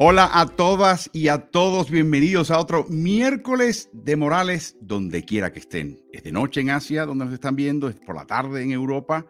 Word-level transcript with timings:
Hola 0.00 0.30
a 0.32 0.46
todas 0.46 1.10
y 1.12 1.26
a 1.26 1.50
todos, 1.50 1.90
bienvenidos 1.90 2.52
a 2.52 2.60
otro 2.60 2.86
miércoles 2.88 3.90
de 3.92 4.14
Morales, 4.14 4.76
donde 4.80 5.24
quiera 5.24 5.52
que 5.52 5.58
estén. 5.58 6.00
Es 6.12 6.22
de 6.22 6.30
noche 6.30 6.60
en 6.60 6.70
Asia, 6.70 7.04
donde 7.04 7.24
nos 7.24 7.34
están 7.34 7.56
viendo, 7.56 7.88
es 7.88 7.96
por 7.96 8.14
la 8.14 8.24
tarde 8.24 8.62
en 8.62 8.70
Europa, 8.70 9.26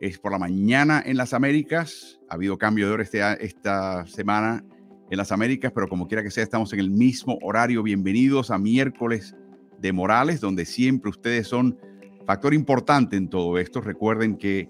es 0.00 0.20
por 0.20 0.30
la 0.30 0.38
mañana 0.38 1.02
en 1.04 1.16
las 1.16 1.34
Américas. 1.34 2.20
Ha 2.28 2.36
habido 2.36 2.56
cambio 2.58 2.86
de 2.86 2.92
hora 2.92 3.02
este, 3.02 3.44
esta 3.44 4.06
semana 4.06 4.64
en 5.10 5.18
las 5.18 5.32
Américas, 5.32 5.72
pero 5.74 5.88
como 5.88 6.08
quiera 6.08 6.22
que 6.22 6.30
sea, 6.30 6.44
estamos 6.44 6.72
en 6.72 6.80
el 6.80 6.90
mismo 6.90 7.38
horario. 7.42 7.82
Bienvenidos 7.82 8.50
a 8.50 8.58
miércoles 8.58 9.34
de 9.78 9.92
Morales, 9.92 10.40
donde 10.40 10.64
siempre 10.64 11.10
ustedes 11.10 11.46
son 11.46 11.78
factor 12.26 12.54
importante 12.54 13.16
en 13.16 13.28
todo 13.28 13.58
esto. 13.58 13.80
Recuerden 13.80 14.36
que 14.36 14.68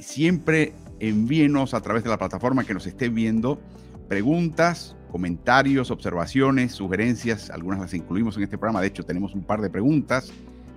siempre 0.00 0.74
envíenos 0.98 1.74
a 1.74 1.80
través 1.80 2.02
de 2.02 2.10
la 2.10 2.18
plataforma 2.18 2.64
que 2.64 2.74
nos 2.74 2.86
estén 2.86 3.14
viendo 3.14 3.60
preguntas, 4.08 4.96
comentarios, 5.10 5.90
observaciones, 5.90 6.72
sugerencias. 6.72 7.50
Algunas 7.50 7.80
las 7.80 7.94
incluimos 7.94 8.36
en 8.36 8.42
este 8.42 8.58
programa. 8.58 8.80
De 8.80 8.88
hecho, 8.88 9.04
tenemos 9.04 9.34
un 9.34 9.44
par 9.44 9.60
de 9.60 9.70
preguntas 9.70 10.32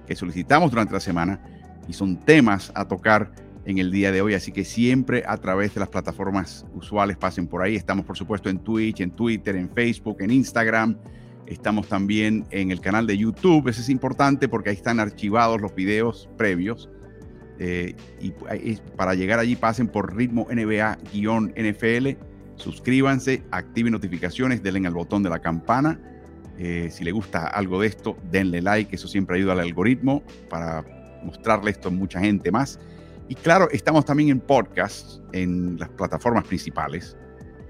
que 0.08 0.16
solicitamos 0.16 0.72
durante 0.72 0.94
la 0.94 1.00
semana 1.00 1.42
y 1.88 1.94
son 1.94 2.18
temas 2.18 2.72
a 2.76 2.88
tocar 2.88 3.32
en 3.72 3.78
el 3.80 3.92
día 3.92 4.12
de 4.12 4.22
hoy. 4.22 4.34
Así 4.34 4.52
que 4.52 4.66
siempre 4.66 5.24
a 5.28 5.38
través 5.38 5.74
de 5.74 5.80
las 5.80 5.90
plataformas 5.90 6.66
usuales 6.74 7.18
pasen 7.18 7.48
por 7.48 7.62
ahí. 7.62 7.76
Estamos, 7.76 8.06
por 8.06 8.18
supuesto, 8.18 8.50
en 8.50 8.60
Twitch, 8.60 9.02
en 9.02 9.12
Twitter, 9.12 9.56
en 9.56 9.70
Facebook, 9.70 10.18
en 10.22 10.32
Instagram. 10.32 10.98
Estamos 11.46 11.88
también 11.88 12.46
en 12.52 12.72
el 12.72 12.82
canal 12.82 13.08
de 13.08 13.18
YouTube. 13.18 13.68
Eso 13.68 13.82
es 13.82 13.90
importante 13.90 14.48
porque 14.48 14.70
ahí 14.70 14.76
están 14.76 15.00
archivados 15.00 15.60
los 15.62 15.74
videos 15.74 16.30
previos. 16.38 16.90
Eh, 17.60 17.96
y 18.22 18.32
para 18.96 19.16
llegar 19.16 19.40
allí 19.40 19.56
pasen 19.56 19.90
por 19.90 20.16
ritmo 20.16 20.48
NBA-NFL 20.50 22.18
suscríbanse, 22.60 23.44
activen 23.52 23.94
notificaciones, 23.94 24.62
denle 24.62 24.88
al 24.88 24.94
botón 24.94 25.24
de 25.24 25.30
la 25.30 25.40
campana. 25.40 26.00
Eh, 26.58 26.90
si 26.92 27.04
le 27.04 27.12
gusta 27.12 27.48
algo 27.48 27.80
de 27.82 27.88
esto, 27.88 28.18
denle 28.30 28.62
like, 28.62 28.96
eso 28.96 29.08
siempre 29.08 29.38
ayuda 29.38 29.54
al 29.54 29.62
algoritmo 29.62 30.22
para 30.50 30.86
mostrarle 31.24 31.72
esto 31.72 31.88
a 31.88 31.92
mucha 31.92 32.20
gente 32.20 32.52
más. 32.52 32.80
Y 33.30 33.36
claro, 33.36 33.70
estamos 33.70 34.06
también 34.06 34.30
en 34.30 34.40
podcast, 34.40 35.22
en 35.34 35.78
las 35.78 35.88
plataformas 35.90 36.46
principales. 36.46 37.16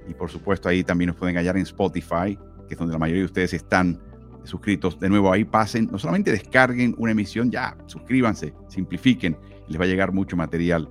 Y 0.08 0.14
por 0.14 0.32
supuesto 0.32 0.70
ahí 0.70 0.86
también 0.86 1.10
nos 1.10 1.18
pueden 1.18 1.36
hallar 1.36 1.58
en 1.58 1.64
Spotify, 1.64 2.40
que 2.66 2.76
es 2.76 2.78
donde 2.78 2.94
la 2.94 2.98
mayoría 2.98 3.24
de 3.24 3.26
ustedes 3.26 3.54
están 3.54 4.00
suscritos. 4.46 4.98
De 4.98 5.10
nuevo 5.10 5.34
ahí 5.34 5.44
pasen, 5.44 5.90
no 5.92 6.00
solamente 6.00 6.32
descarguen 6.32 6.96
una 6.98 7.12
emisión, 7.12 7.52
ya, 7.52 7.76
suscríbanse, 7.88 8.54
simplifiquen, 8.70 9.38
les 9.68 9.78
va 9.78 9.84
a 9.84 9.88
llegar 9.88 10.14
mucho 10.14 10.38
material. 10.38 10.90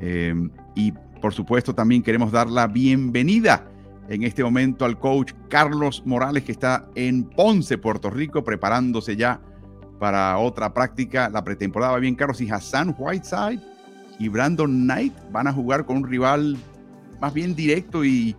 Eh, 0.00 0.34
y 0.74 0.94
por 1.20 1.34
supuesto, 1.34 1.74
también 1.74 2.02
queremos 2.02 2.32
dar 2.32 2.48
la 2.48 2.68
bienvenida 2.68 3.70
en 4.08 4.22
este 4.22 4.42
momento 4.42 4.86
al 4.86 4.98
coach 4.98 5.34
Carlos 5.50 6.02
Morales, 6.06 6.42
que 6.42 6.52
está 6.52 6.88
en 6.94 7.24
Ponce, 7.24 7.76
Puerto 7.76 8.08
Rico, 8.08 8.42
preparándose 8.42 9.14
ya 9.14 9.42
para 10.00 10.38
otra 10.38 10.72
práctica, 10.72 11.28
la 11.28 11.44
pretemporada. 11.44 11.92
Va 11.92 11.98
bien, 11.98 12.14
Carlos, 12.14 12.40
y 12.40 12.48
Hassan 12.48 12.96
Whiteside 12.98 13.75
y 14.18 14.28
Brandon 14.28 14.70
Knight 14.84 15.14
van 15.30 15.46
a 15.46 15.52
jugar 15.52 15.84
con 15.84 15.98
un 15.98 16.08
rival 16.08 16.56
más 17.20 17.32
bien 17.34 17.54
directo 17.54 18.04
y, 18.04 18.36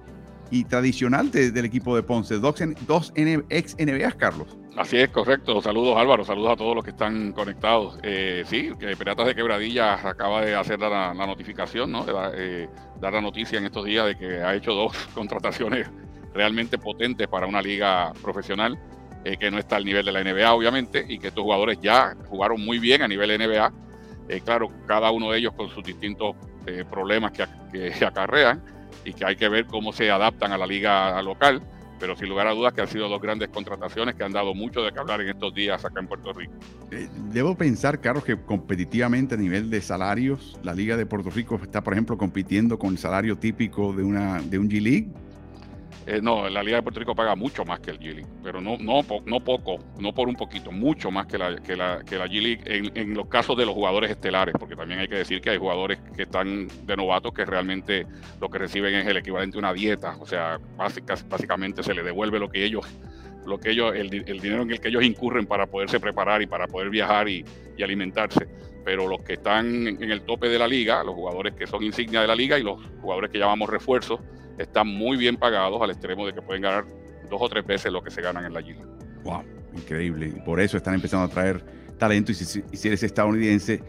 tradicional 0.69 1.29
del 1.29 1.65
equipo 1.65 1.95
de 1.95 2.03
Ponce. 2.03 2.39
Dos, 2.39 2.55
dos 2.87 3.11
ex 3.15 3.75
NBAs, 3.77 4.15
Carlos. 4.15 4.57
Así 4.77 4.97
es, 4.97 5.09
correcto. 5.09 5.59
Saludos 5.59 5.97
Álvaro, 5.97 6.23
saludos 6.23 6.51
a 6.51 6.55
todos 6.55 6.75
los 6.75 6.83
que 6.83 6.91
están 6.91 7.33
conectados. 7.33 7.99
Eh, 8.03 8.43
sí, 8.45 8.69
que 8.79 8.95
Piratas 8.95 9.25
de 9.25 9.35
Quebradilla 9.35 9.95
acaba 10.07 10.41
de 10.45 10.55
hacer 10.55 10.79
la, 10.79 11.13
notificación, 11.15 11.91
¿no? 11.91 12.05
De 12.05 12.13
eh, 12.35 12.69
dar 13.01 13.13
la 13.13 13.21
noticia 13.21 13.57
en 13.57 13.65
estos 13.65 13.85
días 13.85 14.05
de 14.05 14.15
que 14.15 14.37
ha 14.41 14.53
hecho 14.53 14.73
dos 14.73 14.95
contrataciones 15.15 15.89
realmente 16.33 16.77
potentes 16.77 17.27
para 17.27 17.47
una 17.47 17.59
liga 17.59 18.13
profesional 18.21 18.77
eh, 19.25 19.35
que 19.37 19.49
no 19.49 19.57
está 19.57 19.77
al 19.77 19.85
nivel 19.85 20.05
de 20.05 20.11
la 20.11 20.23
NBA, 20.23 20.53
obviamente, 20.53 21.03
y 21.09 21.17
que 21.17 21.29
estos 21.29 21.43
jugadores 21.43 21.79
ya 21.81 22.15
jugaron 22.29 22.63
muy 22.63 22.77
bien 22.77 23.01
a 23.01 23.07
nivel 23.07 23.35
NBA. 23.35 23.73
Claro, 24.43 24.69
cada 24.85 25.11
uno 25.11 25.31
de 25.31 25.39
ellos 25.39 25.53
con 25.53 25.69
sus 25.69 25.83
distintos 25.83 26.35
problemas 26.89 27.31
que, 27.31 27.45
que 27.71 28.05
acarrean 28.05 28.61
y 29.05 29.13
que 29.13 29.25
hay 29.25 29.35
que 29.35 29.47
ver 29.47 29.65
cómo 29.67 29.93
se 29.93 30.11
adaptan 30.11 30.51
a 30.51 30.57
la 30.57 30.67
liga 30.67 31.21
local 31.21 31.61
pero 31.99 32.15
sin 32.15 32.29
lugar 32.29 32.47
a 32.47 32.53
dudas 32.53 32.73
que 32.73 32.81
han 32.81 32.87
sido 32.87 33.09
dos 33.09 33.21
grandes 33.21 33.49
contrataciones 33.49 34.15
que 34.15 34.23
han 34.23 34.31
dado 34.31 34.53
mucho 34.53 34.81
de 34.81 34.91
qué 34.91 34.99
hablar 34.99 35.21
en 35.21 35.29
estos 35.29 35.53
días 35.53 35.83
acá 35.83 35.99
en 35.99 36.07
Puerto 36.07 36.33
Rico. 36.33 36.53
Eh, 36.91 37.09
debo 37.31 37.55
pensar, 37.55 37.99
Carlos, 37.99 38.23
que 38.23 38.37
competitivamente 38.37 39.35
a 39.35 39.37
nivel 39.37 39.69
de 39.69 39.81
salarios, 39.81 40.57
la 40.63 40.73
Liga 40.73 40.97
de 40.97 41.05
Puerto 41.05 41.29
Rico 41.29 41.59
está, 41.61 41.83
por 41.83 41.93
ejemplo, 41.93 42.17
compitiendo 42.17 42.77
con 42.77 42.91
el 42.91 42.97
salario 42.97 43.37
típico 43.37 43.93
de, 43.93 44.03
una, 44.03 44.41
de 44.41 44.59
un 44.59 44.69
G-League. 44.69 45.09
Eh, 46.09 46.21
no, 46.21 46.47
la 46.47 46.63
Liga 46.63 46.77
de 46.77 46.83
Puerto 46.83 47.01
Rico 47.01 47.13
paga 47.13 47.35
mucho 47.35 47.65
más 47.65 47.81
que 47.81 47.91
el 47.91 47.99
G-League, 47.99 48.27
pero 48.41 48.61
no, 48.61 48.77
no, 48.77 49.01
no 49.25 49.43
poco, 49.43 49.77
no 49.99 50.13
por 50.13 50.29
un 50.29 50.35
poquito, 50.35 50.71
mucho 50.71 51.11
más 51.11 51.27
que 51.27 51.37
la, 51.37 51.57
que 51.57 51.75
la, 51.75 52.01
que 52.05 52.17
la 52.17 52.27
G-League 52.27 52.61
en, 52.65 53.13
los 53.13 53.27
casos 53.27 53.57
de 53.57 53.65
los 53.65 53.75
jugadores 53.75 54.09
estelares, 54.09 54.55
porque 54.57 54.77
también 54.77 55.01
hay 55.01 55.09
que 55.09 55.17
decir 55.17 55.41
que 55.41 55.49
hay 55.49 55.57
jugadores 55.57 55.99
que 56.15 56.23
están 56.23 56.69
de 56.85 56.95
novatos 56.95 57.33
que 57.33 57.43
realmente 57.43 58.07
lo 58.39 58.49
que 58.49 58.57
reciben 58.57 58.95
es 58.95 59.05
el 59.05 59.17
equivalente 59.17 59.57
a 59.57 59.59
una 59.59 59.73
dieta, 59.73 60.15
o 60.21 60.25
sea, 60.25 60.57
básicamente 61.27 61.83
se 61.83 61.93
les 61.93 62.05
devuelve 62.05 62.39
lo 62.39 62.47
que 62.49 62.63
ellos 62.63 62.87
lo 63.45 63.59
que 63.59 63.71
ellos, 63.71 63.93
el, 63.95 64.09
dinero 64.09 64.61
en 64.61 64.71
el 64.71 64.79
que 64.79 64.89
ellos 64.89 65.03
incurren 65.03 65.45
para 65.45 65.67
poderse 65.67 65.99
preparar 65.99 66.41
y 66.41 66.47
para 66.47 66.67
poder 66.67 66.89
viajar 66.89 67.29
y, 67.29 67.45
alimentarse. 67.81 68.47
Pero 68.87 69.05
los 69.05 69.21
que 69.21 69.33
están 69.33 69.85
en, 69.85 70.01
el 70.01 70.21
tope 70.21 70.47
de 70.47 70.57
la 70.57 70.65
liga, 70.65 71.03
los 71.03 71.13
jugadores 71.13 71.53
que 71.55 71.67
son 71.67 71.83
insignia 71.83 72.21
de 72.21 72.27
la 72.27 72.35
liga 72.35 72.57
y 72.57 72.63
los 72.63 72.79
jugadores 73.01 73.29
que 73.31 73.37
llamamos 73.37 73.69
refuerzos, 73.69 74.21
están 74.57 74.87
muy 74.87 75.17
bien 75.17 75.35
pagados 75.35 75.81
al 75.81 75.89
extremo 75.89 76.25
de 76.25 76.31
que 76.31 76.41
pueden 76.41 76.61
ganar 76.61 76.85
dos 77.29 77.41
o 77.41 77.49
tres 77.49 77.65
veces 77.65 77.91
lo 77.91 78.01
que 78.01 78.11
se 78.11 78.21
ganan 78.21 78.45
en 78.45 78.53
la 78.53 78.61
liga. 78.61 78.79
Wow, 79.25 79.43
increíble. 79.75 80.27
Y 80.27 80.39
por 80.39 80.61
eso 80.61 80.77
están 80.77 80.93
empezando 80.93 81.25
a 81.25 81.27
traer 81.27 81.65
talento. 81.97 82.31
Y 82.31 82.35
si, 82.35 82.87
eres 82.87 83.03
estadounidense, 83.03 83.83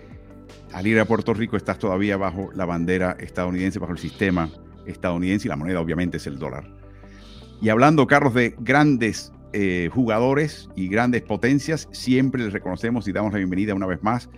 al 0.73 0.85
ir 0.85 0.99
a 0.99 1.05
Puerto 1.05 1.33
Rico 1.33 1.57
estás 1.57 1.79
todavía 1.79 2.17
bajo 2.17 2.51
la 2.53 2.65
bandera 2.65 3.17
estadounidense, 3.21 3.79
bajo 3.79 3.93
el 3.93 3.99
sistema 3.99 4.51
estadounidense 4.85 5.47
y 5.47 5.49
la 5.49 5.55
moneda 5.55 5.81
obviamente 5.81 6.17
es 6.17 6.27
el 6.27 6.41
dólar. 6.41 6.65
Y 7.63 7.69
hablando, 7.69 8.09
Carlos, 8.09 8.35
de 8.35 8.57
grandes 8.59 9.33
eh, 9.53 9.91
jugadores 9.93 10.69
y 10.75 10.89
grandes 10.89 11.23
potencias, 11.23 11.87
siempre 11.93 12.43
les 12.43 12.53
reconocemos 12.53 13.07
y 13.07 13.13
damos 13.13 13.33
la 13.33 13.39
bienvenida 13.39 13.77
una 13.77 13.87
vez 13.87 14.03
más 14.03 14.29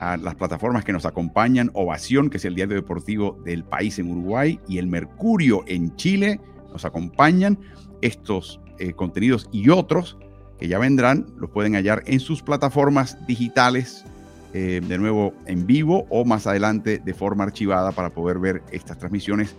a 0.00 0.16
las 0.16 0.34
plataformas 0.34 0.84
que 0.84 0.92
nos 0.92 1.06
acompañan, 1.06 1.70
Ovación, 1.74 2.30
que 2.30 2.36
es 2.36 2.44
el 2.44 2.54
diario 2.54 2.76
deportivo 2.76 3.38
del 3.44 3.64
país 3.64 3.98
en 3.98 4.10
Uruguay, 4.10 4.60
y 4.68 4.78
el 4.78 4.86
Mercurio 4.86 5.64
en 5.66 5.94
Chile, 5.96 6.40
nos 6.72 6.84
acompañan. 6.84 7.58
Estos 8.00 8.60
eh, 8.78 8.92
contenidos 8.92 9.48
y 9.50 9.70
otros 9.70 10.18
que 10.58 10.68
ya 10.68 10.78
vendrán, 10.78 11.26
los 11.36 11.50
pueden 11.50 11.74
hallar 11.74 12.02
en 12.06 12.20
sus 12.20 12.42
plataformas 12.42 13.16
digitales, 13.26 14.04
eh, 14.52 14.80
de 14.82 14.98
nuevo 14.98 15.34
en 15.46 15.66
vivo 15.66 16.06
o 16.10 16.24
más 16.24 16.46
adelante 16.46 17.00
de 17.04 17.14
forma 17.14 17.44
archivada 17.44 17.92
para 17.92 18.10
poder 18.10 18.38
ver 18.38 18.62
estas 18.72 18.98
transmisiones. 18.98 19.54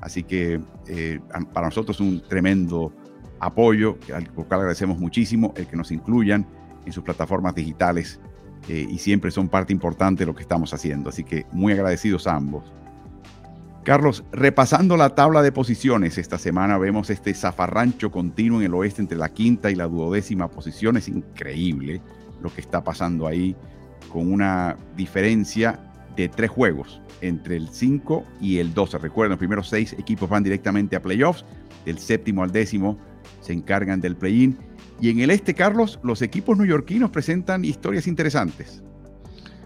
Así 0.00 0.22
que 0.22 0.60
eh, 0.86 1.20
para 1.52 1.66
nosotros 1.66 2.00
un 2.00 2.22
tremendo 2.28 2.92
apoyo, 3.40 3.98
al 4.14 4.30
cual 4.32 4.60
agradecemos 4.60 4.98
muchísimo 4.98 5.54
el 5.56 5.66
que 5.66 5.76
nos 5.76 5.90
incluyan 5.90 6.46
en 6.84 6.92
sus 6.92 7.02
plataformas 7.02 7.54
digitales 7.54 8.20
eh, 8.68 8.86
y 8.88 8.98
siempre 8.98 9.30
son 9.30 9.48
parte 9.48 9.72
importante 9.72 10.22
de 10.22 10.26
lo 10.26 10.34
que 10.34 10.42
estamos 10.42 10.72
haciendo. 10.72 11.10
Así 11.10 11.24
que 11.24 11.46
muy 11.52 11.72
agradecidos 11.72 12.26
a 12.26 12.36
ambos. 12.36 12.64
Carlos, 13.84 14.24
repasando 14.32 14.96
la 14.96 15.10
tabla 15.10 15.42
de 15.42 15.52
posiciones, 15.52 16.16
esta 16.16 16.38
semana 16.38 16.78
vemos 16.78 17.10
este 17.10 17.34
zafarrancho 17.34 18.10
continuo 18.10 18.60
en 18.60 18.66
el 18.66 18.74
oeste 18.74 19.02
entre 19.02 19.18
la 19.18 19.28
quinta 19.28 19.70
y 19.70 19.74
la 19.74 19.86
duodécima 19.86 20.48
posición. 20.50 20.96
Es 20.96 21.08
increíble 21.08 22.00
lo 22.40 22.52
que 22.52 22.62
está 22.62 22.82
pasando 22.82 23.26
ahí, 23.26 23.54
con 24.10 24.32
una 24.32 24.76
diferencia 24.96 25.78
de 26.16 26.28
tres 26.28 26.50
juegos 26.50 27.00
entre 27.20 27.56
el 27.56 27.68
5 27.68 28.24
y 28.40 28.58
el 28.58 28.72
12. 28.72 28.98
Recuerden, 28.98 29.30
los 29.30 29.38
primeros 29.38 29.68
seis 29.68 29.92
equipos 29.92 30.30
van 30.30 30.42
directamente 30.42 30.96
a 30.96 31.02
playoffs, 31.02 31.44
del 31.84 31.98
séptimo 31.98 32.42
al 32.42 32.52
décimo 32.52 32.98
se 33.40 33.52
encargan 33.52 34.00
del 34.00 34.16
play-in 34.16 34.56
y 35.04 35.10
en 35.10 35.20
el 35.20 35.28
este, 35.28 35.52
Carlos, 35.52 36.00
los 36.02 36.22
equipos 36.22 36.56
neoyorquinos 36.56 37.10
presentan 37.10 37.62
historias 37.62 38.06
interesantes. 38.06 38.82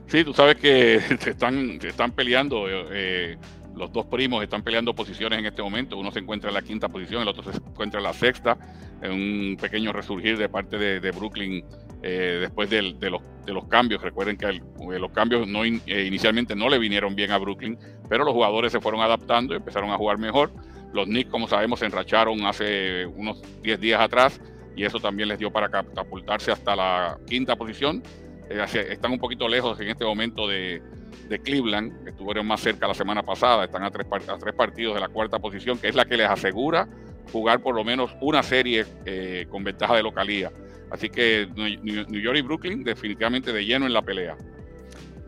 Sí, 0.09 0.25
tú 0.25 0.35
sabes 0.35 0.57
que 0.57 1.01
se 1.21 1.31
están, 1.31 1.79
están 1.81 2.11
peleando, 2.11 2.67
eh, 2.69 3.39
los 3.77 3.93
dos 3.93 4.07
primos 4.07 4.43
están 4.43 4.65
peleando 4.65 4.97
posiciones 4.97 5.39
en 5.39 5.47
este 5.47 5.63
momento. 5.63 5.97
Uno 5.97 6.11
se 6.11 6.19
encuentra 6.19 6.51
en 6.51 6.55
la 6.55 6.63
quinta 6.63 6.89
posición, 6.89 7.23
el 7.23 7.29
otro 7.29 7.53
se 7.53 7.59
encuentra 7.59 8.01
en 8.01 8.05
la 8.05 8.15
sexta, 8.15 8.59
en 9.01 9.13
un 9.13 9.57
pequeño 9.57 9.93
resurgir 9.93 10.39
de 10.39 10.49
parte 10.49 10.77
de, 10.77 11.11
Brooklyn 11.13 11.65
eh, 12.03 12.39
después 12.41 12.69
de, 12.69 12.83
los, 12.83 12.99
de, 12.99 13.53
los, 13.53 13.65
cambios. 13.69 14.03
Recuerden 14.03 14.37
que 14.37 14.47
eh, 14.49 14.61
los 14.99 15.13
cambios 15.13 15.47
inicialmente 15.87 16.57
no 16.57 16.69
le 16.69 16.81
vinieron 16.81 17.15
bien 17.15 17.31
a 17.31 17.39
Brooklyn, 17.39 17.79
pero 18.09 18.25
los 18.25 18.35
jugadores 18.35 18.73
se 18.73 18.81
fueron 18.81 19.03
adaptando 19.03 19.55
y 19.55 19.59
empezaron 19.59 19.91
a 19.93 19.97
jugar 19.97 20.19
mejor 20.19 20.51
Los 20.93 21.07
Knicks, 21.07 21.31
como 21.31 21.47
sabemos, 21.47 21.79
se 21.79 21.87
enracharon 21.87 22.45
hace 22.45 23.07
unos 23.07 23.41
10 23.63 23.79
días 23.79 24.01
atrás 24.01 24.41
y 24.79 24.85
eso 24.85 25.01
también 25.01 25.29
les 25.29 25.39
dio 25.39 25.51
para 25.51 25.69
catapultarse 25.69 26.53
hasta 26.53 26.77
la 26.77 27.19
quinta 27.27 27.57
posición. 27.57 28.03
Eh, 28.49 28.65
están 28.91 29.13
un 29.13 29.19
poquito 29.19 29.49
lejos 29.49 29.79
en 29.81 29.89
este 29.89 30.05
momento 30.05 30.47
de, 30.47 30.81
de 31.29 31.39
Cleveland, 31.41 32.07
estuvieron 32.07 32.47
más 32.47 32.61
cerca 32.61 32.87
la 32.87 32.95
semana 32.95 33.23
pasada, 33.23 33.65
están 33.65 33.83
a 33.83 33.91
tres, 33.91 34.07
a 34.29 34.39
tres 34.39 34.55
partidos 34.55 34.95
de 34.95 35.01
la 35.01 35.09
cuarta 35.09 35.39
posición, 35.39 35.79
que 35.79 35.89
es 35.89 35.95
la 35.95 36.05
que 36.05 36.17
les 36.17 36.31
asegura 36.31 36.89
jugar 37.33 37.61
por 37.61 37.75
lo 37.75 37.85
menos 37.85 38.15
una 38.21 38.43
serie 38.43 38.87
eh, 39.05 39.47
con 39.51 39.65
ventaja 39.65 39.97
de 39.97 40.03
localía. 40.03 40.51
Así 40.91 41.11
que 41.11 41.47
New 41.55 42.21
York 42.21 42.39
y 42.39 42.43
Brooklyn 42.43 42.85
definitivamente 42.85 43.53
de 43.53 43.65
lleno 43.65 43.87
en 43.87 43.93
la 43.93 44.03
pelea. 44.03 44.37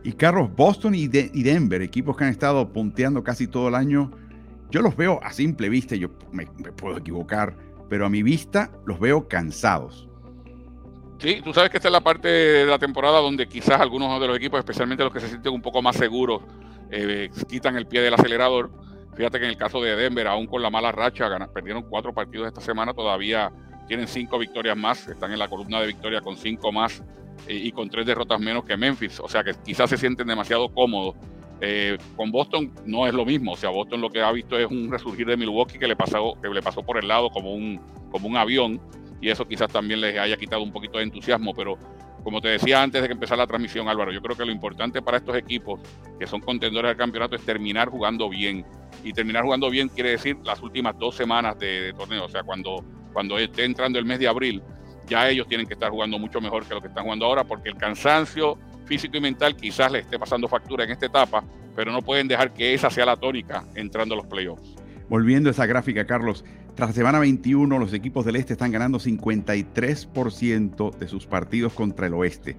Y 0.03 0.13
Carlos, 0.13 0.49
Boston 0.55 0.95
y, 0.95 1.09
Denver, 1.09 1.83
equipos 1.83 2.17
que 2.17 2.25
han 2.25 2.31
estado 2.31 2.73
punteando 2.73 3.23
casi 3.23 3.47
todo 3.47 3.69
el 3.69 3.75
año, 3.75 4.11
yo 4.71 4.81
los 4.81 4.97
veo 4.97 5.21
a 5.23 5.33
simple 5.33 5.69
vista, 5.69 5.95
yo 5.97 6.09
me, 6.33 6.47
puedo 6.47 6.97
equivocar, 6.97 7.55
pero 7.91 8.07
a 8.07 8.09
mi 8.09 8.23
vista 8.23 8.71
los 8.87 8.99
veo 9.01 9.29
cansados. 9.29 10.09
Sí, 11.19 11.43
tú 11.45 11.53
sabes 11.53 11.71
que 11.71 11.77
esta 11.77 11.89
es 11.89 11.93
la 11.93 12.01
parte 12.01 12.29
de 12.29 12.65
la 12.65 12.79
temporada 12.79 13.19
donde 13.19 13.47
quizás 13.47 13.79
algunos 13.81 14.19
de 14.19 14.27
los 14.29 14.37
equipos, 14.37 14.59
especialmente 14.61 15.05
los 15.05 15.13
que 15.13 15.21
se 15.21 15.29
sienten 15.29 15.53
un 15.53 15.61
poco 15.61 15.83
más 15.83 15.97
seguros, 15.97 16.41
eh, 16.91 17.29
quitan 17.49 17.77
el 17.77 17.87
pie 17.87 18.01
del 18.01 18.15
acelerador. 18.15 18.71
Fíjate 19.15 19.39
que 19.39 19.45
en 19.45 19.51
el 19.51 19.57
caso 19.59 19.83
de 19.83 19.97
Denver, 19.97 20.29
aún 20.29 20.47
con 20.47 20.63
la 20.63 20.71
mala 20.71 20.93
racha, 20.93 21.29
perdieron 21.53 21.83
cuatro 21.83 22.15
partidos 22.15 22.47
esta 22.47 22.61
semana, 22.61 22.95
todavía 22.95 23.53
tienen 23.87 24.07
cinco 24.07 24.39
victorias 24.39 24.77
más, 24.77 25.09
están 25.09 25.33
en 25.33 25.41
la 25.41 25.49
columna 25.49 25.81
de 25.81 25.89
victoria 25.89 26.21
con 26.21 26.37
cinco 26.37 26.71
más 26.71 27.03
eh, 27.49 27.55
y 27.55 27.73
con 27.73 27.91
tres 27.91 28.07
derrotas 28.07 28.41
menos 28.41 28.65
que 28.65 28.77
Memphis. 28.77 29.19
O 29.19 29.29
sea 29.29 29.43
que 29.43 29.53
quizás 29.65 29.91
se 29.91 29.99
sienten 29.99 30.29
demasiado 30.29 30.73
cómodos. 30.73 31.17
Eh, 31.61 31.99
con 32.17 32.31
Boston 32.31 32.73
no 32.87 33.07
es 33.07 33.15
lo 33.15 33.25
mismo. 33.25 33.53
O 33.53 33.57
sea, 33.57 33.71
Boston 33.71 34.01
lo 34.01 34.11
que 34.11 34.23
ha 34.23 34.33
visto 34.33 34.59
es 34.59 34.67
un 34.67 34.91
resurgir 34.91 35.27
de 35.27 35.37
Milwaukee 35.37 35.79
que 35.79 35.89
le 35.89 35.97
pasó, 35.97 36.35
que 36.41 36.49
le 36.49 36.63
pasó 36.63 36.83
por 36.83 36.99
el 36.99 37.09
lado 37.09 37.31
como 37.31 37.53
un, 37.53 37.81
como 38.11 38.29
un 38.29 38.37
avión 38.37 38.81
y 39.21 39.29
eso 39.29 39.47
quizás 39.47 39.71
también 39.71 40.01
les 40.01 40.19
haya 40.19 40.37
quitado 40.37 40.63
un 40.63 40.73
poquito 40.73 40.99
de 40.99 41.05
entusiasmo, 41.05 41.55
pero 41.55 41.79
como 42.23 42.41
te 42.41 42.49
decía 42.49 42.83
antes 42.83 43.01
de 43.01 43.09
que 43.09 43.15
empezara 43.15 43.43
la 43.43 43.47
transmisión, 43.47 43.89
Álvaro, 43.89 44.13
yo 44.13 44.21
creo 44.21 44.37
que 44.37 44.45
lo 44.45 44.53
importante 44.53 45.03
para 45.03 45.19
estos 45.19 45.37
equipos 45.37 45.81
que 46.19 46.27
son 46.27 46.41
contendores 46.41 46.91
del 46.91 46.97
campeonato 46.97 47.37
es 47.37 47.43
terminar 47.43 47.89
jugando 47.89 48.29
bien. 48.29 48.65
Y 49.03 49.13
terminar 49.13 49.45
jugando 49.45 49.71
bien 49.71 49.89
quiere 49.89 50.11
decir 50.11 50.37
las 50.45 50.61
últimas 50.63 50.99
dos 50.99 51.15
semanas 51.15 51.59
de, 51.59 51.95
torneo, 51.97 52.27
o 52.27 52.29
sea, 52.29 52.43
cuando, 52.43 52.85
cuando 53.13 53.39
esté 53.39 53.65
entrando 53.65 53.99
el 53.99 54.05
mes 54.05 54.19
de 54.19 54.29
abril, 54.29 54.63
ya 55.07 55.29
ellos 55.29 55.49
tienen 55.49 55.67
que 55.67 55.75
estar 55.75 55.91
jugando 55.91 56.19
mucho 56.19 56.41
mejor 56.41 56.67
que 56.67 56.75
lo 56.75 56.81
que 56.81 56.89
están 56.89 57.05
jugando 57.05 57.25
ahora, 57.25 57.45
porque 57.45 57.71
el 57.71 57.77
cansancio 57.77 58.59
físico 58.91 59.17
y 59.19 59.21
mental 59.21 59.55
quizás 59.55 59.93
les 59.93 60.03
esté 60.03 60.19
pasando 60.19 60.49
factura 60.49 60.83
en 60.83 60.91
esta 60.91 61.07
etapa, 61.07 61.45
pero 61.77 61.93
no 61.93 62.03
pueden 62.03 62.27
dejar 62.27 62.53
que 62.53 62.75
esa 62.75 62.91
sea 62.91 63.07
la 63.07 63.17
tónica 63.17 63.65
entrando 63.77 64.15
a 64.15 64.17
los 64.17 64.27
playoffs. 64.27 64.75
Volviendo 65.09 65.49
a 65.49 65.53
esa 65.53 65.65
gráfica, 65.65 66.05
Carlos, 66.07 66.45
tras 66.75 66.93
semana 66.93 67.21
21, 67.21 67.79
los 67.79 67.93
equipos 67.93 68.25
del 68.25 68.35
este 68.35 68.55
están 68.55 68.73
ganando 68.73 68.99
53% 68.99 70.97
de 70.97 71.07
sus 71.07 71.25
partidos 71.25 71.73
contra 71.73 72.09
el 72.09 72.15
oeste. 72.15 72.57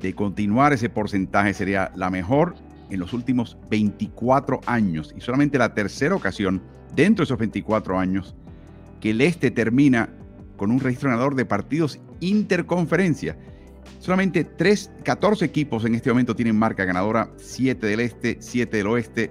De 0.00 0.14
continuar 0.14 0.72
ese 0.72 0.88
porcentaje 0.88 1.52
sería 1.52 1.92
la 1.94 2.08
mejor 2.08 2.54
en 2.88 3.00
los 3.00 3.12
últimos 3.12 3.58
24 3.68 4.60
años 4.64 5.12
y 5.14 5.20
solamente 5.20 5.58
la 5.58 5.74
tercera 5.74 6.14
ocasión 6.14 6.62
dentro 6.94 7.24
de 7.24 7.26
esos 7.26 7.38
24 7.38 7.98
años 7.98 8.34
que 9.00 9.10
el 9.10 9.20
este 9.20 9.50
termina 9.50 10.08
con 10.56 10.70
un 10.70 10.80
registro 10.80 11.10
ganador 11.10 11.34
de 11.34 11.44
partidos 11.44 12.00
interconferencia. 12.20 13.36
Solamente 13.98 14.44
3, 14.44 14.90
14 15.04 15.44
equipos 15.44 15.84
en 15.84 15.94
este 15.94 16.10
momento 16.10 16.34
tienen 16.36 16.56
marca 16.56 16.84
ganadora, 16.84 17.30
7 17.36 17.86
del 17.86 18.00
este, 18.00 18.36
7 18.40 18.76
del 18.76 18.86
oeste, 18.86 19.30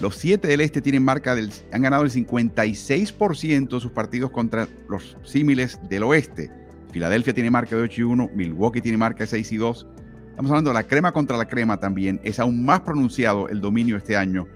los 0.00 0.16
siete 0.16 0.48
del 0.48 0.60
este 0.60 0.82
tienen 0.82 1.04
marca 1.04 1.34
del, 1.34 1.52
han 1.72 1.82
ganado 1.82 2.02
el 2.02 2.10
56% 2.10 3.68
de 3.68 3.80
sus 3.80 3.92
partidos 3.92 4.30
contra 4.30 4.68
los 4.88 5.16
símiles 5.22 5.78
del 5.88 6.02
oeste. 6.02 6.50
Filadelfia 6.90 7.32
tiene 7.32 7.50
marca 7.50 7.76
de 7.76 7.82
8 7.82 8.00
y 8.00 8.04
1, 8.04 8.30
Milwaukee 8.34 8.80
tiene 8.80 8.98
marca 8.98 9.24
de 9.24 9.28
6 9.28 9.52
y 9.52 9.56
2. 9.56 9.86
Estamos 10.30 10.50
hablando 10.50 10.70
de 10.70 10.74
la 10.74 10.82
crema 10.82 11.12
contra 11.12 11.36
la 11.36 11.46
crema 11.46 11.78
también. 11.78 12.20
Es 12.24 12.40
aún 12.40 12.64
más 12.64 12.80
pronunciado 12.80 13.48
el 13.48 13.60
dominio 13.60 13.96
este 13.96 14.16
año 14.16 14.48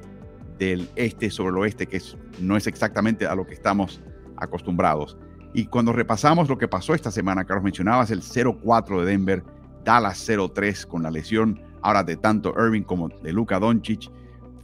del 0.58 0.88
este 0.96 1.30
sobre 1.30 1.50
el 1.50 1.58
oeste, 1.58 1.86
que 1.86 2.02
no 2.40 2.56
es 2.56 2.66
exactamente 2.66 3.26
a 3.26 3.34
lo 3.34 3.46
que 3.46 3.54
estamos 3.54 4.00
acostumbrados. 4.36 5.16
Y 5.58 5.66
cuando 5.66 5.92
repasamos 5.92 6.48
lo 6.48 6.56
que 6.56 6.68
pasó 6.68 6.94
esta 6.94 7.10
semana, 7.10 7.44
Carlos 7.44 7.64
mencionabas 7.64 8.12
el 8.12 8.22
0-4 8.22 9.00
de 9.00 9.06
Denver, 9.06 9.42
Dallas 9.82 10.28
0-3 10.28 10.86
con 10.86 11.02
la 11.02 11.10
lesión 11.10 11.60
ahora 11.82 12.04
de 12.04 12.16
tanto 12.16 12.54
Irving 12.56 12.82
como 12.82 13.08
de 13.08 13.32
Luka 13.32 13.58
Doncic 13.58 14.08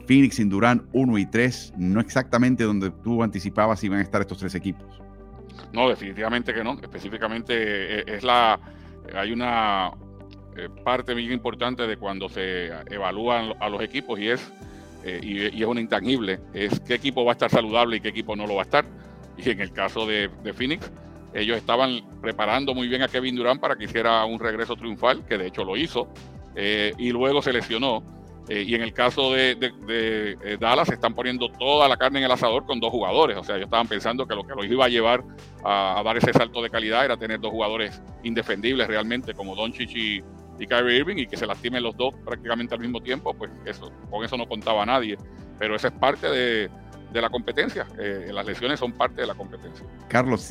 Phoenix 0.06 0.36
sin 0.36 0.48
Durán 0.48 0.86
1 0.92 1.18
y 1.18 1.26
3, 1.26 1.72
no 1.78 2.00
exactamente 2.00 2.62
donde 2.62 2.92
tú 3.02 3.24
anticipabas 3.24 3.82
iban 3.82 3.98
a 3.98 4.02
estar 4.02 4.20
estos 4.20 4.38
tres 4.38 4.54
equipos. 4.54 4.86
No, 5.72 5.88
definitivamente 5.88 6.54
que 6.54 6.62
no. 6.62 6.78
Específicamente 6.80 7.54
eh, 7.56 8.04
es 8.06 8.22
la 8.22 8.60
hay 9.16 9.32
una 9.32 9.90
eh, 10.56 10.68
parte 10.84 11.12
muy 11.12 11.32
importante 11.32 11.88
de 11.88 11.96
cuando 11.96 12.28
se 12.28 12.68
evalúan 12.88 13.52
a 13.58 13.68
los 13.68 13.82
equipos 13.82 14.20
y 14.20 14.28
es 14.28 14.52
eh, 15.04 15.20
y, 15.20 15.60
es 15.60 15.66
una 15.66 15.80
intangible, 15.80 16.38
es 16.52 16.78
qué 16.78 16.94
equipo 16.94 17.24
va 17.24 17.32
a 17.32 17.34
estar 17.34 17.50
saludable 17.50 17.96
y 17.96 18.00
qué 18.00 18.08
equipo 18.08 18.36
no 18.36 18.46
lo 18.46 18.54
va 18.54 18.62
a 18.62 18.64
estar. 18.64 18.84
Y 19.36 19.50
en 19.50 19.60
el 19.60 19.72
caso 19.72 20.06
de, 20.06 20.30
Phoenix, 20.54 20.90
ellos 21.32 21.56
estaban 21.56 22.00
preparando 22.20 22.74
muy 22.74 22.88
bien 22.88 23.02
a 23.02 23.08
Kevin 23.08 23.36
Durant 23.36 23.60
para 23.60 23.76
que 23.76 23.84
hiciera 23.84 24.24
un 24.24 24.38
regreso 24.38 24.76
triunfal, 24.76 25.24
que 25.26 25.38
de 25.38 25.48
hecho 25.48 25.64
lo 25.64 25.76
hizo, 25.76 26.08
y 26.56 27.10
luego 27.10 27.42
se 27.42 27.52
lesionó 27.52 28.04
eh, 28.48 28.62
y 28.66 28.74
en 28.74 28.82
el 28.82 28.92
caso 28.92 29.32
de, 29.32 29.56
eh, 29.88 30.56
Dallas, 30.60 30.90
están 30.90 31.14
poniendo 31.14 31.48
toda 31.48 31.88
la 31.88 31.96
carne 31.96 32.18
en 32.18 32.26
el 32.26 32.30
asador 32.30 32.66
con 32.66 32.78
dos 32.78 32.90
jugadores. 32.90 33.38
O 33.38 33.44
sea, 33.44 33.56
ellos 33.56 33.66
estaban 33.66 33.88
pensando 33.88 34.26
que 34.26 34.34
lo 34.34 34.44
que 34.44 34.54
los 34.54 34.66
iba 34.66 34.84
a 34.84 34.88
llevar 34.88 35.24
a, 35.64 36.02
dar 36.04 36.18
ese 36.18 36.32
salto 36.32 36.62
de 36.62 36.68
calidad 36.68 37.04
era 37.04 37.16
tener 37.16 37.40
dos 37.40 37.50
jugadores 37.50 38.02
indefendibles 38.22 38.86
realmente, 38.86 39.32
como 39.32 39.54
Doncic 39.54 39.90
y, 39.94 40.22
y 40.58 40.66
Kyrie 40.66 40.98
Irving, 40.98 41.16
y 41.16 41.26
que 41.26 41.38
se 41.38 41.46
lastimen 41.46 41.82
los 41.82 41.96
dos 41.96 42.14
prácticamente 42.24 42.74
al 42.74 42.80
mismo 42.80 43.00
tiempo. 43.00 43.32
Pues 43.32 43.50
eso, 43.64 43.90
con 44.10 44.24
eso 44.24 44.36
no 44.36 44.46
contaba 44.46 44.84
nadie. 44.84 45.16
Pero 45.58 45.76
esa 45.76 45.88
es 45.88 45.94
parte 45.94 46.28
de, 46.28 46.70
la 47.20 47.30
competencia. 47.30 47.86
Eh, 47.98 48.30
las 48.32 48.46
lesiones 48.46 48.80
son 48.80 48.92
parte 48.92 49.20
de 49.20 49.26
la 49.26 49.34
competencia. 49.34 49.86
Carlos, 50.08 50.50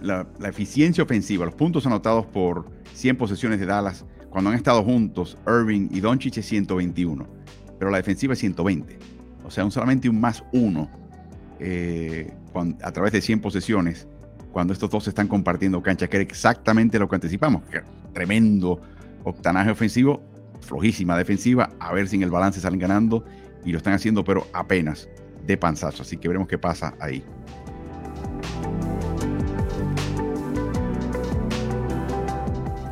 la 0.00 0.26
eficiencia 0.48 1.04
ofensiva, 1.04 1.44
los 1.44 1.54
puntos 1.54 1.86
anotados 1.86 2.26
por 2.26 2.70
100 2.94 3.16
posesiones 3.16 3.60
de 3.60 3.66
Dallas 3.66 4.04
cuando 4.30 4.50
han 4.50 4.56
estado 4.56 4.82
juntos, 4.84 5.38
Irving 5.46 5.88
y 5.90 6.00
Doncic 6.00 6.36
es 6.36 6.46
121, 6.46 7.26
pero 7.78 7.90
la 7.90 7.96
defensiva 7.96 8.34
es 8.34 8.38
120. 8.40 8.98
O 9.44 9.50
sea, 9.50 9.64
un 9.64 9.70
solamente 9.70 10.08
un 10.08 10.20
más 10.20 10.44
uno 10.52 10.90
eh, 11.58 12.30
a 12.82 12.92
través 12.92 13.12
de 13.12 13.20
100 13.20 13.40
posesiones 13.40 14.06
cuando 14.52 14.72
estos 14.72 14.90
dos 14.90 15.08
están 15.08 15.28
compartiendo 15.28 15.82
cancha, 15.82 16.08
que 16.08 16.16
era 16.16 16.24
exactamente 16.24 16.98
lo 16.98 17.08
que 17.08 17.14
anticipamos. 17.14 17.62
tremendo 18.12 18.80
octanaje 19.24 19.70
ofensivo, 19.70 20.22
flojísima 20.60 21.16
defensiva, 21.16 21.70
a 21.78 21.92
ver 21.92 22.08
si 22.08 22.16
en 22.16 22.22
el 22.22 22.30
balance 22.30 22.60
salen 22.60 22.78
ganando 22.78 23.24
y 23.64 23.72
lo 23.72 23.78
están 23.78 23.94
haciendo, 23.94 24.24
pero 24.24 24.46
apenas 24.52 25.08
de 25.48 25.56
panzazo. 25.56 26.02
Así 26.02 26.16
que 26.16 26.28
veremos 26.28 26.46
qué 26.46 26.58
pasa 26.58 26.94
ahí. 27.00 27.24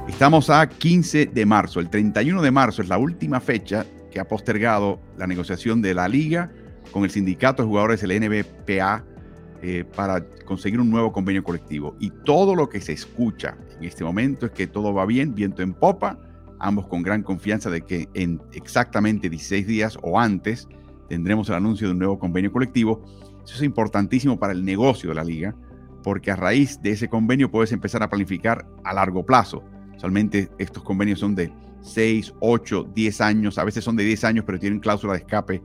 Estamos 0.09 0.49
a 0.49 0.67
15 0.67 1.27
de 1.27 1.47
marzo. 1.47 1.79
El 1.79 1.91
31 1.91 2.41
de 2.41 2.51
marzo 2.51 2.81
es 2.81 2.89
la 2.89 2.97
última 2.97 3.39
fecha 3.39 3.85
que 4.11 4.19
ha 4.19 4.27
postergado 4.27 4.99
la 5.19 5.27
negociación 5.27 5.83
de 5.83 5.93
la 5.93 6.09
liga 6.09 6.51
con 6.91 7.05
el 7.05 7.11
sindicato 7.11 7.63
de 7.63 7.69
jugadores 7.69 8.01
del 8.01 8.19
NBPA 8.19 9.05
eh, 9.63 9.85
para 9.95 10.27
conseguir 10.47 10.81
un 10.81 10.91
nuevo 10.91 11.13
convenio 11.13 11.45
colectivo. 11.45 11.95
Y 12.01 12.11
todo 12.25 12.55
lo 12.55 12.71
que 12.71 12.81
se 12.81 12.95
escucha 12.95 13.59
en 13.79 13.85
este 13.85 14.05
momento 14.05 14.47
es 14.47 14.53
que 14.53 14.67
todo 14.67 14.95
va 14.95 15.05
bien, 15.05 15.35
viento 15.35 15.61
en 15.61 15.75
popa, 15.75 16.19
ambos 16.61 16.87
con 16.87 17.03
gran 17.03 17.23
confianza 17.23 17.69
de 17.69 17.83
que 17.83 18.09
en 18.15 18.41
exactamente 18.55 19.29
16 19.29 19.67
días 19.67 19.99
o 20.01 20.19
antes 20.19 20.67
tendremos 21.09 21.49
el 21.49 21.57
anuncio 21.57 21.87
de 21.87 21.93
un 21.93 21.99
nuevo 21.99 22.19
convenio 22.19 22.53
colectivo. 22.53 23.05
Eso 23.45 23.55
es 23.55 23.63
importantísimo 23.63 24.39
para 24.39 24.53
el 24.53 24.65
negocio 24.65 25.11
de 25.11 25.15
la 25.15 25.25
liga, 25.25 25.55
porque 26.03 26.31
a 26.31 26.37
raíz 26.37 26.81
de 26.83 26.91
ese 26.91 27.09
convenio 27.09 27.51
puedes 27.51 27.73
empezar 27.73 28.03
a 28.03 28.09
planificar 28.09 28.67
a 28.85 28.93
largo 28.93 29.25
plazo 29.25 29.63
Usualmente 29.97 30.51
estos 30.59 30.83
convenios 30.83 31.21
son 31.21 31.35
de 31.35 31.53
6, 31.83 32.35
8, 32.41 32.89
10 32.95 33.21
años, 33.21 33.59
a 33.59 33.65
veces 33.65 33.83
son 33.83 33.97
de 33.97 34.05
10 34.05 34.25
años, 34.25 34.45
pero 34.47 34.59
tienen 34.59 34.81
cláusula 34.81 35.15
de 35.15 35.21
escape 35.21 35.63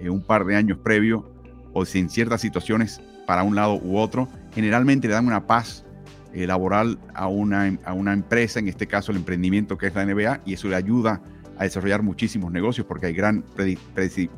eh, 0.00 0.10
un 0.10 0.22
par 0.22 0.44
de 0.44 0.56
años 0.56 0.78
previo, 0.78 1.30
o 1.72 1.84
si 1.84 1.98
en 2.00 2.10
ciertas 2.10 2.40
situaciones 2.40 3.00
para 3.26 3.42
un 3.42 3.54
lado 3.54 3.74
u 3.76 3.98
otro, 3.98 4.28
generalmente 4.52 5.06
le 5.06 5.14
dan 5.14 5.26
una 5.26 5.46
paz 5.46 5.84
eh, 6.32 6.46
laboral 6.46 6.98
a 7.14 7.28
una, 7.28 7.78
a 7.84 7.92
una 7.92 8.12
empresa, 8.12 8.58
en 8.58 8.68
este 8.68 8.86
caso 8.86 9.12
el 9.12 9.18
emprendimiento 9.18 9.78
que 9.78 9.86
es 9.86 9.94
la 9.94 10.04
NBA, 10.04 10.40
y 10.44 10.54
eso 10.54 10.68
le 10.68 10.76
ayuda 10.76 11.22
a 11.37 11.37
desarrollar 11.64 12.02
muchísimos 12.02 12.52
negocios 12.52 12.86
porque 12.86 13.06
hay 13.06 13.14
gran 13.14 13.44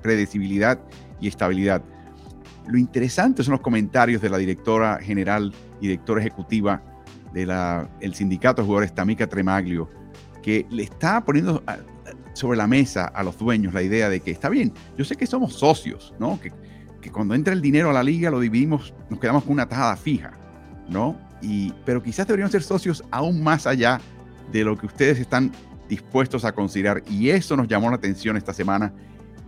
predecibilidad 0.02 0.80
y 1.20 1.28
estabilidad. 1.28 1.82
Lo 2.66 2.78
interesante 2.78 3.42
son 3.42 3.52
los 3.52 3.60
comentarios 3.60 4.22
de 4.22 4.30
la 4.30 4.38
directora 4.38 4.98
general 5.02 5.52
y 5.80 5.88
directora 5.88 6.20
ejecutiva 6.20 6.82
del 7.32 8.14
sindicato 8.14 8.62
de 8.62 8.66
jugadores 8.66 8.94
Tamika 8.94 9.26
Tremaglio, 9.26 9.88
que 10.42 10.66
le 10.70 10.82
está 10.82 11.24
poniendo 11.24 11.62
sobre 12.32 12.56
la 12.56 12.66
mesa 12.66 13.06
a 13.06 13.22
los 13.22 13.38
dueños 13.38 13.74
la 13.74 13.82
idea 13.82 14.08
de 14.08 14.20
que 14.20 14.30
está 14.30 14.48
bien, 14.48 14.72
yo 14.96 15.04
sé 15.04 15.16
que 15.16 15.26
somos 15.26 15.54
socios, 15.54 16.14
¿no? 16.18 16.40
Que 16.40 16.52
que 17.00 17.10
cuando 17.10 17.34
entra 17.34 17.52
el 17.52 17.60
dinero 17.60 17.90
a 17.90 17.92
la 17.92 18.02
liga 18.02 18.30
lo 18.30 18.40
dividimos, 18.40 18.94
nos 19.08 19.18
quedamos 19.18 19.44
con 19.44 19.52
una 19.52 19.68
tajada 19.68 19.96
fija, 19.96 20.32
¿no? 20.88 21.18
Y, 21.42 21.72
pero 21.84 22.02
quizás 22.02 22.26
deberían 22.26 22.50
ser 22.50 22.62
socios 22.62 23.02
aún 23.10 23.42
más 23.42 23.66
allá 23.66 24.00
de 24.52 24.64
lo 24.64 24.76
que 24.76 24.86
ustedes 24.86 25.18
están 25.18 25.52
dispuestos 25.90 26.46
a 26.46 26.52
considerar. 26.52 27.02
Y 27.10 27.28
eso 27.28 27.56
nos 27.56 27.68
llamó 27.68 27.90
la 27.90 27.96
atención 27.96 28.38
esta 28.38 28.54
semana. 28.54 28.94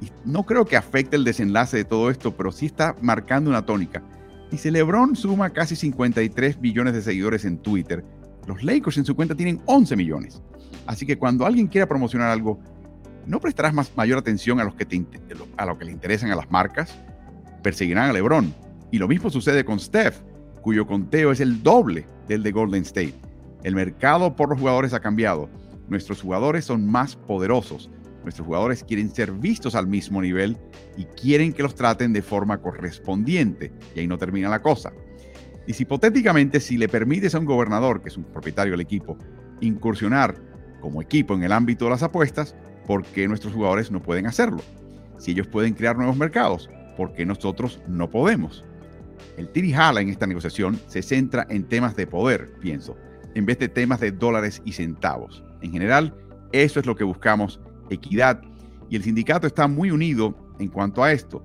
Y 0.03 0.11
no 0.25 0.43
creo 0.43 0.67
que 0.67 0.77
afecte 0.77 1.17
el 1.17 1.25
desenlace 1.25 1.79
de 1.79 1.85
todo 1.85 2.11
esto, 2.11 2.37
pero 2.37 2.53
sí 2.53 2.67
está 2.67 2.97
marcando 3.01 3.49
una 3.49 3.65
tónica. 3.65 4.03
Dice, 4.51 4.71
LeBron 4.71 5.17
suma 5.17 5.51
casi 5.51 5.77
53 5.77 6.61
millones 6.61 6.93
de 6.93 7.01
seguidores 7.01 7.47
en 7.47 7.57
Twitter. 7.59 8.05
Los 8.47 8.63
Lakers 8.63 8.99
en 8.99 9.05
su 9.07 9.15
cuenta 9.17 9.35
tienen 9.35 9.63
11 9.65 9.97
millones. 9.97 10.43
Así 10.87 11.07
que 11.07 11.17
cuando 11.17 11.47
alguien 11.47 11.69
quiera 11.69 11.87
promocionar 11.87 12.29
algo, 12.29 12.61
no 13.25 13.41
prestarás 13.41 13.73
más 13.73 13.97
mayor 13.97 14.19
atención 14.19 14.61
a, 14.61 14.65
los 14.65 14.75
que 14.75 15.07
a 15.57 15.65
lo 15.65 15.79
que 15.79 15.85
le 15.85 15.93
interesan 15.93 16.33
a 16.33 16.37
las 16.37 16.51
marcas, 16.51 16.99
perseguirán 17.63 18.11
a 18.11 18.13
LeBron. 18.13 18.53
Y 18.91 18.99
lo 18.99 19.07
mismo 19.07 19.31
sucede 19.31 19.65
con 19.65 19.79
Steph, 19.79 20.21
cuyo 20.61 20.87
conteo 20.87 21.31
es 21.31 21.41
el 21.41 21.63
doble 21.63 22.07
del 22.27 22.43
de 22.43 22.51
Golden 22.51 22.83
State. 22.83 23.15
El 23.63 23.77
mercado 23.77 24.35
por 24.35 24.51
los 24.51 24.59
jugadores 24.59 24.93
ha 24.93 25.01
cambiado. 25.01 25.49
Nuestros 25.93 26.23
jugadores 26.23 26.65
son 26.65 26.87
más 26.87 27.17
poderosos. 27.17 27.91
Nuestros 28.23 28.47
jugadores 28.47 28.83
quieren 28.83 29.15
ser 29.15 29.31
vistos 29.31 29.75
al 29.75 29.87
mismo 29.87 30.23
nivel 30.23 30.57
y 30.97 31.05
quieren 31.05 31.53
que 31.53 31.63
los 31.63 31.75
traten 31.75 32.15
de 32.15 32.23
forma 32.23 32.63
correspondiente. 32.63 33.71
Y 33.95 34.01
ahí 34.01 34.07
no 34.07 34.17
termina 34.17 34.49
la 34.49 34.63
cosa. 34.63 34.91
Y 35.67 35.75
si 35.75 35.83
hipotéticamente, 35.83 36.61
si 36.61 36.79
le 36.79 36.89
permites 36.89 37.35
a 37.35 37.41
un 37.41 37.45
gobernador, 37.45 38.01
que 38.01 38.09
es 38.09 38.17
un 38.17 38.25
propietario 38.25 38.71
del 38.71 38.81
equipo, 38.81 39.19
incursionar 39.61 40.35
como 40.81 41.03
equipo 41.03 41.35
en 41.35 41.43
el 41.43 41.53
ámbito 41.53 41.85
de 41.85 41.91
las 41.91 42.03
apuestas, 42.03 42.57
¿por 42.87 43.05
qué 43.05 43.29
nuestros 43.29 43.53
jugadores 43.53 43.91
no 43.91 44.03
pueden 44.03 44.27
hacerlo? 44.27 44.63
Si 45.19 45.33
ellos 45.33 45.47
pueden 45.47 45.75
crear 45.75 45.99
nuevos 45.99 46.17
mercados, 46.17 46.71
¿por 46.97 47.13
qué 47.13 47.27
nosotros 47.27 47.83
no 47.87 48.09
podemos? 48.09 48.65
El 49.37 49.51
tirijala 49.51 50.01
en 50.01 50.09
esta 50.09 50.27
negociación 50.27 50.81
se 50.87 51.03
centra 51.03 51.47
en 51.51 51.65
temas 51.65 51.97
de 51.97 52.07
poder, 52.07 52.51
pienso, 52.61 52.97
en 53.35 53.45
vez 53.45 53.59
de 53.59 53.69
temas 53.69 54.01
de 54.01 54.11
dólares 54.11 54.63
y 54.65 54.73
centavos. 54.73 55.45
En 55.62 55.73
general, 55.73 56.14
eso 56.52 56.81
es 56.81 56.87
lo 56.87 56.95
que 56.95 57.04
buscamos, 57.04 57.61
equidad, 57.88 58.42
y 58.90 58.97
el 58.97 59.02
sindicato 59.02 59.47
está 59.47 59.69
muy 59.69 59.90
unido 59.90 60.37
en 60.59 60.69
cuanto 60.69 61.02
a 61.02 61.12
esto. 61.12 61.42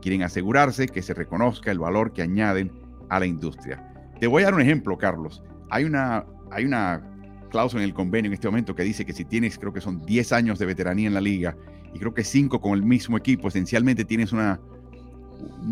Quieren 0.00 0.22
asegurarse 0.22 0.86
que 0.86 1.02
se 1.02 1.12
reconozca 1.12 1.70
el 1.70 1.78
valor 1.78 2.12
que 2.12 2.22
añaden 2.22 2.72
a 3.10 3.20
la 3.20 3.26
industria. 3.26 3.82
Te 4.18 4.26
voy 4.26 4.42
a 4.42 4.46
dar 4.46 4.54
un 4.54 4.62
ejemplo, 4.62 4.96
Carlos. 4.96 5.42
Hay 5.68 5.84
una, 5.84 6.24
hay 6.50 6.64
una 6.64 7.02
cláusula 7.50 7.82
en 7.82 7.88
el 7.88 7.94
convenio 7.94 8.30
en 8.30 8.34
este 8.34 8.48
momento 8.48 8.74
que 8.74 8.82
dice 8.82 9.04
que 9.04 9.12
si 9.12 9.24
tienes, 9.24 9.58
creo 9.58 9.72
que 9.72 9.80
son 9.80 10.04
10 10.06 10.32
años 10.32 10.58
de 10.58 10.66
veteranía 10.66 11.08
en 11.08 11.14
la 11.14 11.20
liga 11.20 11.56
y 11.92 11.98
creo 11.98 12.14
que 12.14 12.24
5 12.24 12.60
con 12.60 12.72
el 12.74 12.82
mismo 12.82 13.16
equipo, 13.16 13.48
esencialmente 13.48 14.04
tienes 14.04 14.32
un 14.32 14.58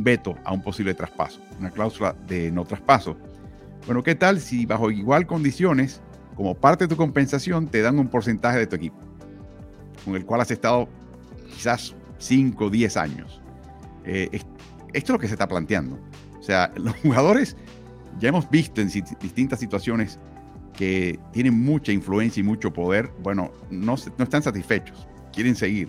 veto 0.02 0.36
a 0.44 0.52
un 0.52 0.62
posible 0.62 0.94
traspaso, 0.94 1.40
una 1.58 1.70
cláusula 1.70 2.14
de 2.26 2.50
no 2.50 2.64
traspaso. 2.64 3.16
Bueno, 3.86 4.02
¿qué 4.02 4.14
tal 4.14 4.40
si 4.40 4.66
bajo 4.66 4.90
igual 4.90 5.26
condiciones, 5.26 6.02
como 6.34 6.54
parte 6.54 6.84
de 6.84 6.88
tu 6.88 6.96
compensación, 6.96 7.68
te 7.68 7.82
dan 7.82 7.98
un 7.98 8.08
porcentaje 8.08 8.58
de 8.58 8.66
tu 8.66 8.76
equipo, 8.76 8.98
con 10.04 10.16
el 10.16 10.24
cual 10.24 10.40
has 10.40 10.50
estado 10.50 10.88
quizás 11.48 11.94
5 12.18 12.64
o 12.64 12.70
10 12.70 12.96
años? 12.96 13.40
Eh, 14.04 14.28
esto 14.32 14.48
es 14.92 15.08
lo 15.08 15.18
que 15.18 15.28
se 15.28 15.34
está 15.34 15.48
planteando. 15.48 15.98
O 16.38 16.42
sea, 16.42 16.72
los 16.76 16.94
jugadores 16.96 17.56
ya 18.18 18.28
hemos 18.28 18.48
visto 18.50 18.80
en 18.80 18.88
distintas 18.88 19.60
situaciones 19.60 20.18
que 20.76 21.18
tienen 21.32 21.58
mucha 21.58 21.92
influencia 21.92 22.40
y 22.40 22.44
mucho 22.44 22.72
poder, 22.72 23.10
bueno, 23.22 23.52
no, 23.70 23.94
no 24.18 24.24
están 24.24 24.42
satisfechos, 24.42 25.06
quieren 25.32 25.54
seguir. 25.54 25.88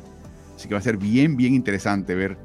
Así 0.56 0.68
que 0.68 0.76
va 0.76 0.80
a 0.80 0.84
ser 0.84 0.98
bien, 0.98 1.36
bien 1.36 1.54
interesante 1.54 2.16
ver 2.16 2.38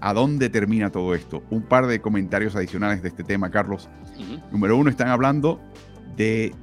a 0.00 0.14
dónde 0.14 0.48
termina 0.48 0.90
todo 0.90 1.14
esto. 1.14 1.42
Un 1.50 1.62
par 1.62 1.86
de 1.86 2.00
comentarios 2.00 2.56
adicionales 2.56 3.02
de 3.02 3.08
este 3.08 3.22
tema, 3.22 3.50
Carlos. 3.50 3.88
Número 4.50 4.76
uno, 4.76 4.90
están 4.90 5.08
hablando 5.08 5.60
de 6.16 6.54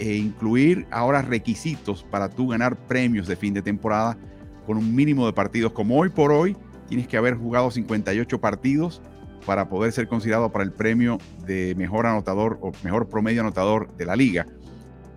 eh, 0.00 0.16
incluir 0.16 0.86
ahora 0.90 1.20
requisitos 1.20 2.04
para 2.10 2.30
tú 2.30 2.48
ganar 2.48 2.74
premios 2.86 3.26
de 3.26 3.36
fin 3.36 3.52
de 3.52 3.60
temporada 3.60 4.16
con 4.64 4.78
un 4.78 4.94
mínimo 4.94 5.26
de 5.26 5.34
partidos. 5.34 5.72
Como 5.72 5.98
hoy 5.98 6.08
por 6.08 6.32
hoy, 6.32 6.56
tienes 6.88 7.06
que 7.06 7.18
haber 7.18 7.34
jugado 7.34 7.70
58 7.70 8.40
partidos 8.40 9.02
para 9.44 9.68
poder 9.68 9.92
ser 9.92 10.08
considerado 10.08 10.50
para 10.52 10.64
el 10.64 10.72
premio 10.72 11.18
de 11.44 11.74
mejor 11.76 12.06
anotador 12.06 12.58
o 12.62 12.72
mejor 12.82 13.10
promedio 13.10 13.42
anotador 13.42 13.94
de 13.98 14.06
la 14.06 14.16
liga. 14.16 14.46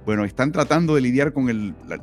Bueno, 0.06 0.26
están 0.26 0.52
tratando 0.52 0.96
de 0.96 1.02
lidiar 1.02 1.32
con 1.32 1.48
la 1.88 1.96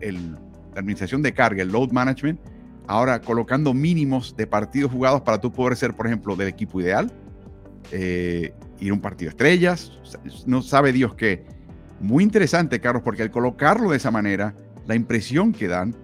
administración 0.74 1.20
de 1.20 1.34
carga, 1.34 1.62
el 1.62 1.68
load 1.68 1.90
management, 1.90 2.40
ahora 2.86 3.20
colocando 3.20 3.74
mínimos 3.74 4.34
de 4.38 4.46
partidos 4.46 4.90
jugados 4.90 5.20
para 5.20 5.38
tú 5.38 5.52
poder 5.52 5.76
ser, 5.76 5.94
por 5.94 6.06
ejemplo, 6.06 6.34
del 6.34 6.48
equipo 6.48 6.80
ideal, 6.80 7.12
eh, 7.92 8.54
ir 8.78 8.90
a 8.90 8.94
un 8.94 9.02
partido 9.02 9.28
estrellas, 9.28 9.92
no 10.46 10.62
sabe 10.62 10.94
Dios 10.94 11.14
qué. 11.14 11.59
Muy 12.00 12.24
interesante, 12.24 12.80
Carlos, 12.80 13.02
porque 13.04 13.22
al 13.22 13.30
colocarlo 13.30 13.90
de 13.90 13.98
esa 13.98 14.10
manera, 14.10 14.54
la 14.86 14.94
impresión 14.94 15.52
que 15.52 15.68
dan 15.68 15.94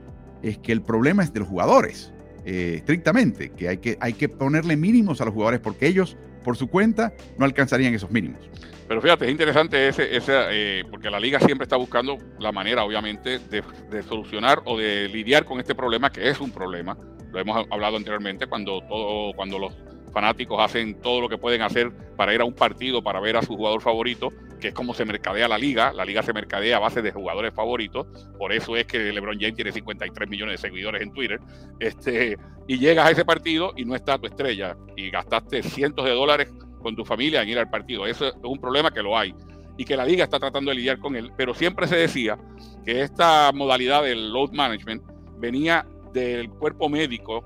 es 0.42 0.58
que 0.58 0.72
el 0.72 0.82
problema 0.82 1.22
es 1.22 1.32
de 1.32 1.40
los 1.40 1.48
jugadores, 1.48 2.12
eh, 2.44 2.74
estrictamente, 2.76 3.50
que 3.50 3.68
hay, 3.68 3.78
que 3.78 3.96
hay 4.00 4.12
que 4.12 4.28
ponerle 4.28 4.76
mínimos 4.76 5.20
a 5.20 5.24
los 5.24 5.34
jugadores 5.34 5.58
porque 5.60 5.86
ellos, 5.86 6.16
por 6.44 6.56
su 6.56 6.68
cuenta, 6.68 7.12
no 7.38 7.46
alcanzarían 7.46 7.94
esos 7.94 8.10
mínimos. 8.10 8.48
Pero 8.86 9.00
fíjate, 9.00 9.24
es 9.24 9.30
interesante 9.32 9.88
ese, 9.88 10.16
ese 10.16 10.32
eh, 10.50 10.84
porque 10.90 11.10
la 11.10 11.18
liga 11.18 11.40
siempre 11.40 11.64
está 11.64 11.76
buscando 11.76 12.18
la 12.38 12.52
manera, 12.52 12.84
obviamente, 12.84 13.40
de, 13.40 14.02
solucionar 14.04 14.62
o 14.64 14.78
de 14.78 15.08
lidiar 15.08 15.44
con 15.44 15.58
este 15.58 15.74
problema, 15.74 16.10
que 16.10 16.28
es 16.28 16.40
un 16.40 16.52
problema. 16.52 16.96
Lo 17.32 17.40
hemos 17.40 17.66
hablado 17.70 17.96
anteriormente 17.96 18.46
cuando 18.46 18.80
todo, 18.82 19.32
cuando 19.34 19.58
los 19.58 19.74
fanáticos 20.12 20.60
hacen 20.60 21.00
todo 21.00 21.20
lo 21.20 21.28
que 21.28 21.38
pueden 21.38 21.62
hacer 21.62 21.92
para 22.16 22.34
ir 22.34 22.40
a 22.40 22.44
un 22.44 22.54
partido, 22.54 23.02
para 23.02 23.20
ver 23.20 23.36
a 23.36 23.42
su 23.42 23.56
jugador 23.56 23.82
favorito, 23.82 24.32
que 24.60 24.68
es 24.68 24.74
como 24.74 24.94
se 24.94 25.04
mercadea 25.04 25.48
la 25.48 25.58
liga. 25.58 25.92
La 25.92 26.04
liga 26.04 26.22
se 26.22 26.32
mercadea 26.32 26.76
a 26.76 26.80
base 26.80 27.02
de 27.02 27.12
jugadores 27.12 27.54
favoritos. 27.54 28.06
Por 28.38 28.52
eso 28.52 28.76
es 28.76 28.86
que 28.86 28.98
LeBron 28.98 29.38
James 29.38 29.56
tiene 29.56 29.72
53 29.72 30.28
millones 30.28 30.60
de 30.60 30.68
seguidores 30.68 31.02
en 31.02 31.12
Twitter. 31.12 31.40
Este, 31.78 32.36
y 32.66 32.78
llegas 32.78 33.06
a 33.06 33.10
ese 33.10 33.24
partido 33.24 33.72
y 33.76 33.84
no 33.84 33.94
está 33.94 34.18
tu 34.18 34.26
estrella 34.26 34.76
y 34.96 35.10
gastaste 35.10 35.62
cientos 35.62 36.04
de 36.04 36.12
dólares 36.12 36.50
con 36.80 36.96
tu 36.96 37.04
familia 37.04 37.42
en 37.42 37.48
ir 37.48 37.58
al 37.58 37.70
partido. 37.70 38.06
Eso 38.06 38.28
es 38.28 38.34
un 38.42 38.58
problema 38.58 38.90
que 38.90 39.02
lo 39.02 39.16
hay 39.16 39.34
y 39.76 39.84
que 39.84 39.96
la 39.96 40.04
liga 40.04 40.24
está 40.24 40.38
tratando 40.38 40.70
de 40.70 40.76
lidiar 40.76 40.98
con 40.98 41.16
él. 41.16 41.32
Pero 41.36 41.54
siempre 41.54 41.86
se 41.86 41.96
decía 41.96 42.38
que 42.84 43.02
esta 43.02 43.52
modalidad 43.52 44.02
del 44.02 44.32
load 44.32 44.52
management 44.52 45.02
venía 45.38 45.86
del 46.12 46.48
cuerpo 46.48 46.88
médico, 46.88 47.44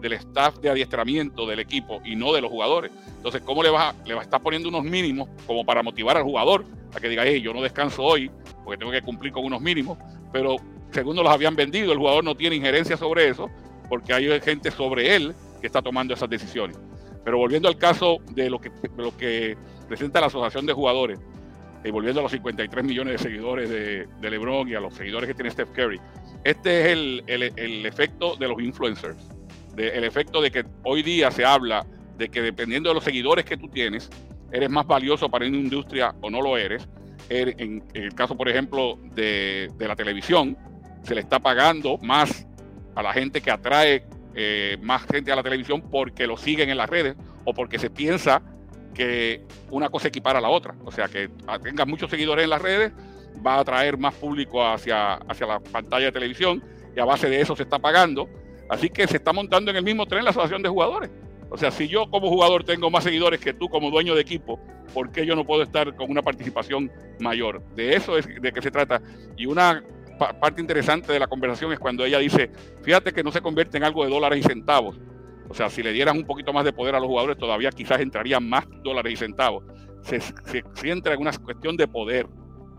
del 0.00 0.14
staff 0.14 0.58
de 0.58 0.70
adiestramiento 0.70 1.46
del 1.46 1.60
equipo 1.60 2.00
y 2.04 2.16
no 2.16 2.32
de 2.32 2.40
los 2.40 2.50
jugadores. 2.50 2.90
Entonces, 3.16 3.42
¿cómo 3.42 3.62
le 3.62 3.70
vas 3.70 3.94
a, 3.94 4.04
le 4.06 4.14
vas 4.14 4.22
a 4.22 4.24
estar 4.24 4.42
poniendo 4.42 4.68
unos 4.68 4.84
mínimos 4.84 5.28
como 5.46 5.64
para 5.64 5.82
motivar 5.82 6.16
al 6.16 6.22
jugador 6.22 6.64
a 6.94 7.00
que 7.00 7.08
diga, 7.08 7.24
hey, 7.24 7.40
yo 7.40 7.52
no 7.52 7.62
descanso 7.62 8.02
hoy 8.02 8.30
porque 8.64 8.78
tengo 8.78 8.92
que 8.92 9.02
cumplir 9.02 9.32
con 9.32 9.44
unos 9.44 9.60
mínimos? 9.60 9.98
Pero 10.32 10.56
según 10.90 11.16
los 11.16 11.28
habían 11.28 11.54
vendido, 11.54 11.92
el 11.92 11.98
jugador 11.98 12.24
no 12.24 12.34
tiene 12.34 12.56
injerencia 12.56 12.96
sobre 12.96 13.28
eso 13.28 13.50
porque 13.88 14.12
hay 14.12 14.40
gente 14.40 14.70
sobre 14.70 15.16
él 15.16 15.34
que 15.60 15.66
está 15.66 15.82
tomando 15.82 16.14
esas 16.14 16.30
decisiones. 16.30 16.78
Pero 17.24 17.38
volviendo 17.38 17.68
al 17.68 17.76
caso 17.76 18.18
de 18.32 18.48
lo 18.48 18.60
que, 18.60 18.70
lo 18.96 19.16
que 19.16 19.56
presenta 19.88 20.20
la 20.20 20.28
Asociación 20.28 20.64
de 20.64 20.72
Jugadores, 20.72 21.18
y 21.84 21.90
volviendo 21.90 22.20
a 22.20 22.22
los 22.24 22.32
53 22.32 22.84
millones 22.84 23.14
de 23.14 23.18
seguidores 23.18 23.70
de, 23.70 24.06
LeBron 24.20 24.68
y 24.68 24.74
a 24.74 24.80
los 24.80 24.94
seguidores 24.94 25.28
que 25.28 25.34
tiene 25.34 25.50
Steph 25.50 25.70
Curry, 25.72 26.00
este 26.44 26.80
es 26.80 26.86
el, 26.88 27.24
el, 27.26 27.86
efecto 27.86 28.36
de 28.36 28.48
los 28.48 28.60
influencers, 28.60 29.16
el 29.76 30.04
efecto 30.04 30.40
de 30.40 30.50
que 30.50 30.64
hoy 30.84 31.02
día 31.02 31.30
se 31.30 31.44
habla 31.44 31.86
de 32.16 32.28
que 32.28 32.42
dependiendo 32.42 32.90
de 32.90 32.94
los 32.94 33.04
seguidores 33.04 33.44
que 33.44 33.56
tú 33.56 33.68
tienes, 33.68 34.10
eres 34.52 34.68
más 34.68 34.86
valioso 34.86 35.28
para 35.28 35.46
una 35.46 35.56
industria 35.56 36.14
o 36.20 36.30
no 36.30 36.42
lo 36.42 36.56
eres. 36.56 36.88
Er, 37.28 37.54
en, 37.58 37.84
el 37.94 38.14
caso, 38.14 38.36
por 38.36 38.48
ejemplo, 38.48 38.98
de, 39.14 39.70
de 39.76 39.88
la 39.88 39.94
televisión, 39.94 40.56
se 41.02 41.14
le 41.14 41.20
está 41.20 41.38
pagando 41.38 41.98
más 41.98 42.46
a 42.94 43.02
la 43.02 43.12
gente 43.12 43.40
que 43.40 43.50
atrae 43.50 44.04
eh, 44.34 44.78
más 44.80 45.02
gente 45.06 45.32
a 45.32 45.36
la 45.36 45.42
televisión 45.42 45.82
porque 45.90 46.26
lo 46.26 46.36
siguen 46.36 46.70
en 46.70 46.76
las 46.76 46.88
redes 46.88 47.16
o 47.44 47.52
porque 47.52 47.78
se 47.78 47.90
piensa 47.90 48.42
que 48.94 49.44
una 49.70 49.88
cosa 49.88 50.08
equipara 50.08 50.38
a 50.38 50.42
la 50.42 50.48
otra. 50.48 50.74
O 50.84 50.92
sea, 50.92 51.08
que 51.08 51.30
tenga 51.62 51.84
muchos 51.84 52.10
seguidores 52.10 52.44
en 52.44 52.50
las 52.50 52.62
redes 52.62 52.92
va 53.44 53.54
a 53.54 53.60
atraer 53.60 53.98
más 53.98 54.14
público 54.14 54.64
hacia, 54.64 55.14
hacia 55.14 55.46
la 55.46 55.60
pantalla 55.60 56.06
de 56.06 56.12
televisión 56.12 56.62
y 56.94 57.00
a 57.00 57.04
base 57.04 57.28
de 57.28 57.40
eso 57.40 57.56
se 57.56 57.62
está 57.64 57.78
pagando. 57.78 58.28
Así 58.70 58.88
que 58.88 59.06
se 59.08 59.16
está 59.16 59.32
montando 59.32 59.70
en 59.70 59.76
el 59.76 59.82
mismo 59.82 60.06
tren 60.06 60.24
la 60.24 60.30
asociación 60.30 60.62
de 60.62 60.68
jugadores. 60.68 61.10
O 61.50 61.58
sea, 61.58 61.72
si 61.72 61.88
yo 61.88 62.08
como 62.08 62.28
jugador 62.28 62.62
tengo 62.62 62.88
más 62.88 63.02
seguidores 63.02 63.40
que 63.40 63.52
tú 63.52 63.68
como 63.68 63.90
dueño 63.90 64.14
de 64.14 64.20
equipo, 64.20 64.60
¿por 64.94 65.10
qué 65.10 65.26
yo 65.26 65.34
no 65.34 65.44
puedo 65.44 65.64
estar 65.64 65.96
con 65.96 66.08
una 66.08 66.22
participación 66.22 66.90
mayor? 67.18 67.60
De 67.74 67.96
eso 67.96 68.16
es 68.16 68.28
de 68.40 68.52
que 68.52 68.62
se 68.62 68.70
trata. 68.70 69.02
Y 69.36 69.46
una 69.46 69.82
parte 70.40 70.60
interesante 70.60 71.12
de 71.12 71.18
la 71.18 71.26
conversación 71.26 71.72
es 71.72 71.80
cuando 71.80 72.04
ella 72.04 72.18
dice, 72.18 72.52
fíjate 72.82 73.12
que 73.12 73.24
no 73.24 73.32
se 73.32 73.40
convierte 73.40 73.76
en 73.78 73.84
algo 73.84 74.04
de 74.04 74.10
dólares 74.10 74.38
y 74.38 74.48
centavos. 74.48 75.00
O 75.48 75.54
sea, 75.54 75.68
si 75.68 75.82
le 75.82 75.92
dieran 75.92 76.16
un 76.16 76.24
poquito 76.24 76.52
más 76.52 76.64
de 76.64 76.72
poder 76.72 76.94
a 76.94 77.00
los 77.00 77.08
jugadores, 77.08 77.36
todavía 77.36 77.70
quizás 77.70 78.00
entrarían 78.00 78.48
más 78.48 78.64
dólares 78.84 79.14
y 79.14 79.16
centavos. 79.16 79.64
Se, 80.02 80.20
se, 80.20 80.62
entra 80.84 81.14
en 81.14 81.20
una 81.20 81.32
cuestión 81.32 81.76
de 81.76 81.88
poder, 81.88 82.28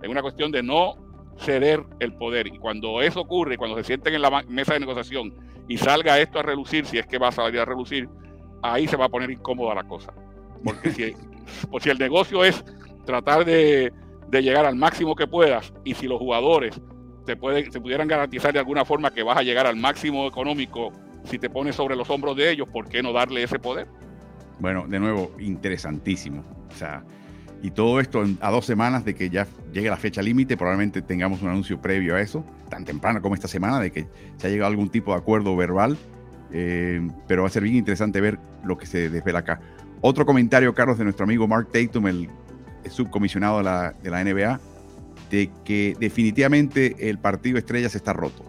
en 0.02 0.10
una 0.10 0.22
cuestión 0.22 0.54
de 0.54 0.64
no 0.64 0.96
ceder 1.38 1.84
el 2.00 2.14
poder. 2.14 2.48
Y 2.48 2.58
cuando 2.60 3.02
eso 3.02 3.20
ocurre, 3.20 3.58
cuando 3.58 3.76
se 3.76 3.84
sienten 3.84 4.14
en 4.14 4.22
la 4.22 4.44
mesa 4.48 4.74
de 4.74 4.80
negociación 4.80 5.51
y 5.68 5.78
salga 5.78 6.20
esto 6.20 6.40
a 6.40 6.44
relucir, 6.44 6.86
si 6.86 6.98
es 6.98 7.06
que 7.06 7.18
va 7.18 7.30
a 7.30 7.32
salir 7.32 7.60
a 7.60 7.66
relucir, 7.66 8.10
ahí 8.62 8.88
se 8.88 8.98
va 8.98 9.06
a 9.06 9.10
poner 9.10 9.32
incómoda 9.32 9.76
la 9.76 9.84
cosa. 9.84 10.14
Porque 10.64 10.92
si, 10.92 11.14
pues 11.72 11.84
si 11.84 11.90
el 11.90 11.98
negocio 11.98 12.44
es 12.44 12.64
tratar 13.06 13.46
de, 13.46 13.92
de, 14.28 14.44
llegar 14.44 14.66
al 14.66 14.76
máximo 14.76 15.16
que 15.16 15.28
puedas 15.28 15.74
y 15.84 15.94
si 15.94 16.08
los 16.08 16.20
jugadores 16.20 16.80
te, 17.26 17.36
te 17.36 17.82
pudieran 17.82 18.08
garantizar 18.08 18.54
de 18.54 18.60
alguna 18.60 18.86
forma 18.86 19.12
que 19.12 19.24
vas 19.24 19.38
a 19.38 19.44
llegar 19.44 19.66
al 19.66 19.76
máximo 19.76 20.28
económico 20.28 20.92
si 21.24 21.38
te 21.38 21.50
pones 21.50 21.76
sobre 21.76 21.96
los 21.96 22.10
hombros 22.10 22.36
de 22.36 22.52
ellos, 22.52 22.68
¿por 22.68 22.88
qué 22.88 23.02
no 23.04 23.14
darle 23.14 23.44
ese 23.44 23.60
poder? 23.60 23.88
Bueno, 24.60 24.86
de 24.88 25.00
nuevo, 25.00 25.32
interesantísimo. 25.40 26.44
O 26.70 26.76
sea, 26.76 27.04
y 27.64 27.72
todo 27.72 28.00
esto 28.00 28.24
a 28.42 28.50
dos 28.50 28.66
semanas 28.66 29.06
de 29.06 29.14
que 29.14 29.30
ya 29.30 29.48
llegue 29.72 29.90
la 29.90 29.98
fecha 29.98 30.22
límite, 30.22 30.58
probablemente 30.58 31.02
tengamos 31.02 31.42
un 31.42 31.50
anuncio 31.50 31.80
previo 31.80 32.16
a 32.16 32.22
eso, 32.22 32.44
tan 32.70 32.86
temprano 32.86 33.22
como 33.22 33.36
esta 33.36 33.48
semana, 33.48 33.80
de 33.80 33.92
que 33.92 34.08
se 34.38 34.48
ha 34.48 34.50
llegado 34.50 34.66
a 34.66 34.72
algún 34.72 34.90
tipo 34.90 35.12
de 35.12 35.18
acuerdo 35.18 35.56
verbal. 35.56 35.98
Eh, 36.54 37.08
pero 37.28 37.44
va 37.44 37.48
a 37.48 37.52
ser 37.52 37.64
bien 37.64 37.76
interesante 37.76 38.20
ver 38.20 38.40
lo 38.66 38.78
que 38.78 38.86
se 38.86 39.10
desvela 39.10 39.40
acá. 39.40 39.62
Otro 40.02 40.26
comentario, 40.26 40.74
Carlos, 40.74 40.98
de 40.98 41.04
nuestro 41.04 41.24
amigo 41.24 41.48
Mark 41.48 41.70
Tatum, 41.72 42.08
el, 42.08 42.30
subcomisionado 42.90 43.60
de 43.60 43.64
la, 43.64 43.92
de 43.92 44.10
la 44.10 44.24
NBA, 44.24 44.60
de 45.30 45.52
que 45.64 45.96
definitivamente 46.00 47.10
el 47.10 47.20
partido 47.20 47.58
estrellas 47.58 47.94
está 47.96 48.12
roto. 48.12 48.44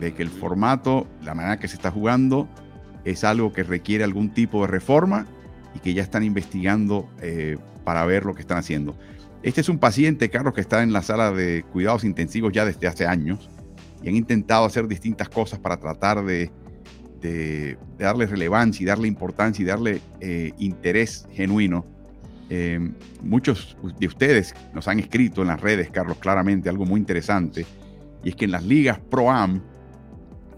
De 0.00 0.14
que 0.14 0.22
el 0.22 0.30
formato, 0.30 1.06
la 1.22 1.34
manera 1.34 1.58
que 1.58 1.68
se 1.68 1.76
está 1.76 1.90
jugando, 1.90 2.48
es 3.04 3.22
algo 3.22 3.52
que 3.52 3.62
requiere 3.62 4.02
algún 4.02 4.30
tipo 4.30 4.62
de 4.62 4.68
reforma 4.68 5.26
y 5.74 5.80
que 5.80 5.94
ya 5.94 6.02
están 6.02 6.24
investigando 6.24 7.08
eh, 7.20 7.56
para 7.84 8.04
ver 8.04 8.24
lo 8.24 8.34
que 8.34 8.40
están 8.40 8.58
haciendo. 8.58 8.96
Este 9.42 9.60
es 9.60 9.68
un 9.68 9.78
paciente, 9.78 10.30
Carlos, 10.30 10.52
que 10.52 10.60
está 10.60 10.82
en 10.82 10.92
la 10.92 11.02
sala 11.02 11.30
de 11.30 11.64
cuidados 11.72 12.04
intensivos 12.04 12.52
ya 12.52 12.64
desde 12.64 12.86
hace 12.86 13.06
años 13.06 13.48
y 14.02 14.08
han 14.08 14.16
intentado 14.16 14.64
hacer 14.64 14.88
distintas 14.88 15.28
cosas 15.28 15.58
para 15.58 15.76
tratar 15.78 16.24
de, 16.24 16.50
darle 17.98 18.26
relevancia 18.26 18.86
darle 18.86 19.08
importancia 19.08 19.62
y 19.62 19.66
darle 19.66 20.00
eh, 20.20 20.52
interés 20.58 21.26
genuino. 21.32 21.84
Eh, 22.50 22.80
muchos 23.22 23.76
de 23.98 24.06
ustedes 24.06 24.54
nos 24.72 24.88
han 24.88 24.98
escrito 24.98 25.42
en 25.42 25.48
las 25.48 25.60
redes, 25.60 25.90
Carlos, 25.90 26.18
claramente 26.18 26.68
algo 26.68 26.86
muy 26.86 26.98
interesante, 26.98 27.66
y 28.24 28.30
es 28.30 28.36
que 28.36 28.46
en 28.46 28.52
las 28.52 28.64
ligas 28.64 28.98
Pro-Am, 28.98 29.62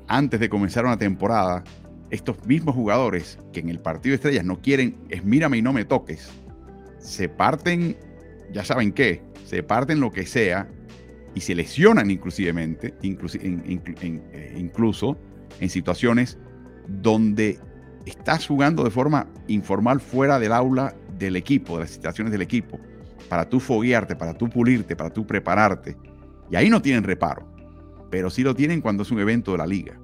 antes 0.07 0.39
de 0.39 0.49
comenzar 0.49 0.85
una 0.85 0.97
temporada, 0.97 1.65
estos 2.11 2.45
mismos 2.47 2.75
jugadores 2.75 3.39
que 3.53 3.61
en 3.61 3.69
el 3.69 3.81
partido 3.81 4.13
de 4.13 4.17
estrellas 4.17 4.45
no 4.45 4.61
quieren 4.61 4.97
es 5.09 5.25
mírame 5.25 5.59
y 5.59 5.63
no 5.63 5.73
me 5.73 5.85
toques, 5.85 6.29
se 6.99 7.29
parten, 7.29 7.97
ya 8.53 8.65
saben 8.65 8.93
qué, 8.93 9.23
se 9.45 9.63
parten 9.63 10.01
lo 10.01 10.11
que 10.11 10.27
sea 10.27 10.69
y 11.35 11.41
se 11.41 11.55
lesionan 11.55 12.11
inclusivemente, 12.11 12.95
eh, 13.03 14.55
incluso 14.57 15.17
en 15.61 15.71
situaciones 15.71 16.39
donde 16.89 17.59
estás 18.07 18.47
jugando 18.47 18.85
de 18.85 18.91
forma 18.91 19.29
informal 19.47 20.01
fuera 20.01 20.39
del 20.39 20.53
aula 20.53 20.95
del 21.19 21.37
equipo, 21.37 21.75
de 21.75 21.81
las 21.85 21.91
situaciones 21.91 22.33
del 22.33 22.43
equipo, 22.43 22.81
para 23.29 23.49
tú 23.49 23.61
foguearte, 23.61 24.17
para 24.17 24.35
tú 24.35 24.49
pulirte, 24.49 24.97
para 24.97 25.11
tú 25.11 25.27
prepararte. 25.27 25.97
Y 26.51 26.57
ahí 26.57 26.69
no 26.69 26.83
tienen 26.83 27.05
reparo, 27.05 27.47
pero 28.11 28.31
sí 28.31 28.43
lo 28.43 28.55
tienen 28.55 28.81
cuando 28.81 29.05
es 29.05 29.11
un 29.11 29.21
evento 29.21 29.53
de 29.53 29.59
la 29.59 29.67
liga. 29.67 30.01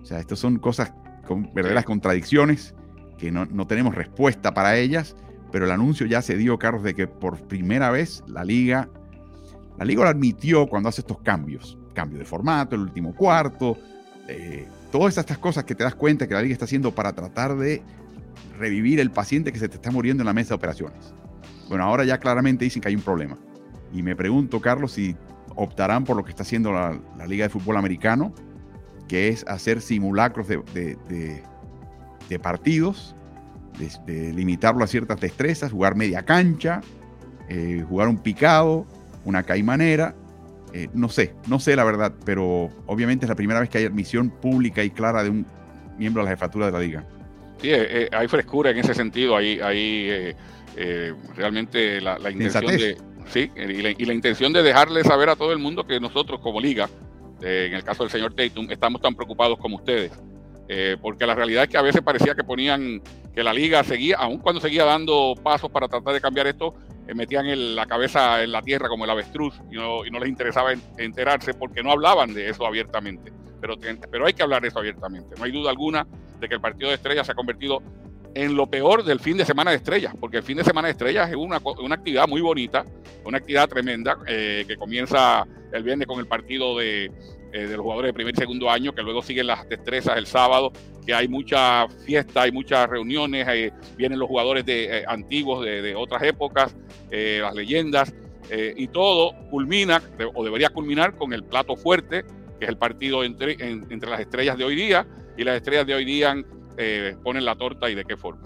O 0.00 0.04
sea, 0.04 0.20
estas 0.20 0.38
son 0.38 0.58
cosas 0.58 0.92
con 1.24 1.52
verdaderas 1.54 1.84
contradicciones 1.84 2.74
que 3.18 3.30
no, 3.30 3.46
no 3.46 3.66
tenemos 3.66 3.94
respuesta 3.94 4.54
para 4.54 4.76
ellas 4.76 5.16
pero 5.54 5.66
el 5.66 5.70
anuncio 5.70 6.04
ya 6.04 6.20
se 6.20 6.36
dio, 6.36 6.58
Carlos, 6.58 6.82
de 6.82 6.96
que 6.96 7.06
por 7.06 7.40
primera 7.46 7.92
vez 7.92 8.24
la 8.26 8.42
liga, 8.42 8.88
la 9.78 9.84
liga 9.84 10.02
lo 10.02 10.10
admitió 10.10 10.66
cuando 10.66 10.88
hace 10.88 11.02
estos 11.02 11.20
cambios, 11.20 11.78
cambio 11.94 12.18
de 12.18 12.24
formato, 12.24 12.74
el 12.74 12.80
último 12.80 13.14
cuarto, 13.14 13.78
eh, 14.26 14.66
todas 14.90 15.16
estas 15.16 15.38
cosas 15.38 15.62
que 15.62 15.76
te 15.76 15.84
das 15.84 15.94
cuenta 15.94 16.26
que 16.26 16.34
la 16.34 16.42
liga 16.42 16.54
está 16.54 16.64
haciendo 16.64 16.92
para 16.92 17.12
tratar 17.12 17.56
de 17.56 17.84
revivir 18.58 18.98
el 18.98 19.12
paciente 19.12 19.52
que 19.52 19.60
se 19.60 19.68
te 19.68 19.76
está 19.76 19.92
muriendo 19.92 20.22
en 20.22 20.26
la 20.26 20.32
mesa 20.32 20.48
de 20.48 20.54
operaciones. 20.56 21.14
Bueno, 21.68 21.84
ahora 21.84 22.04
ya 22.04 22.18
claramente 22.18 22.64
dicen 22.64 22.82
que 22.82 22.88
hay 22.88 22.96
un 22.96 23.02
problema. 23.02 23.38
Y 23.92 24.02
me 24.02 24.16
pregunto, 24.16 24.60
Carlos, 24.60 24.90
si 24.90 25.14
optarán 25.54 26.02
por 26.02 26.16
lo 26.16 26.24
que 26.24 26.30
está 26.30 26.42
haciendo 26.42 26.72
la, 26.72 26.98
Liga 27.28 27.44
de 27.44 27.50
Fútbol 27.50 27.76
Americano, 27.76 28.34
que 29.08 29.28
es 29.28 29.44
hacer 29.46 29.80
simulacros 29.80 30.48
de, 30.48 30.64
de 32.28 32.38
partidos 32.38 33.14
de, 34.06 34.32
limitarlo 34.32 34.84
a 34.84 34.86
ciertas 34.86 35.20
destrezas, 35.20 35.72
jugar 35.72 35.96
media 35.96 36.24
cancha, 36.24 36.80
eh, 37.48 37.84
jugar 37.88 38.08
un 38.08 38.18
picado, 38.18 38.86
una 39.24 39.42
caimanera. 39.42 40.14
Eh, 40.72 40.88
no 40.92 41.08
sé, 41.08 41.34
no 41.46 41.60
sé 41.60 41.76
la 41.76 41.84
verdad, 41.84 42.12
pero 42.24 42.68
obviamente 42.86 43.26
es 43.26 43.28
la 43.28 43.36
primera 43.36 43.60
vez 43.60 43.68
que 43.68 43.78
hay 43.78 43.84
admisión 43.84 44.30
pública 44.30 44.82
y 44.82 44.90
clara 44.90 45.22
de 45.22 45.30
un 45.30 45.46
miembro 45.98 46.22
de 46.22 46.30
la 46.30 46.36
jefatura 46.36 46.66
de 46.66 46.72
la 46.72 46.80
liga. 46.80 47.04
Sí, 47.60 47.68
eh, 47.70 48.08
hay 48.12 48.26
frescura 48.28 48.70
en 48.70 48.78
ese 48.78 48.94
sentido, 48.94 49.36
hay, 49.36 49.60
hay 49.60 50.34
realmente 51.36 52.00
la, 52.00 52.18
intención 52.30 52.66
de... 52.66 52.96
Sí, 53.26 53.50
y 53.56 53.80
la, 53.80 53.90
y 53.90 54.04
la, 54.04 54.12
intención 54.12 54.52
de 54.52 54.62
dejarle 54.62 55.02
saber 55.02 55.30
a 55.30 55.36
todo 55.36 55.52
el 55.52 55.58
mundo 55.58 55.86
que 55.86 55.98
nosotros 55.98 56.40
como 56.40 56.60
liga, 56.60 56.90
en 57.44 57.74
el 57.74 57.84
caso 57.84 58.02
del 58.02 58.10
señor 58.10 58.34
Tatum, 58.34 58.70
estamos 58.70 59.00
tan 59.00 59.14
preocupados 59.14 59.58
como 59.58 59.76
ustedes. 59.76 60.12
porque 61.02 61.26
la 61.26 61.34
realidad 61.34 61.64
es 61.64 61.68
que 61.68 61.76
a 61.76 61.82
veces 61.82 62.00
parecía 62.02 62.34
que 62.34 62.42
ponían 62.42 63.02
que 63.34 63.42
la 63.42 63.52
liga 63.52 63.82
seguía, 63.82 64.16
aun 64.16 64.38
cuando 64.38 64.60
seguía 64.60 64.84
dando 64.84 65.34
pasos 65.42 65.70
para 65.70 65.88
tratar 65.88 66.14
de 66.14 66.20
cambiar 66.20 66.46
esto, 66.46 66.74
eh, 67.06 67.14
metían 67.14 67.74
la 67.74 67.86
cabeza 67.86 68.42
en 68.42 68.52
la 68.52 68.62
tierra 68.62 68.88
como 68.88 69.04
el 69.04 69.10
avestruz 69.10 69.54
y 69.70 69.74
no, 69.74 70.06
y 70.06 70.10
no 70.10 70.20
les 70.20 70.28
interesaba 70.28 70.72
enterarse 70.98 71.52
porque 71.52 71.82
no 71.82 71.90
hablaban 71.90 72.32
de 72.32 72.48
eso 72.48 72.64
abiertamente. 72.64 73.32
Pero, 73.60 73.76
pero 74.10 74.26
hay 74.26 74.34
que 74.34 74.42
hablar 74.42 74.62
de 74.62 74.68
eso 74.68 74.78
abiertamente. 74.78 75.34
No 75.36 75.44
hay 75.44 75.52
duda 75.52 75.70
alguna 75.70 76.06
de 76.38 76.48
que 76.48 76.54
el 76.54 76.60
partido 76.60 76.90
de 76.90 76.96
estrellas 76.96 77.26
se 77.26 77.32
ha 77.32 77.34
convertido 77.34 77.82
en 78.34 78.56
lo 78.56 78.66
peor 78.66 79.04
del 79.04 79.20
fin 79.20 79.36
de 79.36 79.44
semana 79.44 79.70
de 79.70 79.78
estrellas, 79.78 80.14
porque 80.18 80.38
el 80.38 80.42
fin 80.42 80.56
de 80.56 80.64
semana 80.64 80.88
de 80.88 80.92
estrellas 80.92 81.30
es 81.30 81.36
una, 81.36 81.60
una 81.78 81.94
actividad 81.94 82.26
muy 82.26 82.40
bonita, 82.40 82.84
una 83.24 83.38
actividad 83.38 83.68
tremenda 83.68 84.18
eh, 84.26 84.64
que 84.66 84.76
comienza 84.76 85.46
el 85.72 85.82
viernes 85.82 86.06
con 86.06 86.18
el 86.18 86.26
partido 86.26 86.76
de, 86.78 87.12
eh, 87.54 87.68
de 87.68 87.76
los 87.76 87.84
jugadores 87.84 88.08
de 88.08 88.14
primer 88.14 88.34
y 88.34 88.36
segundo 88.36 88.68
año, 88.68 88.92
que 88.92 89.00
luego 89.00 89.22
siguen 89.22 89.46
las 89.46 89.68
destrezas 89.68 90.16
el 90.16 90.26
sábado, 90.26 90.72
que 91.06 91.14
hay 91.14 91.28
mucha 91.28 91.86
fiesta, 92.04 92.42
hay 92.42 92.50
muchas 92.50 92.90
reuniones, 92.90 93.46
eh, 93.48 93.72
vienen 93.96 94.18
los 94.18 94.26
jugadores 94.26 94.66
de, 94.66 94.98
eh, 94.98 95.04
antiguos 95.06 95.64
de, 95.64 95.94
otras 95.94 96.24
épocas, 96.24 96.74
las 97.12 97.54
leyendas, 97.54 98.12
y 98.50 98.88
todo 98.88 99.34
culmina, 99.50 100.02
o 100.34 100.44
debería 100.44 100.68
culminar, 100.70 101.16
con 101.16 101.32
el 101.32 101.44
plato 101.44 101.76
fuerte, 101.76 102.24
que 102.58 102.64
es 102.64 102.68
el 102.68 102.76
partido 102.76 103.22
entre, 103.22 103.52
entre 103.52 104.10
las 104.10 104.18
estrellas 104.18 104.58
de 104.58 104.64
hoy 104.64 104.74
día, 104.74 105.06
y 105.36 105.44
las 105.44 105.54
estrellas 105.56 105.86
de 105.86 105.94
hoy 105.94 106.04
día 106.04 106.34
ponen 107.22 107.44
la 107.44 107.54
torta 107.54 107.88
y 107.88 107.94
de 107.94 108.04
qué 108.04 108.16
forma. 108.16 108.42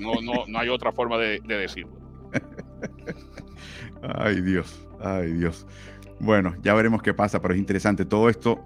No, 0.00 0.14
no, 0.22 0.46
no 0.48 0.58
hay 0.58 0.70
otra 0.70 0.92
forma 0.92 1.18
de, 1.18 1.40
de 1.44 1.58
decirlo. 1.58 1.92
Ay 4.02 4.40
Dios, 4.40 4.86
ay 5.00 5.32
Dios. 5.32 5.66
Bueno, 6.20 6.54
ya 6.62 6.74
veremos 6.74 7.02
qué 7.02 7.12
pasa, 7.12 7.40
pero 7.40 7.54
es 7.54 7.60
interesante. 7.60 8.04
Todo 8.04 8.28
esto 8.28 8.64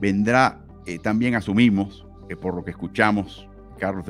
vendrá, 0.00 0.60
eh, 0.86 0.98
también 0.98 1.34
asumimos, 1.34 2.06
que 2.28 2.36
por 2.36 2.54
lo 2.54 2.64
que 2.64 2.70
escuchamos, 2.70 3.48
Carlos, 3.78 4.04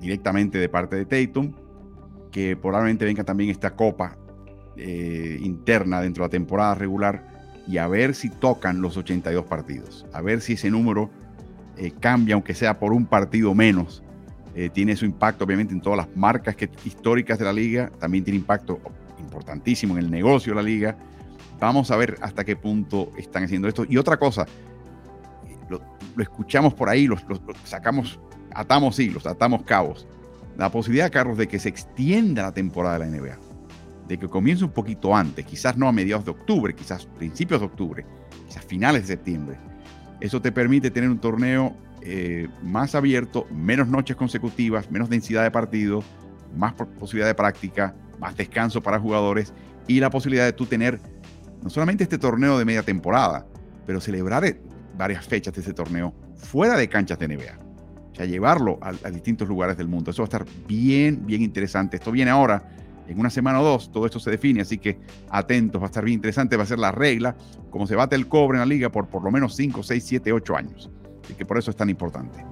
directamente 0.00 0.58
de 0.58 0.68
parte 0.68 0.96
de 0.96 1.04
Tatum, 1.04 1.52
que 2.30 2.56
probablemente 2.56 3.04
venga 3.04 3.24
también 3.24 3.50
esta 3.50 3.74
copa 3.74 4.16
eh, 4.76 5.38
interna 5.40 6.00
dentro 6.00 6.24
de 6.24 6.28
la 6.28 6.30
temporada 6.30 6.74
regular 6.74 7.24
y 7.66 7.78
a 7.78 7.86
ver 7.86 8.14
si 8.14 8.28
tocan 8.28 8.80
los 8.82 8.96
82 8.96 9.44
partidos, 9.44 10.04
a 10.12 10.20
ver 10.20 10.40
si 10.40 10.54
ese 10.54 10.70
número 10.70 11.10
eh, 11.76 11.92
cambia, 12.00 12.34
aunque 12.34 12.54
sea 12.54 12.78
por 12.78 12.92
un 12.92 13.06
partido 13.06 13.54
menos. 13.54 14.02
tiene 14.72 14.94
su 14.94 15.04
impacto 15.04 15.44
obviamente 15.44 15.74
en 15.74 15.80
todas 15.80 15.96
las 15.96 16.16
marcas 16.16 16.54
que, 16.54 16.70
históricas 16.84 17.38
de 17.38 17.44
la 17.44 17.52
liga, 17.52 17.90
también 17.98 18.22
tiene 18.22 18.38
impacto 18.38 18.80
importantísimo 19.18 19.96
en 19.96 20.04
el 20.04 20.10
negocio 20.10 20.52
de 20.52 20.56
la 20.56 20.62
liga 20.62 20.96
Vamos 21.64 21.90
a 21.90 21.96
ver 21.96 22.18
hasta 22.20 22.44
qué 22.44 22.56
punto 22.56 23.10
están 23.16 23.44
haciendo 23.44 23.68
esto. 23.68 23.86
Y 23.88 23.96
otra 23.96 24.18
cosa, 24.18 24.44
lo, 25.70 25.80
escuchamos 26.20 26.74
por 26.74 26.90
ahí, 26.90 27.06
los, 27.06 27.24
sacamos, 27.64 28.20
atamos 28.54 28.98
hilos, 28.98 29.26
atamos 29.26 29.62
cabos. 29.62 30.06
La 30.58 30.70
posibilidad, 30.70 31.10
Carlos, 31.10 31.38
de 31.38 31.48
que 31.48 31.58
se 31.58 31.70
extienda 31.70 32.42
la 32.42 32.52
temporada 32.52 32.98
de 32.98 33.06
la 33.06 33.16
NBA, 33.16 33.38
de 34.06 34.18
que 34.18 34.28
comience 34.28 34.62
un 34.62 34.72
poquito 34.72 35.16
antes, 35.16 35.46
quizás 35.46 35.74
no 35.78 35.88
a 35.88 35.92
mediados 35.92 36.26
de 36.26 36.32
octubre, 36.32 36.74
quizás 36.74 37.06
principios 37.06 37.60
de 37.60 37.66
octubre, 37.66 38.04
quizás 38.46 38.62
finales 38.66 39.02
de 39.02 39.08
septiembre. 39.08 39.56
Eso 40.20 40.42
te 40.42 40.52
permite 40.52 40.90
tener 40.90 41.08
un 41.08 41.18
torneo 41.18 41.74
eh, 42.02 42.46
más 42.62 42.94
abierto, 42.94 43.46
menos 43.50 43.88
noches 43.88 44.16
consecutivas, 44.16 44.90
menos 44.90 45.08
densidad 45.08 45.44
de 45.44 45.50
partidos, 45.50 46.04
más 46.54 46.74
posibilidad 46.74 47.26
de 47.26 47.34
práctica, 47.34 47.96
más 48.20 48.36
descanso 48.36 48.82
para 48.82 49.00
jugadores 49.00 49.54
y 49.88 50.00
la 50.00 50.10
posibilidad 50.10 50.44
de 50.44 50.52
tú 50.52 50.66
tener 50.66 51.00
no 51.64 51.70
solamente 51.70 52.04
este 52.04 52.18
torneo 52.18 52.58
de 52.58 52.66
media 52.66 52.82
temporada, 52.82 53.46
pero 53.86 53.98
celebrar 53.98 54.44
eh, 54.44 54.60
varias 54.98 55.26
fechas 55.26 55.54
de 55.54 55.62
ese 55.62 55.72
torneo 55.72 56.12
fuera 56.36 56.76
de 56.76 56.90
canchas 56.90 57.18
de 57.18 57.26
NBA. 57.26 57.58
O 58.12 58.14
sea, 58.14 58.26
llevarlo 58.26 58.78
a, 58.82 58.92
distintos 59.10 59.48
lugares 59.48 59.78
del 59.78 59.88
mundo. 59.88 60.10
Eso 60.10 60.20
va 60.20 60.26
a 60.26 60.28
estar 60.28 60.44
bien, 60.68 61.24
bien 61.24 61.40
interesante. 61.40 61.96
Esto 61.96 62.12
viene 62.12 62.30
ahora, 62.30 62.62
en 63.08 63.18
una 63.18 63.30
semana 63.30 63.62
o 63.62 63.64
dos, 63.64 63.90
todo 63.90 64.04
esto 64.04 64.20
se 64.20 64.30
define, 64.30 64.60
así 64.60 64.76
que 64.76 64.98
atentos, 65.30 65.80
va 65.80 65.86
a 65.86 65.88
estar 65.88 66.04
bien 66.04 66.16
interesante, 66.16 66.54
va 66.58 66.64
a 66.64 66.66
ser 66.66 66.78
la 66.78 66.92
regla, 66.92 67.34
como 67.70 67.86
se 67.86 67.96
bate 67.96 68.14
el 68.14 68.28
cobre 68.28 68.56
en 68.56 68.60
la 68.60 68.66
liga 68.66 68.90
por 68.90 69.08
por 69.08 69.24
lo 69.24 69.30
menos 69.30 69.56
5, 69.56 69.82
6, 69.82 70.04
7, 70.06 70.32
8 70.32 70.56
años. 70.56 70.90
Así 71.24 71.32
que 71.32 71.46
por 71.46 71.56
eso 71.56 71.70
es 71.70 71.76
tan 71.78 71.88
importante. 71.88 72.44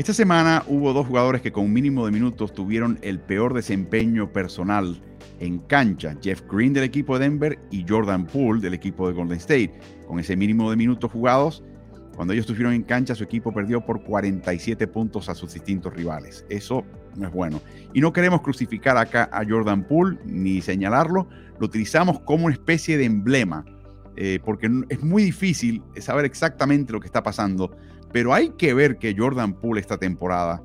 Esta 0.00 0.14
semana 0.14 0.64
hubo 0.66 0.94
dos 0.94 1.06
jugadores 1.06 1.42
que 1.42 1.52
con 1.52 1.66
un 1.66 1.74
mínimo 1.74 2.06
de 2.06 2.10
minutos 2.10 2.54
tuvieron 2.54 2.98
el 3.02 3.20
peor 3.20 3.52
desempeño 3.52 4.32
personal 4.32 4.98
en 5.40 5.58
cancha. 5.58 6.16
Jeff 6.22 6.40
Green 6.50 6.72
del 6.72 6.84
equipo 6.84 7.18
de 7.18 7.28
Denver 7.28 7.58
y 7.70 7.84
Jordan 7.86 8.26
Poole 8.26 8.62
del 8.62 8.72
equipo 8.72 9.06
de 9.06 9.12
Golden 9.12 9.36
State. 9.36 9.78
Con 10.06 10.18
ese 10.18 10.36
mínimo 10.36 10.70
de 10.70 10.78
minutos 10.78 11.12
jugados, 11.12 11.62
cuando 12.16 12.32
ellos 12.32 12.44
estuvieron 12.44 12.72
en 12.72 12.82
cancha, 12.82 13.14
su 13.14 13.24
equipo 13.24 13.52
perdió 13.52 13.84
por 13.84 14.02
47 14.02 14.86
puntos 14.86 15.28
a 15.28 15.34
sus 15.34 15.52
distintos 15.52 15.92
rivales. 15.92 16.46
Eso 16.48 16.82
no 17.14 17.26
es 17.26 17.32
bueno. 17.34 17.60
Y 17.92 18.00
no 18.00 18.10
queremos 18.14 18.40
crucificar 18.40 18.96
acá 18.96 19.28
a 19.30 19.44
Jordan 19.46 19.86
Poole 19.86 20.18
ni 20.24 20.62
señalarlo. 20.62 21.28
Lo 21.58 21.66
utilizamos 21.66 22.20
como 22.20 22.46
una 22.46 22.54
especie 22.54 22.96
de 22.96 23.04
emblema, 23.04 23.66
eh, 24.16 24.38
porque 24.46 24.70
es 24.88 25.02
muy 25.02 25.24
difícil 25.24 25.82
saber 25.98 26.24
exactamente 26.24 26.90
lo 26.90 27.00
que 27.00 27.06
está 27.06 27.22
pasando 27.22 27.76
pero 28.12 28.34
hay 28.34 28.50
que 28.50 28.74
ver 28.74 28.98
que 28.98 29.14
Jordan 29.16 29.54
Poole 29.54 29.80
esta 29.80 29.98
temporada 29.98 30.62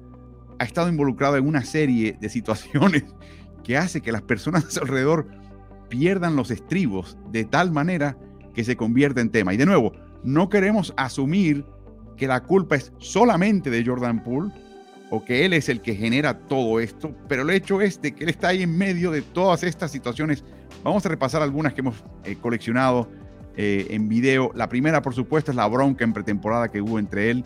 ha 0.60 0.64
estado 0.64 0.90
involucrado 0.90 1.38
en 1.38 1.48
una 1.48 1.64
serie 1.64 2.18
de 2.20 2.30
situaciones 2.30 3.04
que 3.64 3.78
hace 3.78 4.02
que 4.02 4.12
las 4.12 4.22
personas 4.22 4.78
alrededor 4.78 5.28
pierdan 5.90 6.36
los 6.36 6.52
estribos 6.52 7.18
de 7.32 7.46
tal 7.46 7.72
manera 7.72 8.18
que 8.54 8.64
se 8.64 8.76
convierte 8.76 9.22
en 9.22 9.30
tema. 9.30 9.54
Y 9.54 9.58
de 9.58 9.66
nuevo, 9.66 9.94
no 10.24 10.50
queremos 10.50 10.94
asumir 10.98 11.66
que 12.18 12.28
la 12.28 12.44
culpa 12.44 12.76
es 12.76 12.94
solamente 12.98 13.70
de 13.70 13.86
Jordan 13.86 14.24
Poole 14.24 14.52
o 15.12 15.24
que 15.24 15.46
él 15.46 15.54
es 15.54 15.70
el 15.70 15.82
que 15.82 15.96
genera 15.96 16.40
todo 16.40 16.80
esto, 16.80 17.16
pero 17.28 17.44
el 17.44 17.50
hecho 17.52 17.82
es 17.82 18.02
de 18.02 18.14
que 18.14 18.24
él 18.24 18.30
está 18.30 18.50
ahí 18.50 18.64
en 18.64 18.76
medio 18.76 19.12
de 19.12 19.22
todas 19.22 19.64
estas 19.64 19.92
situaciones. 19.92 20.44
Vamos 20.84 21.06
a 21.06 21.10
repasar 21.10 21.42
algunas 21.42 21.74
que 21.74 21.82
hemos 21.82 22.04
eh, 22.24 22.36
coleccionado 22.42 23.10
eh, 23.58 23.88
en 23.92 24.10
video. 24.10 24.52
La 24.54 24.68
primera, 24.68 25.02
por 25.02 25.14
supuesto, 25.14 25.52
es 25.52 25.58
la 25.58 25.68
bronca 25.68 26.04
en 26.04 26.12
pretemporada 26.12 26.70
que 26.70 26.82
hubo 26.82 27.00
entre 27.00 27.32
él 27.32 27.46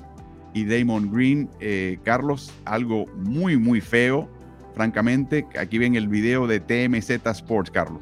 y 0.54 0.66
Damon 0.66 1.12
Green. 1.12 1.50
Eh, 1.60 2.00
Carlos, 2.04 2.52
algo 2.66 3.06
muy, 3.16 3.58
muy 3.58 3.80
feo, 3.80 4.28
francamente. 4.74 5.46
Aquí 5.60 5.78
ven 5.78 5.96
el 5.96 6.08
video 6.08 6.48
de 6.48 6.60
TMZ 6.60 7.28
Sports, 7.28 7.70
Carlos. 7.70 8.02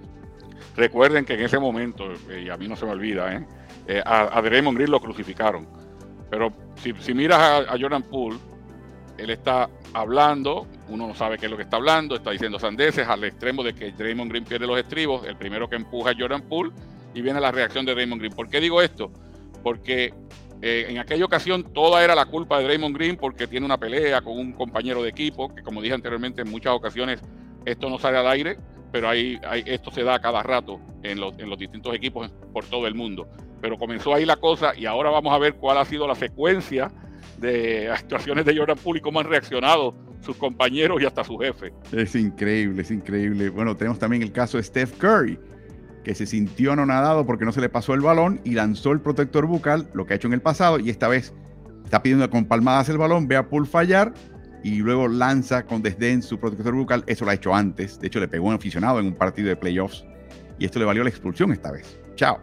Recuerden 0.77 1.25
que 1.25 1.33
en 1.33 1.41
ese 1.41 1.59
momento, 1.59 2.05
eh, 2.29 2.43
y 2.45 2.49
a 2.49 2.55
mí 2.55 2.67
no 2.67 2.77
se 2.77 2.85
me 2.85 2.91
olvida, 2.91 3.45
a, 4.05 4.37
a, 4.37 4.41
Damon 4.41 4.75
Green 4.75 4.91
lo 4.91 5.01
crucificaron. 5.01 5.67
Pero 6.29 6.53
si, 6.75 7.13
miras 7.13 7.39
a, 7.39 7.57
a, 7.57 7.77
Jordan 7.79 8.03
Poole, 8.03 8.37
él 9.17 9.31
está 9.31 9.69
hablando, 9.93 10.65
uno 10.87 11.07
no 11.07 11.13
sabe 11.13 11.37
qué 11.37 11.47
es 11.47 11.51
lo 11.51 11.57
que 11.57 11.63
está 11.63 11.75
hablando, 11.77 12.15
está 12.15 12.31
diciendo 12.31 12.57
sandeces 12.57 13.07
al 13.07 13.23
extremo 13.25 13.63
de 13.63 13.73
que 13.73 13.91
Draymond 13.91 14.29
Green 14.29 14.45
pierde 14.45 14.67
los 14.67 14.79
estribos, 14.79 15.25
el 15.25 15.35
primero 15.35 15.67
que 15.67 15.75
empuja 15.75 16.11
a 16.11 16.15
Jordan 16.17 16.43
Poole 16.43 16.71
y 17.17 17.21
viene 17.23 17.41
la 17.41 17.51
reacción 17.51 17.83
de 17.83 17.95
Draymond 17.95 18.21
Green. 18.21 18.35
¿Por 18.35 18.47
qué 18.47 18.59
digo 18.59 18.79
esto? 18.79 19.11
Porque 19.63 20.13
eh, 20.61 20.85
en 20.87 20.99
aquella 20.99 21.25
ocasión 21.25 21.73
toda 21.73 22.03
era 22.03 22.13
la 22.13 22.25
culpa 22.25 22.59
de 22.59 22.65
Draymond 22.65 22.95
Green 22.95 23.17
porque 23.17 23.47
tiene 23.47 23.65
una 23.65 23.79
pelea 23.79 24.21
con 24.21 24.37
un 24.37 24.53
compañero 24.53 25.01
de 25.01 25.09
equipo, 25.09 25.53
que 25.53 25.63
como 25.63 25.81
dije 25.81 25.95
anteriormente, 25.95 26.41
en 26.43 26.51
muchas 26.51 26.73
ocasiones 26.73 27.19
esto 27.65 27.89
no 27.89 27.97
sale 27.97 28.17
al 28.19 28.27
aire, 28.27 28.59
pero 28.91 29.09
ahí, 29.09 29.39
esto 29.65 29.89
se 29.89 30.03
da 30.03 30.13
a 30.13 30.19
cada 30.19 30.43
rato 30.43 30.79
en 31.01 31.19
los, 31.19 31.37
en 31.39 31.49
los 31.49 31.57
distintos 31.57 31.95
equipos 31.95 32.31
por 32.53 32.65
todo 32.65 32.85
el 32.85 32.93
mundo. 32.93 33.27
Pero 33.61 33.79
comenzó 33.79 34.13
ahí 34.13 34.23
la 34.23 34.35
cosa 34.35 34.73
y 34.77 34.85
ahora 34.85 35.09
vamos 35.09 35.33
a 35.33 35.39
ver 35.39 35.55
cuál 35.55 35.79
ha 35.79 35.85
sido 35.85 36.07
la 36.07 36.13
secuencia 36.13 36.91
de 37.39 37.89
actuaciones 37.89 38.45
de 38.45 38.55
Jordan 38.55 38.77
Poole 38.77 38.99
y 38.99 39.01
cómo 39.01 39.19
han 39.19 39.27
reaccionado 39.27 39.95
sus 40.21 40.37
compañeros 40.37 41.01
y 41.01 41.05
hasta 41.05 41.23
su 41.23 41.35
jefe. 41.39 41.73
Es 41.91 42.15
increíble, 42.15 42.83
es 42.83 42.91
increíble. 42.91 43.49
Bueno, 43.49 43.75
tenemos 43.75 43.97
también 43.97 44.21
el 44.21 44.31
caso 44.31 44.57
de 44.57 44.63
Steph 44.63 44.97
Curry, 44.99 45.39
que 46.03 46.15
se 46.15 46.25
sintió 46.25 46.71
anonadado 46.71 47.25
porque 47.25 47.45
no 47.45 47.51
se 47.51 47.61
le 47.61 47.69
pasó 47.69 47.93
el 47.93 48.01
balón 48.01 48.39
y 48.43 48.51
lanzó 48.51 48.91
el 48.91 49.01
protector 49.01 49.45
bucal, 49.45 49.89
lo 49.93 50.05
que 50.05 50.13
ha 50.13 50.15
hecho 50.15 50.27
en 50.27 50.33
el 50.33 50.41
pasado, 50.41 50.79
y 50.79 50.89
esta 50.89 51.07
vez 51.07 51.33
está 51.83 52.01
pidiendo 52.01 52.29
con 52.29 52.45
palmadas 52.45 52.89
el 52.89 52.97
balón, 52.97 53.27
ve 53.27 53.37
a 53.37 53.47
Poole 53.47 53.67
fallar 53.67 54.13
y 54.63 54.77
luego 54.77 55.07
lanza 55.07 55.65
con 55.65 55.81
desdén 55.81 56.21
su 56.21 56.39
protector 56.39 56.73
bucal. 56.73 57.03
Eso 57.07 57.25
lo 57.25 57.31
ha 57.31 57.33
hecho 57.33 57.55
antes. 57.55 57.99
De 57.99 58.07
hecho, 58.07 58.19
le 58.19 58.27
pegó 58.27 58.47
un 58.47 58.55
aficionado 58.55 58.99
en 58.99 59.07
un 59.07 59.13
partido 59.15 59.47
de 59.47 59.55
playoffs 59.55 60.05
y 60.59 60.65
esto 60.65 60.79
le 60.79 60.85
valió 60.85 61.03
la 61.03 61.09
expulsión 61.09 61.51
esta 61.51 61.71
vez. 61.71 61.99
Chao. 62.15 62.39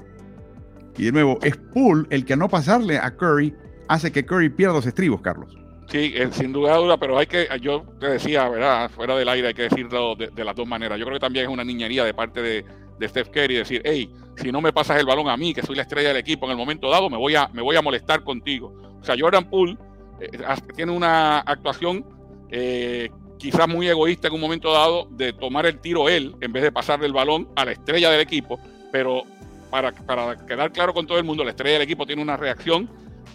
Y 0.97 1.05
de 1.05 1.13
nuevo, 1.13 1.39
es 1.43 1.57
Poole 1.57 2.07
el 2.11 2.25
que 2.25 2.35
a 2.35 2.37
no 2.37 2.49
pasarle 2.49 2.99
a 2.99 3.11
Curry 3.17 3.55
hace 3.89 4.13
que 4.13 4.25
Curry 4.25 4.49
pierda 4.49 4.75
los 4.75 4.87
estribos, 4.87 5.21
Carlos. 5.21 5.57
Sí, 5.89 6.13
eh, 6.15 6.29
sin 6.33 6.53
duda 6.53 6.77
duda, 6.77 6.97
pero 6.97 7.19
hay 7.19 7.27
que, 7.27 7.47
yo 7.61 7.85
te 8.01 8.09
decía, 8.09 8.49
¿verdad? 8.49 8.91
Fuera 8.91 9.17
del 9.17 9.29
aire 9.29 9.49
hay 9.49 9.55
que 9.55 9.63
decirlo 9.63 10.15
de, 10.15 10.29
de, 10.29 10.45
las 10.45 10.57
dos 10.57 10.67
maneras. 10.67 10.99
Yo 10.99 11.05
creo 11.05 11.17
que 11.17 11.21
también 11.21 11.45
es 11.45 11.51
una 11.51 11.63
niñería 11.63 12.05
de 12.05 12.15
parte 12.15 12.41
de, 12.41 12.65
de 12.99 13.09
Steph 13.09 13.31
Curry, 13.31 13.57
decir, 13.57 13.83
hey, 13.85 14.11
si 14.37 14.51
no 14.51 14.61
me 14.61 14.73
pasas 14.73 14.99
el 14.99 15.07
balón 15.07 15.29
a 15.29 15.37
mí, 15.37 15.55
que 15.55 15.63
soy 15.63 15.77
la 15.77 15.83
estrella 15.83 16.09
del 16.09 16.19
equipo 16.19 16.47
en 16.47 16.53
el 16.53 16.57
momento 16.57 16.91
dado, 16.91 17.09
me 17.11 17.17
voy 17.17 17.35
a, 17.35 17.49
me 17.53 17.63
voy 17.63 17.77
a 17.77 17.83
molestar 17.83 18.23
contigo. 18.23 18.75
O 19.01 19.05
sea, 19.05 19.17
Jordan 19.19 19.49
Poole 19.49 19.77
eh, 20.21 20.31
tiene 20.75 20.93
una 20.93 21.41
actuación 21.41 22.05
eh, 22.51 23.11
quizás 23.39 23.69
muy 23.69 23.89
egoísta 23.89 24.29
en 24.29 24.35
un 24.35 24.41
momento 24.41 24.73
dado 24.73 25.07
de 25.11 25.33
tomar 25.33 25.67
el 25.67 25.79
tiro 25.81 26.09
él 26.09 26.35
en 26.41 26.53
vez 26.53 26.63
de 26.63 26.73
pasarle 26.73 27.07
el 27.07 27.13
balón 27.13 27.49
a 27.57 27.65
la 27.65 27.73
estrella 27.73 28.11
del 28.11 28.21
equipo, 28.21 28.59
pero 28.91 29.25
para, 29.71 29.93
para 29.93 30.37
quedar 30.47 30.73
claro 30.73 30.95
con 30.95 31.07
todo 31.07 31.19
el 31.19 31.25
mundo, 31.25 31.45
la 31.45 31.51
estrella 31.51 31.75
del 31.75 31.83
equipo 31.83 32.07
tiene 32.07 32.23
una 32.23 32.37
reacción, 32.37 32.89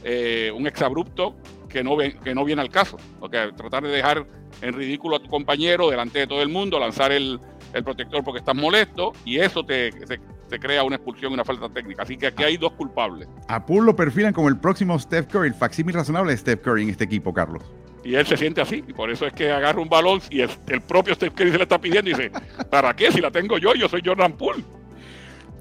eh, 0.03 0.51
un 0.55 0.67
exabrupto 0.67 1.35
que 1.67 1.83
no, 1.83 1.97
que 1.97 2.33
no 2.33 2.45
viene 2.45 2.61
al 2.61 2.69
caso. 2.69 2.97
Okay, 3.19 3.51
tratar 3.51 3.83
de 3.83 3.89
dejar 3.89 4.25
en 4.61 4.73
ridículo 4.73 5.17
a 5.17 5.19
tu 5.19 5.29
compañero 5.29 5.89
delante 5.89 6.19
de 6.19 6.27
todo 6.27 6.41
el 6.41 6.49
mundo, 6.49 6.79
lanzar 6.79 7.11
el, 7.11 7.39
el 7.73 7.83
protector 7.83 8.23
porque 8.23 8.39
estás 8.39 8.55
molesto 8.55 9.13
y 9.25 9.39
eso 9.39 9.63
te, 9.63 9.91
te, 9.91 10.59
crea 10.59 10.83
una 10.83 10.95
expulsión 10.95 11.31
y 11.31 11.35
una 11.35 11.45
falta 11.45 11.69
técnica. 11.69 12.03
Así 12.03 12.17
que 12.17 12.27
aquí 12.27 12.43
hay 12.43 12.57
dos 12.57 12.73
culpables. 12.73 13.27
A 13.47 13.65
Poole 13.65 13.85
lo 13.85 13.95
perfilan 13.95 14.33
como 14.33 14.49
el 14.49 14.57
próximo 14.57 14.97
Steph 14.97 15.27
Curry, 15.27 15.49
el 15.49 15.53
facsímil 15.53 15.95
razonable 15.95 16.31
de 16.31 16.37
Steph 16.37 16.61
Curry 16.61 16.83
en 16.83 16.89
este 16.89 17.03
equipo, 17.03 17.33
Carlos. 17.33 17.63
Y 18.03 18.15
él 18.15 18.25
se 18.25 18.37
siente 18.37 18.61
así, 18.61 18.83
y 18.87 18.93
por 18.93 19.11
eso 19.11 19.27
es 19.27 19.33
que 19.33 19.51
agarra 19.51 19.81
un 19.81 19.89
balón 19.89 20.21
y 20.29 20.41
el, 20.41 20.49
propio 20.87 21.13
Steph 21.13 21.33
Curry 21.33 21.51
se 21.51 21.57
le 21.57 21.63
está 21.63 21.79
pidiendo 21.79 22.09
y 22.09 22.13
dice, 22.13 22.31
¿para 22.69 22.95
qué? 22.95 23.11
Si 23.11 23.19
la 23.19 23.29
tengo 23.29 23.57
yo, 23.57 23.73
yo 23.75 23.89
soy 23.89 24.01
Jordan 24.03 24.33
Poole. 24.33 24.63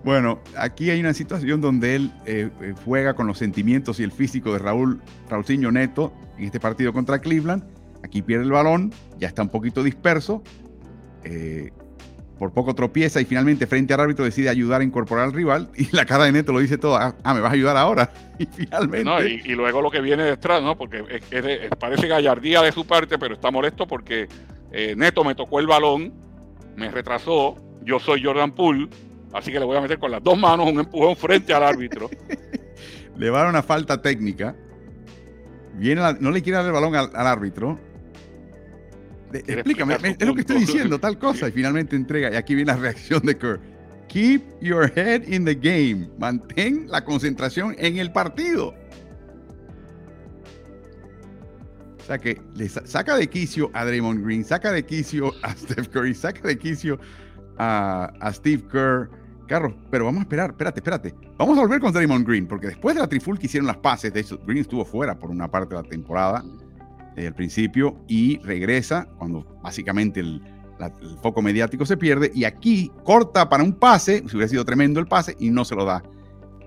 Bueno, 0.04 0.40
aquí 0.56 0.90
hay 0.90 1.00
una 1.00 1.12
situación 1.12 1.60
donde 1.60 1.96
él 1.96 2.12
eh, 2.24 2.50
eh, 2.62 2.74
juega 2.84 3.14
con 3.14 3.26
los 3.26 3.38
sentimientos 3.38 3.98
y 4.00 4.04
el 4.04 4.12
físico 4.12 4.52
de 4.52 4.60
Raúl 4.60 5.02
Raulciño 5.28 5.72
Neto 5.72 6.12
en 6.38 6.44
este 6.44 6.60
partido 6.60 6.92
contra 6.92 7.20
Cleveland. 7.20 7.64
Aquí 8.04 8.22
pierde 8.22 8.44
el 8.44 8.52
balón, 8.52 8.92
ya 9.18 9.26
está 9.26 9.42
un 9.42 9.48
poquito 9.48 9.82
disperso. 9.82 10.42
Eh, 11.24 11.72
por 12.38 12.52
poco 12.52 12.74
tropieza 12.74 13.20
y 13.20 13.24
finalmente 13.24 13.66
frente 13.66 13.92
al 13.94 14.00
árbitro 14.00 14.24
decide 14.24 14.48
ayudar 14.48 14.80
a 14.80 14.84
incorporar 14.84 15.24
al 15.24 15.32
rival 15.32 15.68
y 15.76 15.94
la 15.94 16.06
cara 16.06 16.24
de 16.24 16.32
Neto 16.32 16.52
lo 16.52 16.60
dice 16.60 16.78
todo, 16.78 16.96
ah, 16.96 17.14
ah 17.24 17.34
me 17.34 17.40
vas 17.40 17.50
a 17.50 17.54
ayudar 17.54 17.76
ahora. 17.76 18.10
Y 18.38 18.46
finalmente... 18.46 19.42
y, 19.44 19.54
luego 19.56 19.82
lo 19.82 19.90
que 19.90 20.00
viene 20.00 20.22
detrás, 20.22 20.62
¿no? 20.62 20.78
Porque 20.78 21.02
parece 21.80 22.06
gallardía 22.06 22.62
de 22.62 22.70
su 22.70 22.86
parte, 22.86 23.18
pero 23.18 23.34
está 23.34 23.50
molesto 23.50 23.84
porque 23.88 24.28
eh, 24.70 24.94
Neto 24.96 25.24
me 25.24 25.34
tocó 25.34 25.58
el 25.58 25.66
balón, 25.66 26.14
me 26.76 26.88
retrasó, 26.88 27.56
yo 27.82 27.98
soy 27.98 28.22
Jordan 28.22 28.52
Poole, 28.52 28.88
así 29.32 29.50
que 29.50 29.58
le 29.58 29.64
voy 29.64 29.76
a 29.76 29.80
meter 29.80 29.98
con 29.98 30.12
las 30.12 30.22
dos 30.22 30.38
manos 30.38 30.70
un 30.70 30.78
empujón 30.78 31.16
frente 31.16 31.52
al 31.52 31.64
árbitro. 31.64 32.08
le 33.16 33.30
va 33.30 33.38
a 33.38 33.42
dar 33.42 33.50
una 33.50 33.64
falta 33.64 34.00
técnica, 34.00 34.54
viene 35.74 36.00
no 36.20 36.30
le 36.30 36.40
quiere 36.40 36.58
dar 36.58 36.66
el 36.66 36.72
balón 36.72 36.94
al 36.94 37.26
árbitro, 37.26 37.80
Explícame, 39.32 39.96
es 40.18 40.26
lo 40.26 40.34
que 40.34 40.40
estoy 40.40 40.60
diciendo, 40.60 40.98
tal 40.98 41.18
cosa. 41.18 41.48
Y 41.48 41.52
finalmente 41.52 41.96
entrega. 41.96 42.32
Y 42.32 42.36
aquí 42.36 42.54
viene 42.54 42.72
la 42.72 42.78
reacción 42.78 43.20
de 43.22 43.36
Kerr. 43.36 43.60
Keep 44.08 44.60
your 44.60 44.90
head 44.96 45.28
in 45.28 45.44
the 45.44 45.54
game. 45.54 46.08
Mantén 46.18 46.86
la 46.88 47.04
concentración 47.04 47.74
en 47.78 47.98
el 47.98 48.10
partido. 48.10 48.74
O 52.00 52.04
sea 52.06 52.18
que 52.18 52.40
le 52.54 52.68
saca 52.70 53.16
de 53.16 53.28
quicio 53.28 53.70
a 53.74 53.84
Draymond 53.84 54.24
Green, 54.24 54.42
saca 54.42 54.72
de 54.72 54.82
quicio 54.82 55.34
a 55.42 55.52
Steph 55.56 55.88
Curry, 55.88 56.14
saca 56.14 56.48
de 56.48 56.58
quicio 56.58 56.98
a, 57.58 58.30
Steve 58.32 58.62
Kerr. 58.70 59.10
Carlos, 59.46 59.74
pero 59.90 60.04
vamos 60.04 60.20
a 60.20 60.22
esperar, 60.24 60.50
espérate, 60.50 60.80
espérate. 60.80 61.14
Vamos 61.38 61.56
a 61.56 61.62
volver 61.62 61.80
con 61.80 61.90
Draymond 61.90 62.26
Green, 62.26 62.46
porque 62.46 62.66
después 62.66 62.94
de 62.94 63.00
la 63.00 63.08
triful 63.08 63.38
que 63.38 63.46
hicieron 63.46 63.66
las 63.66 63.78
pases, 63.78 64.12
de 64.12 64.20
hecho, 64.20 64.38
Green 64.46 64.60
estuvo 64.60 64.84
fuera 64.84 65.18
por 65.18 65.30
una 65.30 65.50
parte 65.50 65.74
de 65.74 65.82
la 65.82 65.88
temporada 65.88 66.44
al 67.26 67.34
principio 67.34 67.96
y 68.06 68.38
regresa 68.38 69.08
cuando 69.18 69.44
básicamente 69.62 70.20
el, 70.20 70.42
foco 71.20 71.42
mediático 71.42 71.84
se 71.84 71.96
pierde 71.96 72.30
y 72.32 72.44
aquí 72.44 72.92
corta 73.02 73.48
para 73.48 73.64
un 73.64 73.72
pase, 73.72 74.18
si 74.28 74.36
hubiera 74.36 74.48
sido 74.48 74.64
tremendo 74.64 75.00
el 75.00 75.06
pase 75.06 75.36
y 75.40 75.50
no 75.50 75.64
se 75.64 75.74
lo 75.74 75.84
da. 75.84 76.02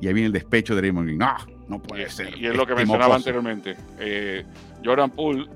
Y 0.01 0.07
ahí 0.07 0.13
viene 0.13 0.27
el 0.27 0.33
despecho 0.33 0.75
de 0.75 0.81
Raymond 0.81 1.05
Green. 1.05 1.19
No, 1.19 1.33
no 1.69 1.81
puede 1.81 2.09
ser. 2.09 2.37
Y 2.37 2.47
es 2.47 2.55
lo 2.55 2.65
que 2.65 2.75
mencionaba 2.75 3.15
anteriormente. 3.15 3.77
Eh, 3.99 4.43
Jordan 4.83 5.11
Poole 5.11 5.47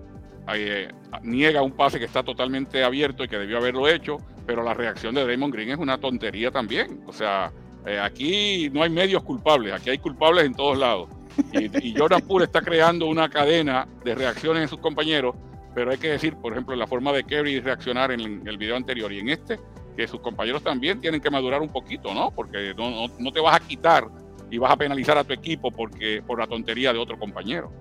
eh, 0.53 0.87
niega 1.23 1.61
un 1.61 1.71
pase 1.71 1.99
que 1.99 2.05
está 2.05 2.23
totalmente 2.23 2.83
abierto 2.83 3.23
y 3.23 3.27
que 3.27 3.37
debió 3.37 3.57
haberlo 3.57 3.87
hecho, 3.87 4.17
pero 4.45 4.63
la 4.63 4.73
reacción 4.73 5.15
de 5.15 5.25
Raymond 5.25 5.53
Green 5.53 5.71
es 5.71 5.77
una 5.77 5.97
tontería 5.97 6.51
también. 6.51 7.01
O 7.07 7.13
sea, 7.13 7.51
eh, 7.85 7.99
aquí 7.99 8.69
no 8.71 8.83
hay 8.83 8.89
medios 8.89 9.23
culpables, 9.23 9.73
aquí 9.73 9.89
hay 9.89 9.97
culpables 9.97 10.45
en 10.45 10.53
todos 10.53 10.77
lados. 10.77 11.09
Y, 11.53 11.93
Jordan 11.97 12.21
Poole 12.21 12.45
está 12.45 12.61
creando 12.61 13.07
una 13.07 13.29
cadena 13.29 13.87
de 14.03 14.15
reacciones 14.15 14.63
en 14.63 14.69
sus 14.69 14.79
compañeros, 14.79 15.35
pero 15.73 15.91
hay 15.91 15.97
que 15.97 16.09
decir, 16.09 16.35
por 16.35 16.53
ejemplo, 16.53 16.75
la 16.75 16.87
forma 16.87 17.11
de 17.11 17.23
Kerry 17.23 17.59
reaccionar 17.59 18.11
en 18.11 18.47
el 18.47 18.57
video 18.57 18.75
anterior 18.75 19.11
y 19.11 19.19
en 19.19 19.29
este, 19.29 19.59
que 19.95 20.07
sus 20.07 20.19
compañeros 20.19 20.63
también 20.63 20.99
tienen 21.01 21.21
que 21.21 21.29
madurar 21.29 21.61
un 21.61 21.69
poquito, 21.69 22.13
¿no? 22.13 22.31
Porque 22.31 22.73
no, 22.77 23.31
te 23.31 23.39
vas 23.39 23.55
a 23.55 23.59
quitar 23.59 24.07
y 24.51 24.57
vas 24.57 24.71
a 24.71 24.77
penalizar 24.77 25.17
a 25.17 25.23
tu 25.23 25.33
equipo 25.33 25.71
porque 25.71 26.21
por 26.25 26.39
la 26.39 26.47
tontería 26.47 26.93
de 26.93 26.99
otro 26.99 27.17
compañero. 27.17 27.71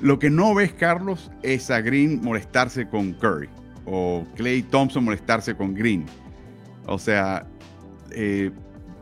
Lo 0.00 0.18
que 0.18 0.30
no 0.30 0.54
ves, 0.54 0.72
Carlos, 0.72 1.30
es 1.42 1.70
a 1.70 1.80
Green 1.80 2.20
molestarse 2.22 2.88
con 2.88 3.14
Curry 3.14 3.48
o 3.86 4.24
Clay 4.34 4.62
Thompson 4.62 5.04
molestarse 5.04 5.54
con 5.54 5.74
Green. 5.74 6.06
O 6.86 6.98
sea, 6.98 7.46
eh, 8.12 8.50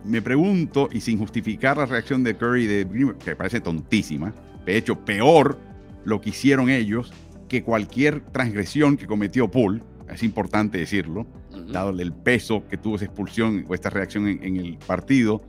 me 0.05 0.23
pregunto, 0.23 0.89
y 0.93 1.01
sin 1.01 1.19
justificar 1.19 1.77
la 1.77 1.87
reacción 1.87 2.25
de 2.25 2.37
Curry 2.37 2.65
y 2.65 2.67
de 2.67 2.85
Green, 2.85 3.15
que 3.15 3.37
parece 3.37 3.61
tontísima, 3.61 4.35
de 4.65 4.77
hecho, 4.77 5.05
peor 5.05 5.59
lo 6.05 6.21
que 6.21 6.31
hicieron 6.31 6.71
ellos 6.71 7.13
que 7.49 7.63
cualquier 7.63 8.21
transgresión 8.33 8.97
que 8.97 9.07
cometió 9.07 9.51
Poole, 9.51 9.83
es 10.09 10.23
importante 10.23 10.79
decirlo, 10.79 11.27
dado 11.71 11.91
el 11.91 12.13
peso 12.13 12.67
que 12.69 12.77
tuvo 12.77 12.97
esa 12.97 13.05
expulsión 13.05 13.65
o 13.69 13.75
esta 13.75 13.91
reacción 13.91 14.27
en, 14.27 14.57
el 14.57 14.79
partido. 14.79 15.43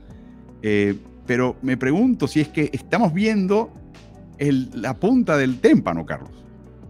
Eh, 0.62 0.94
pero 1.26 1.56
me 1.62 1.76
pregunto 1.76 2.26
si 2.26 2.40
es 2.40 2.48
que 2.48 2.70
estamos 2.72 3.12
viendo 3.12 3.72
la 4.38 4.94
punta 4.94 5.36
del 5.36 5.60
témpano, 5.60 6.04
Carlos. 6.04 6.43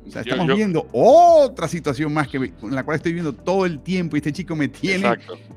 O 0.06 0.10
sea, 0.10 0.22
estamos 0.22 0.46
viendo 0.54 0.86
otra 0.92 1.66
situación 1.66 2.12
más 2.12 2.28
que 2.28 2.36
en 2.36 2.74
la 2.74 2.82
cual 2.84 2.96
estoy 2.96 3.12
viendo 3.12 3.32
todo 3.32 3.64
el 3.64 3.80
tiempo 3.80 4.16
y 4.16 4.18
este 4.18 4.32
chico 4.32 4.54
me 4.54 4.68
tiene, 4.68 5.16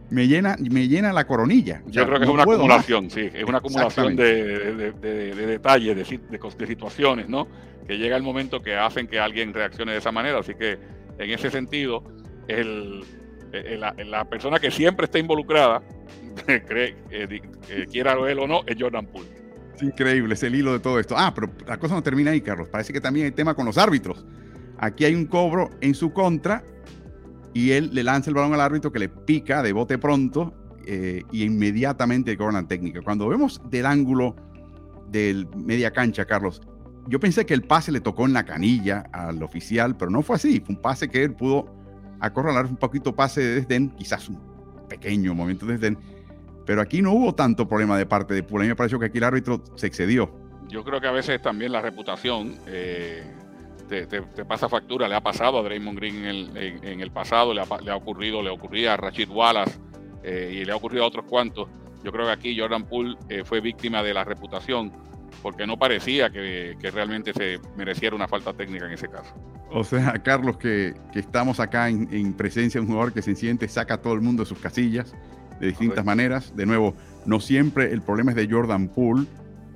me 0.10 0.28
llena, 0.28 0.56
me 0.60 0.88
llena 0.88 1.12
la 1.12 1.28
coronilla. 1.28 1.82
Yo 1.88 2.06
creo 2.06 2.20
que 2.20 2.26
es 2.26 2.32
una 2.32 2.44
acumulación, 2.44 3.10
sí, 3.10 3.30
es 3.34 3.44
una 3.44 3.58
acumulación 3.58 4.16
de, 4.16 4.94
detalles, 5.02 5.96
de, 5.98 6.68
situaciones, 6.68 7.28
¿no? 7.28 7.48
Que 7.88 7.98
llega 7.98 8.16
el 8.16 8.24
momento 8.24 8.62
que 8.62 8.76
hacen 8.76 9.08
que 9.08 9.20
alguien 9.20 9.54
reaccione 9.54 9.92
de 9.92 9.98
esa 10.00 10.12
manera. 10.12 10.40
Así 10.40 10.56
que 10.56 10.78
en 11.18 11.32
ese 11.32 11.50
sentido, 11.50 12.04
el, 12.48 13.04
la, 13.80 14.26
persona 14.26 14.60
que 14.60 14.72
siempre 14.72 15.06
está 15.06 15.20
involucrada, 15.20 15.82
cree, 16.68 16.96
eh, 17.12 17.42
quiera 17.92 18.14
él 18.30 18.40
o 18.40 18.48
no, 18.48 18.62
es 18.66 18.78
Jordan 18.80 19.08
Poole 19.08 19.47
increíble, 19.82 20.34
es 20.34 20.44
el 20.44 20.56
hilo 20.56 20.74
de 20.74 20.80
todo 20.80 21.00
esto. 21.00 21.16
Ah, 21.18 21.34
pero 21.34 21.52
la 21.66 21.78
cosa 21.78 21.96
no 21.96 22.04
termina 22.04 22.32
ahí, 22.32 22.42
Carlos. 22.42 22.70
Parece 22.70 22.94
que 22.94 23.02
también 23.02 23.26
hay 23.26 23.32
tema 23.32 23.54
con 23.54 23.66
los 23.66 23.78
árbitros. 23.78 24.26
Aquí 24.78 25.06
hay 25.06 25.16
un 25.16 25.26
cobro 25.26 25.70
en 25.82 25.96
su 25.96 26.14
contra 26.14 26.64
y 27.54 27.72
él 27.72 27.90
le 27.94 28.04
lanza 28.04 28.30
el 28.30 28.36
balón 28.36 28.54
al 28.54 28.62
árbitro 28.62 28.92
que 28.92 29.00
le 29.00 29.10
pica 29.10 29.64
de 29.64 29.74
bote 29.74 29.98
pronto 29.98 30.54
eh, 30.86 31.24
y 31.32 31.44
inmediatamente 31.44 32.38
cobran 32.38 32.56
la 32.56 32.68
técnica. 32.68 33.02
Cuando 33.02 33.28
vemos 33.28 33.62
del 33.70 33.86
ángulo 33.86 34.36
del 35.10 35.48
media 35.56 35.92
cancha, 35.92 36.26
Carlos, 36.26 36.62
yo 37.08 37.20
pensé 37.20 37.46
que 37.46 37.54
el 37.54 37.64
pase 37.64 37.92
le 37.92 38.02
tocó 38.02 38.26
en 38.26 38.34
la 38.34 38.46
canilla 38.46 39.06
al 39.12 39.42
oficial, 39.42 39.98
pero 39.98 40.12
no 40.12 40.22
fue 40.22 40.36
así. 40.36 40.60
Fue 40.60 40.76
un 40.76 40.82
pase 40.82 41.10
que 41.10 41.24
él 41.24 41.34
pudo 41.34 41.74
acorralar 42.20 42.66
un 42.66 42.78
poquito 42.78 43.16
pase 43.16 43.42
de 43.42 43.56
desdén, 43.56 43.90
quizás 43.92 44.30
un 44.30 44.40
pequeño 44.88 45.34
momento 45.34 45.66
de 45.66 45.74
desdén, 45.74 45.98
pero 46.68 46.82
aquí 46.82 47.02
no 47.02 47.14
hubo 47.14 47.34
tanto 47.34 47.66
problema 47.66 47.98
de 47.98 48.06
parte 48.06 48.34
de 48.34 48.44
Pula. 48.44 48.64
A 48.64 48.66
mí 48.66 48.70
me 48.70 48.76
pareció 48.76 49.00
que 49.00 49.06
aquí 49.06 49.20
el 49.20 49.24
árbitro 49.24 49.64
se 49.76 49.88
excedió. 49.88 50.30
Yo 50.68 50.84
creo 50.84 51.00
que 51.00 51.08
a 51.08 51.12
veces 51.12 51.42
también 51.42 51.72
la 51.72 51.82
reputación 51.82 52.58
eh, 52.68 53.24
te, 53.88 54.06
pasa 54.44 54.68
factura. 54.68 55.08
Le 55.08 55.16
ha 55.16 55.22
pasado 55.22 55.60
a 55.60 55.64
Draymond 55.64 55.98
Green 55.98 56.26
en 56.26 57.00
el, 57.00 57.12
pasado, 57.12 57.54
le 57.54 57.62
ha, 57.62 57.96
ocurrido, 57.96 58.44
le 58.44 58.50
ocurría 58.50 58.96
a 58.96 58.98
Rachid 58.98 59.30
Wallace 59.30 59.80
eh, 60.24 60.60
y 60.62 60.66
le 60.66 60.74
ha 60.74 60.76
ocurrido 60.76 61.06
a 61.06 61.08
otros 61.08 61.24
cuantos. 61.24 61.70
Yo 62.04 62.12
creo 62.12 62.26
que 62.26 62.34
aquí 62.34 62.60
Jordan 62.60 62.84
Poole 62.84 63.16
eh, 63.30 63.46
fue 63.46 63.62
víctima 63.62 64.04
de 64.04 64.14
la 64.14 64.26
reputación 64.26 64.92
porque 65.42 65.66
no 65.66 65.78
parecía 65.80 66.30
que, 66.30 66.76
realmente 66.94 67.32
se 67.32 67.62
mereciera 67.78 68.14
una 68.14 68.28
falta 68.28 68.52
técnica 68.52 68.88
en 68.88 68.92
ese 68.92 69.08
caso. 69.08 69.34
O 69.72 69.86
sea, 69.86 70.12
Carlos, 70.22 70.58
que, 70.58 70.96
estamos 71.16 71.62
acá 71.62 71.88
en, 71.88 72.10
en, 72.12 72.34
presencia 72.34 72.82
de 72.82 72.86
un 72.86 72.92
jugador 72.92 73.14
que 73.14 73.22
se 73.22 73.36
siente, 73.36 73.70
saca 73.70 73.94
a 73.94 74.02
todo 74.02 74.14
el 74.14 74.22
mundo 74.22 74.44
de 74.44 74.50
sus 74.50 74.60
casillas, 74.60 75.16
de 75.60 75.68
distintas 75.68 76.06
maneras. 76.06 76.54
De 76.56 76.66
nuevo, 76.66 76.96
no 77.26 77.40
siempre 77.40 77.92
el 77.92 78.02
problema 78.02 78.32
es 78.32 78.38
de 78.38 78.48
Jordan 78.50 78.88
Poole, 78.90 79.28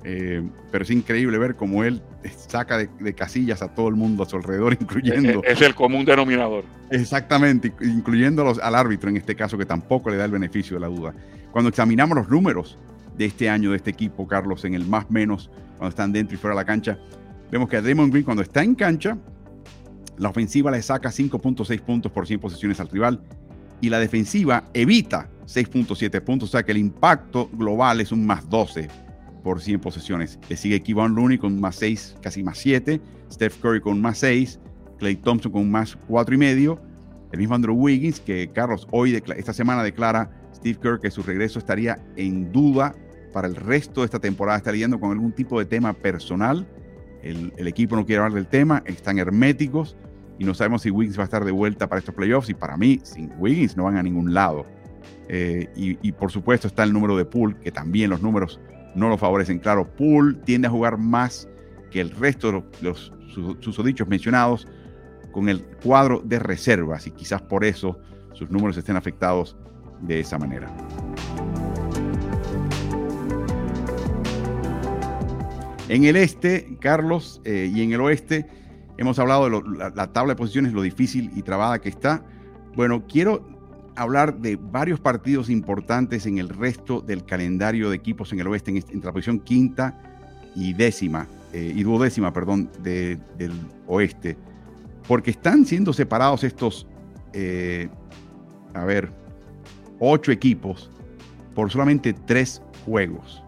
eh, 0.04 0.42
pero 0.70 0.84
es 0.84 0.90
increíble 0.90 1.38
ver 1.38 1.54
cómo 1.54 1.84
él 1.84 2.02
saca 2.48 2.78
de, 2.78 3.14
casillas 3.14 3.62
a 3.62 3.68
todo 3.68 3.88
el 3.88 3.94
mundo 3.94 4.22
a 4.22 4.26
su 4.26 4.36
alrededor, 4.36 4.72
incluyendo... 4.80 5.42
Es, 5.44 5.60
el 5.60 5.74
común 5.74 6.04
denominador. 6.04 6.64
Exactamente, 6.90 7.72
incluyendo 7.80 8.54
al 8.60 8.74
árbitro 8.74 9.10
en 9.10 9.16
este 9.16 9.34
caso, 9.34 9.56
que 9.56 9.66
tampoco 9.66 10.10
le 10.10 10.16
da 10.16 10.24
el 10.24 10.30
beneficio 10.30 10.76
de 10.76 10.80
la 10.80 10.88
duda. 10.88 11.14
Cuando 11.52 11.68
examinamos 11.68 12.16
los 12.16 12.28
números 12.28 12.78
de 13.16 13.26
este 13.26 13.48
año 13.48 13.70
de 13.70 13.76
este 13.76 13.90
equipo, 13.90 14.26
Carlos, 14.26 14.64
en 14.64 14.74
el 14.74 14.86
más 14.86 15.10
menos, 15.10 15.50
cuando 15.78 15.90
están 15.90 16.12
dentro 16.12 16.34
y 16.34 16.38
fuera 16.38 16.54
de 16.54 16.60
la 16.62 16.66
cancha, 16.66 16.98
vemos 17.50 17.68
que 17.68 17.76
a 17.76 17.82
Damon 17.82 18.10
Green 18.10 18.24
cuando 18.24 18.42
está 18.42 18.62
en 18.62 18.74
cancha, 18.74 19.18
la 20.18 20.28
ofensiva 20.28 20.70
le 20.70 20.82
saca 20.82 21.10
5.6 21.10 21.80
puntos 21.80 22.12
por 22.12 22.26
100 22.26 22.40
posiciones 22.40 22.80
al 22.80 22.88
rival 22.88 23.20
y 23.80 23.88
la 23.88 23.98
defensiva 23.98 24.64
evita 24.74 25.28
6.7 25.46 26.20
puntos, 26.22 26.48
o 26.48 26.52
sea 26.52 26.62
que 26.62 26.72
el 26.72 26.78
impacto 26.78 27.48
global 27.52 28.00
es 28.00 28.12
un 28.12 28.26
más 28.26 28.48
12 28.48 28.88
por 29.42 29.60
100 29.60 29.80
posesiones. 29.80 30.38
Le 30.48 30.56
sigue 30.56 30.82
Kevon 30.82 31.14
Looney 31.14 31.38
con 31.38 31.60
más 31.60 31.76
6, 31.76 32.16
casi 32.22 32.42
más 32.42 32.58
7, 32.58 33.00
Steph 33.30 33.60
Curry 33.60 33.80
con 33.80 34.00
más 34.00 34.18
6, 34.18 34.60
Clay 34.98 35.16
Thompson 35.16 35.52
con 35.52 35.70
más 35.70 35.96
4 36.08 36.34
y 36.34 36.38
medio, 36.38 36.80
el 37.32 37.38
mismo 37.38 37.54
Andrew 37.54 37.74
Wiggins, 37.74 38.20
que 38.20 38.50
Carlos 38.52 38.86
hoy, 38.90 39.20
esta 39.36 39.52
semana 39.52 39.82
declara 39.82 40.30
Steve 40.54 40.78
Kerr 40.80 41.00
que 41.00 41.10
su 41.10 41.22
regreso 41.22 41.58
estaría 41.58 41.98
en 42.16 42.52
duda 42.52 42.94
para 43.32 43.48
el 43.48 43.56
resto 43.56 44.02
de 44.02 44.04
esta 44.06 44.20
temporada, 44.20 44.58
está 44.58 44.70
lidiando 44.70 45.00
con 45.00 45.10
algún 45.10 45.32
tipo 45.32 45.58
de 45.58 45.64
tema 45.64 45.92
personal. 45.94 46.66
El, 47.22 47.52
el, 47.56 47.68
equipo 47.68 47.96
no 47.96 48.04
quiere 48.04 48.20
hablar 48.22 48.34
del 48.34 48.46
tema, 48.46 48.82
están 48.84 49.18
herméticos 49.18 49.96
y 50.38 50.44
no 50.44 50.54
sabemos 50.54 50.82
si 50.82 50.90
Wiggins 50.90 51.18
va 51.18 51.22
a 51.22 51.24
estar 51.24 51.44
de 51.44 51.52
vuelta 51.52 51.88
para 51.88 52.00
estos 52.00 52.14
playoffs. 52.14 52.50
Y 52.50 52.54
para 52.54 52.76
mí, 52.76 53.00
sin 53.04 53.32
Wiggins 53.38 53.76
no 53.76 53.84
van 53.84 53.96
a 53.96 54.02
ningún 54.02 54.34
lado. 54.34 54.66
Eh, 55.28 55.68
y, 55.74 56.12
por 56.12 56.30
supuesto 56.30 56.66
está 56.66 56.82
el 56.82 56.92
número 56.92 57.16
de 57.16 57.24
Poole, 57.24 57.56
que 57.60 57.72
también 57.72 58.10
los 58.10 58.22
números 58.22 58.60
no 58.94 59.08
lo 59.08 59.16
favorecen. 59.16 59.58
Claro, 59.58 59.86
Poole 59.86 60.34
tiende 60.44 60.68
a 60.68 60.70
jugar 60.70 60.98
más 60.98 61.48
que 61.90 62.00
el 62.00 62.10
resto 62.10 62.52
de 62.52 62.62
los, 62.82 63.12
susodichos 63.60 64.08
mencionados 64.08 64.66
con 65.30 65.48
el 65.48 65.64
cuadro 65.82 66.20
de 66.24 66.38
reservas 66.38 67.06
y 67.06 67.10
quizás 67.12 67.40
por 67.40 67.64
eso 67.64 67.98
sus 68.34 68.50
números 68.50 68.76
estén 68.76 68.96
afectados 68.96 69.56
de 70.00 70.20
esa 70.20 70.38
manera. 70.38 70.70
En 75.88 76.04
el 76.04 76.16
este, 76.16 76.76
Carlos, 76.80 77.40
eh, 77.44 77.70
y 77.74 77.82
en 77.82 77.92
el 77.92 78.00
oeste, 78.00 78.46
hemos 78.96 79.18
hablado 79.18 79.50
de 79.50 79.90
la, 79.94 80.12
tabla 80.12 80.32
de 80.32 80.36
posiciones, 80.36 80.72
lo 80.72 80.82
difícil 80.82 81.30
y 81.34 81.42
trabada 81.42 81.80
que 81.80 81.88
está. 81.88 82.24
Bueno, 82.74 83.04
quiero 83.06 83.51
hablar 83.96 84.38
de 84.38 84.56
varios 84.56 85.00
partidos 85.00 85.50
importantes 85.50 86.26
en 86.26 86.38
el 86.38 86.48
resto 86.48 87.00
del 87.00 87.24
calendario 87.24 87.90
de 87.90 87.96
equipos 87.96 88.32
en 88.32 88.40
el 88.40 88.46
oeste, 88.46 88.70
en, 88.70 88.76
entre 88.76 89.04
la 89.04 89.12
posición 89.12 89.38
quinta 89.40 89.98
y 90.54 90.72
décima, 90.72 91.28
eh, 91.52 91.72
y 91.74 91.82
duodécima, 91.82 92.32
perdón, 92.32 92.70
del 92.82 93.52
oeste, 93.86 94.36
porque 95.06 95.30
están 95.30 95.66
siendo 95.66 95.92
separados 95.92 96.44
estos, 96.44 96.86
eh, 97.32 97.88
a 98.74 98.84
ver, 98.84 99.12
ocho 99.98 100.32
equipos 100.32 100.90
por 101.54 101.70
solamente 101.70 102.12
tres 102.12 102.62
juegos. 102.84 103.42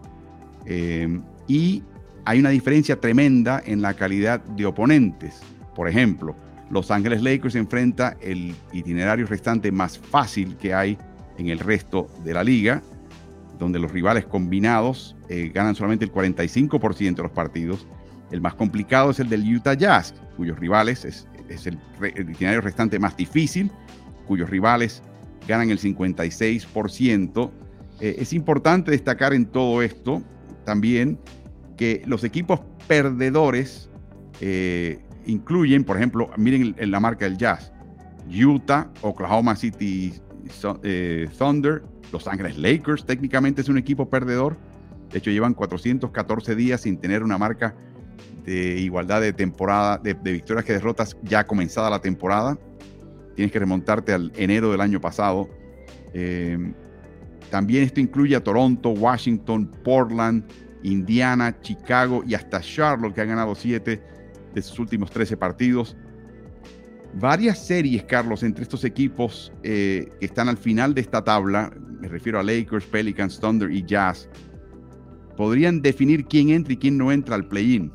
Eh, 0.65 1.19
y 1.47 1.83
hay 2.25 2.39
una 2.39 2.49
diferencia 2.49 2.99
tremenda 2.99 3.61
en 3.65 3.81
la 3.81 3.93
calidad 3.93 4.43
de 4.43 4.65
oponentes. 4.65 5.41
Por 5.75 5.87
ejemplo, 5.87 6.35
los 6.75 6.91
Ángeles 6.91 7.23
Lakers 7.23 7.55
enfrenta 7.55 8.17
el 8.19 8.53
itinerario 8.73 9.25
restante 9.25 9.71
más 9.71 9.97
fácil 9.97 10.57
que 10.57 10.73
hay 10.73 10.97
en 11.37 11.47
el 11.47 11.59
resto 11.59 12.09
de 12.25 12.33
la 12.33 12.43
liga, 12.43 12.81
donde 13.57 13.79
los 13.79 13.93
rivales 13.93 14.25
combinados 14.25 15.15
eh, 15.29 15.51
ganan 15.53 15.73
solamente 15.73 16.03
el 16.03 16.11
45% 16.11 17.15
de 17.15 17.23
los 17.23 17.31
partidos. 17.31 17.87
El 18.29 18.41
más 18.41 18.55
complicado 18.55 19.11
es 19.11 19.21
el 19.21 19.29
del 19.29 19.55
Utah 19.55 19.73
Jazz, 19.73 20.13
cuyos 20.35 20.59
rivales 20.59 21.05
es, 21.05 21.25
el, 21.65 21.79
itinerario 22.01 22.59
restante 22.59 22.99
más 22.99 23.15
difícil, 23.15 23.71
cuyos 24.27 24.49
rivales 24.49 25.01
ganan 25.47 25.69
el 25.69 25.79
56%. 25.79 27.51
Eh, 28.01 28.15
es 28.19 28.33
importante 28.33 28.91
destacar 28.91 29.33
en 29.33 29.45
todo 29.45 29.81
esto 29.81 30.21
también 30.65 31.17
que 31.77 32.01
los 32.05 32.25
equipos 32.25 32.59
perdedores 32.89 33.89
eh, 34.41 35.04
incluyen, 35.25 35.83
por 35.83 35.97
ejemplo, 35.97 36.29
miren 36.37 36.75
en 36.77 36.91
la 36.91 36.99
marca 36.99 37.25
del 37.25 37.37
Jazz, 37.37 37.71
Utah, 38.29 38.89
Oklahoma 39.01 39.55
City 39.55 40.13
eh, 40.83 41.27
Thunder, 41.37 41.83
Los 42.11 42.27
Ángeles 42.27 42.57
Lakers, 42.57 43.05
técnicamente 43.05 43.61
es 43.61 43.69
un 43.69 43.77
equipo 43.77 44.09
perdedor. 44.09 44.57
De 45.11 45.19
hecho, 45.19 45.31
llevan 45.31 45.53
414 45.53 46.55
días 46.55 46.81
sin 46.81 46.97
tener 46.97 47.23
una 47.23 47.37
marca 47.37 47.75
de 48.43 48.79
igualdad 48.79 49.21
de 49.21 49.33
temporada, 49.33 49.97
de, 49.97 50.13
victorias 50.13 50.65
que 50.65 50.73
derrotas 50.73 51.17
ya 51.23 51.45
comenzada 51.45 51.89
la 51.89 51.99
temporada. 51.99 52.57
Tienes 53.35 53.51
que 53.51 53.59
remontarte 53.59 54.13
al 54.13 54.31
enero 54.35 54.71
del 54.71 54.81
año 54.81 55.01
pasado. 55.01 55.49
Eh, 56.13 56.73
también 57.49 57.83
esto 57.83 57.99
incluye 57.99 58.35
a 58.35 58.43
Toronto, 58.43 58.89
Washington, 58.89 59.69
Portland, 59.83 60.43
Indiana, 60.83 61.59
Chicago 61.61 62.23
y 62.25 62.35
hasta 62.35 62.61
Charlotte, 62.61 63.13
que 63.13 63.21
han 63.21 63.29
ganado 63.29 63.55
siete 63.55 64.01
de 64.55 64.61
sus 64.61 64.79
últimos 64.79 65.11
13 65.11 65.37
partidos. 65.37 65.95
Varias 67.13 67.65
series, 67.65 68.03
Carlos, 68.05 68.43
entre 68.43 68.63
estos 68.63 68.83
equipos 68.83 69.53
eh, 69.63 70.09
que 70.19 70.25
están 70.25 70.49
al 70.49 70.57
final 70.57 70.93
de 70.93 71.01
esta 71.01 71.23
tabla, 71.23 71.71
me 71.99 72.07
refiero 72.07 72.39
a 72.39 72.43
Lakers, 72.43 72.85
Pelicans, 72.85 73.39
Thunder 73.39 73.71
y 73.71 73.85
Jazz, 73.85 74.27
podrían 75.37 75.81
definir 75.81 76.25
quién 76.25 76.49
entra 76.49 76.73
y 76.73 76.77
quién 76.77 76.97
no 76.97 77.11
entra 77.11 77.35
al 77.35 77.47
play-in. 77.47 77.91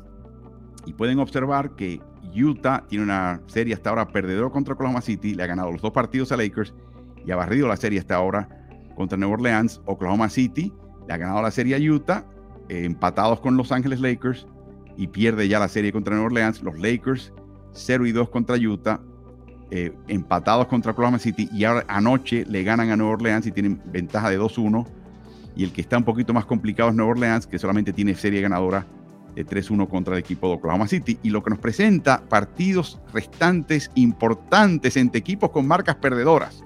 Y 0.85 0.93
pueden 0.93 1.19
observar 1.19 1.75
que 1.75 1.99
Utah 2.33 2.85
tiene 2.87 3.03
una 3.03 3.41
serie 3.47 3.73
hasta 3.73 3.89
ahora 3.89 4.07
perdedor 4.07 4.51
contra 4.51 4.73
Oklahoma 4.73 5.01
City, 5.01 5.35
le 5.35 5.43
ha 5.43 5.47
ganado 5.47 5.71
los 5.71 5.81
dos 5.81 5.91
partidos 5.91 6.31
a 6.31 6.37
Lakers 6.37 6.73
y 7.25 7.31
ha 7.31 7.35
barrido 7.35 7.67
la 7.67 7.77
serie 7.77 7.99
hasta 7.99 8.15
ahora 8.15 8.49
contra 8.95 9.17
Nueva 9.17 9.35
Orleans. 9.35 9.81
Oklahoma 9.85 10.29
City 10.29 10.73
le 11.07 11.13
ha 11.13 11.17
ganado 11.17 11.41
la 11.41 11.51
serie 11.51 11.75
a 11.75 11.93
Utah, 11.93 12.25
empatados 12.69 13.39
con 13.41 13.57
Los 13.57 13.71
Ángeles 13.71 13.99
Lakers 13.99 14.47
y 15.01 15.07
pierde 15.07 15.47
ya 15.47 15.57
la 15.57 15.67
serie 15.67 15.91
contra 15.91 16.13
Nueva 16.13 16.27
Orleans. 16.27 16.61
Los 16.61 16.77
Lakers 16.77 17.33
0 17.73 18.05
y 18.05 18.11
2 18.11 18.29
contra 18.29 18.55
Utah, 18.55 19.01
eh, 19.71 19.91
empatados 20.07 20.67
contra 20.67 20.91
Oklahoma 20.91 21.17
City 21.17 21.49
y 21.51 21.63
ahora 21.63 21.83
anoche 21.87 22.45
le 22.45 22.61
ganan 22.61 22.91
a 22.91 22.95
Nueva 22.95 23.13
Orleans 23.13 23.47
y 23.47 23.51
tienen 23.51 23.81
ventaja 23.85 24.29
de 24.29 24.39
2-1. 24.39 24.85
Y 25.55 25.63
el 25.63 25.73
que 25.73 25.81
está 25.81 25.97
un 25.97 26.03
poquito 26.03 26.35
más 26.35 26.45
complicado 26.45 26.89
es 26.89 26.95
Nueva 26.95 27.13
Orleans, 27.13 27.47
que 27.47 27.57
solamente 27.57 27.91
tiene 27.91 28.13
serie 28.13 28.41
ganadora 28.41 28.85
de 29.33 29.43
3-1 29.43 29.89
contra 29.89 30.13
el 30.13 30.19
equipo 30.19 30.47
de 30.49 30.53
Oklahoma 30.53 30.87
City. 30.87 31.17
Y 31.23 31.31
lo 31.31 31.41
que 31.41 31.49
nos 31.49 31.57
presenta 31.57 32.21
partidos 32.29 32.99
restantes 33.11 33.89
importantes 33.95 34.97
entre 34.97 35.17
equipos 35.17 35.49
con 35.49 35.67
marcas 35.67 35.95
perdedoras. 35.95 36.63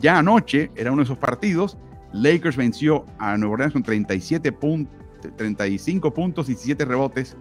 Ya 0.00 0.18
anoche 0.18 0.70
era 0.74 0.90
uno 0.90 1.02
de 1.02 1.04
esos 1.04 1.18
partidos. 1.18 1.76
Lakers 2.14 2.56
venció 2.56 3.04
a 3.18 3.36
Nueva 3.36 3.52
Orleans 3.52 3.74
con 3.74 3.82
37 3.82 4.52
puntos, 4.52 4.94
35 5.36 6.14
puntos 6.14 6.48
y 6.48 6.54
7 6.54 6.82
rebotes 6.86 7.36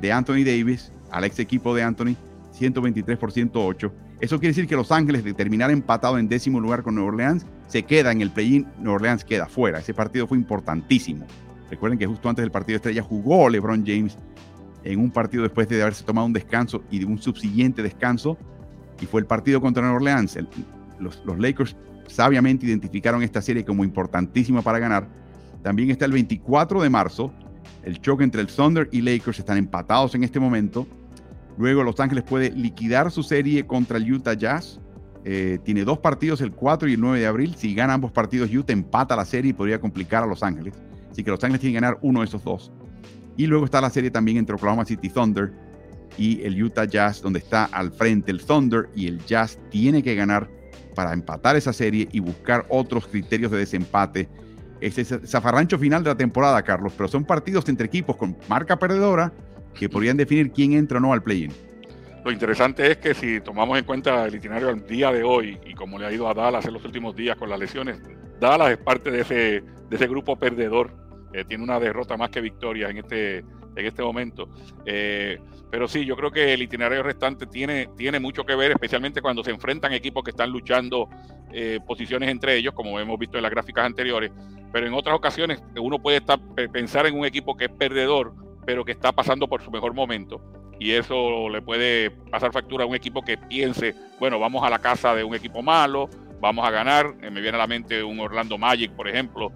de 0.00 0.12
Anthony 0.12 0.44
Davis 0.44 0.92
al 1.10 1.24
ex 1.24 1.38
equipo 1.38 1.74
de 1.74 1.82
Anthony, 1.82 2.16
123 2.52 3.18
por 3.18 3.32
108. 3.32 3.92
Eso 4.20 4.38
quiere 4.38 4.50
decir 4.50 4.66
que 4.66 4.76
Los 4.76 4.92
Ángeles, 4.92 5.24
de 5.24 5.32
terminar 5.32 5.70
empatado 5.70 6.18
en 6.18 6.28
décimo 6.28 6.60
lugar 6.60 6.82
con 6.82 6.94
Nueva 6.94 7.08
Orleans, 7.08 7.46
se 7.68 7.84
queda 7.84 8.12
en 8.12 8.20
el 8.20 8.30
play-in. 8.30 8.66
Nueva 8.78 8.96
Orleans 8.96 9.24
queda 9.24 9.46
fuera. 9.46 9.78
Ese 9.78 9.94
partido 9.94 10.26
fue 10.26 10.36
importantísimo. 10.36 11.26
Recuerden 11.70 11.98
que 11.98 12.06
justo 12.06 12.28
antes 12.28 12.42
del 12.42 12.50
partido 12.50 12.74
de 12.74 12.76
estrella 12.76 13.02
jugó 13.02 13.48
LeBron 13.48 13.84
James 13.86 14.18
en 14.84 14.98
un 14.98 15.10
partido 15.10 15.42
después 15.42 15.68
de 15.68 15.80
haberse 15.80 16.04
tomado 16.04 16.26
un 16.26 16.32
descanso 16.32 16.82
y 16.90 16.98
de 16.98 17.06
un 17.06 17.20
subsiguiente 17.20 17.82
descanso. 17.82 18.36
Y 19.00 19.06
fue 19.06 19.20
el 19.20 19.26
partido 19.26 19.60
contra 19.60 19.82
Nueva 19.82 19.96
Orleans. 19.96 20.38
los, 20.98 21.22
los 21.24 21.38
Lakers 21.38 21.76
sabiamente 22.06 22.66
identificaron 22.66 23.22
esta 23.22 23.40
serie 23.40 23.64
como 23.64 23.84
importantísima 23.84 24.62
para 24.62 24.78
ganar. 24.78 25.08
También 25.62 25.90
está 25.90 26.04
el 26.04 26.12
24 26.12 26.82
de 26.82 26.90
marzo. 26.90 27.32
El 27.82 28.00
choque 28.00 28.24
entre 28.24 28.40
el 28.40 28.46
Thunder 28.48 28.88
y 28.92 29.00
Lakers 29.00 29.38
están 29.38 29.56
empatados 29.56 30.14
en 30.14 30.24
este 30.24 30.40
momento. 30.40 30.86
Luego 31.58 31.82
Los 31.82 32.00
Ángeles 32.00 32.24
puede 32.24 32.50
liquidar 32.50 33.10
su 33.10 33.22
serie 33.22 33.66
contra 33.66 33.98
el 33.98 34.12
Utah 34.12 34.34
Jazz. 34.34 34.80
Eh, 35.24 35.58
tiene 35.64 35.84
dos 35.84 35.98
partidos, 35.98 36.40
el 36.40 36.52
4 36.52 36.88
y 36.88 36.94
el 36.94 37.00
9 37.00 37.20
de 37.20 37.26
abril. 37.26 37.54
Si 37.56 37.74
gana 37.74 37.94
ambos 37.94 38.12
partidos, 38.12 38.50
Utah 38.52 38.72
empata 38.72 39.16
la 39.16 39.24
serie 39.24 39.50
y 39.50 39.54
podría 39.54 39.80
complicar 39.80 40.22
a 40.22 40.26
Los 40.26 40.42
Ángeles. 40.42 40.74
Así 41.10 41.24
que 41.24 41.30
Los 41.30 41.42
Ángeles 41.42 41.60
tiene 41.60 41.74
que 41.74 41.80
ganar 41.80 41.98
uno 42.02 42.20
de 42.20 42.26
esos 42.26 42.42
dos. 42.44 42.72
Y 43.36 43.46
luego 43.46 43.64
está 43.64 43.80
la 43.80 43.90
serie 43.90 44.10
también 44.10 44.38
entre 44.38 44.54
Oklahoma 44.54 44.84
City 44.84 45.08
Thunder 45.08 45.52
y 46.16 46.42
el 46.42 46.62
Utah 46.62 46.84
Jazz, 46.84 47.22
donde 47.22 47.38
está 47.38 47.64
al 47.64 47.92
frente 47.92 48.30
el 48.30 48.40
Thunder 48.40 48.88
y 48.94 49.06
el 49.06 49.24
Jazz 49.24 49.58
tiene 49.70 50.02
que 50.02 50.14
ganar 50.14 50.48
para 50.94 51.12
empatar 51.12 51.56
esa 51.56 51.72
serie 51.72 52.08
y 52.12 52.20
buscar 52.20 52.66
otros 52.68 53.06
criterios 53.06 53.50
de 53.50 53.58
desempate. 53.58 54.28
Ese 54.80 55.04
zafarrancho 55.04 55.78
final 55.78 56.02
de 56.02 56.10
la 56.10 56.16
temporada, 56.16 56.62
Carlos, 56.62 56.94
pero 56.96 57.08
son 57.08 57.24
partidos 57.24 57.68
entre 57.68 57.86
equipos 57.86 58.16
con 58.16 58.36
marca 58.48 58.78
perdedora 58.78 59.32
que 59.74 59.88
podrían 59.88 60.16
definir 60.16 60.50
quién 60.52 60.72
entra 60.72 60.98
o 60.98 61.00
no 61.00 61.12
al 61.12 61.22
play-in. 61.22 61.52
Lo 62.24 62.30
interesante 62.30 62.90
es 62.90 62.98
que 62.98 63.14
si 63.14 63.40
tomamos 63.40 63.78
en 63.78 63.84
cuenta 63.84 64.26
el 64.26 64.34
itinerario 64.34 64.68
al 64.68 64.86
día 64.86 65.10
de 65.10 65.22
hoy 65.22 65.58
y 65.64 65.74
como 65.74 65.98
le 65.98 66.06
ha 66.06 66.12
ido 66.12 66.28
a 66.28 66.34
Dallas 66.34 66.66
en 66.66 66.74
los 66.74 66.84
últimos 66.84 67.16
días 67.16 67.36
con 67.36 67.48
las 67.48 67.58
lesiones, 67.58 67.98
Dallas 68.38 68.72
es 68.72 68.78
parte 68.78 69.10
de 69.10 69.20
ese, 69.20 69.34
de 69.34 69.96
ese 69.96 70.06
grupo 70.06 70.36
perdedor. 70.36 70.92
Eh, 71.32 71.44
tiene 71.46 71.64
una 71.64 71.78
derrota 71.78 72.16
más 72.16 72.30
que 72.30 72.40
victoria 72.40 72.88
en 72.88 72.98
este, 72.98 73.44
en 73.76 73.86
este 73.86 74.02
momento. 74.02 74.48
Eh, 74.84 75.38
pero 75.70 75.86
sí, 75.86 76.04
yo 76.04 76.16
creo 76.16 76.30
que 76.30 76.52
el 76.52 76.62
itinerario 76.62 77.02
restante 77.02 77.46
tiene, 77.46 77.88
tiene 77.96 78.18
mucho 78.18 78.44
que 78.44 78.56
ver, 78.56 78.72
especialmente 78.72 79.22
cuando 79.22 79.44
se 79.44 79.50
enfrentan 79.50 79.92
equipos 79.92 80.24
que 80.24 80.30
están 80.30 80.50
luchando 80.50 81.08
eh, 81.52 81.78
posiciones 81.86 82.28
entre 82.28 82.56
ellos, 82.56 82.74
como 82.74 82.98
hemos 82.98 83.18
visto 83.18 83.36
en 83.36 83.42
las 83.42 83.52
gráficas 83.52 83.86
anteriores. 83.86 84.32
Pero 84.72 84.86
en 84.86 84.94
otras 84.94 85.16
ocasiones 85.16 85.62
uno 85.80 86.00
puede 86.00 86.18
estar, 86.18 86.40
pensar 86.72 87.06
en 87.06 87.16
un 87.16 87.24
equipo 87.24 87.56
que 87.56 87.66
es 87.66 87.70
perdedor, 87.70 88.34
pero 88.66 88.84
que 88.84 88.92
está 88.92 89.12
pasando 89.12 89.48
por 89.48 89.62
su 89.62 89.70
mejor 89.70 89.94
momento. 89.94 90.40
Y 90.80 90.92
eso 90.92 91.48
le 91.48 91.60
puede 91.60 92.10
pasar 92.10 92.52
factura 92.52 92.84
a 92.84 92.86
un 92.86 92.94
equipo 92.94 93.22
que 93.22 93.36
piense, 93.36 93.94
bueno, 94.18 94.38
vamos 94.38 94.64
a 94.64 94.70
la 94.70 94.78
casa 94.78 95.14
de 95.14 95.22
un 95.22 95.34
equipo 95.34 95.62
malo, 95.62 96.08
vamos 96.40 96.66
a 96.66 96.70
ganar. 96.70 97.14
Eh, 97.20 97.30
me 97.30 97.40
viene 97.40 97.56
a 97.56 97.60
la 97.60 97.66
mente 97.66 98.02
un 98.02 98.18
Orlando 98.18 98.58
Magic, 98.58 98.90
por 98.92 99.06
ejemplo, 99.06 99.52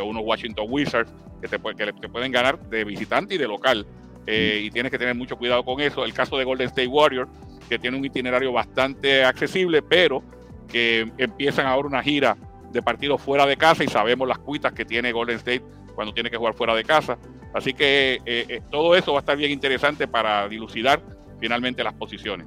o 0.00 0.04
unos 0.04 0.24
Washington 0.24 0.66
Wizards, 0.68 1.12
que 1.40 1.48
te, 1.48 1.58
que 1.58 2.08
pueden 2.08 2.32
ganar 2.32 2.58
de 2.68 2.84
visitante 2.84 3.34
y 3.34 3.38
de 3.38 3.48
local. 3.48 3.86
Eh, 4.26 4.62
y 4.64 4.70
tienes 4.70 4.90
que 4.90 4.98
tener 4.98 5.14
mucho 5.14 5.36
cuidado 5.36 5.64
con 5.64 5.80
eso. 5.80 6.04
El 6.04 6.12
caso 6.12 6.36
de 6.36 6.44
Golden 6.44 6.66
State 6.68 6.88
Warriors, 6.88 7.30
que 7.68 7.78
tiene 7.78 7.96
un 7.96 8.04
itinerario 8.04 8.52
bastante 8.52 9.24
accesible, 9.24 9.82
pero 9.82 10.22
que 10.68 11.10
empiezan 11.18 11.66
ahora 11.66 11.88
una 11.88 12.02
gira 12.02 12.36
de 12.72 12.82
partidos 12.82 13.20
fuera 13.20 13.46
de 13.46 13.56
casa 13.56 13.84
y 13.84 13.88
sabemos 13.88 14.26
las 14.26 14.38
cuitas 14.38 14.72
que 14.72 14.84
tiene 14.84 15.12
Golden 15.12 15.36
State 15.36 15.62
cuando 15.94 16.12
tiene 16.12 16.30
que 16.30 16.36
jugar 16.36 16.54
fuera 16.54 16.74
de 16.74 16.84
casa. 16.84 17.18
Así 17.54 17.72
que 17.72 18.20
eh, 18.26 18.46
eh, 18.48 18.60
todo 18.70 18.94
eso 18.94 19.12
va 19.12 19.18
a 19.18 19.20
estar 19.20 19.36
bien 19.36 19.50
interesante 19.50 20.06
para 20.06 20.48
dilucidar 20.48 21.00
finalmente 21.40 21.82
las 21.82 21.94
posiciones. 21.94 22.46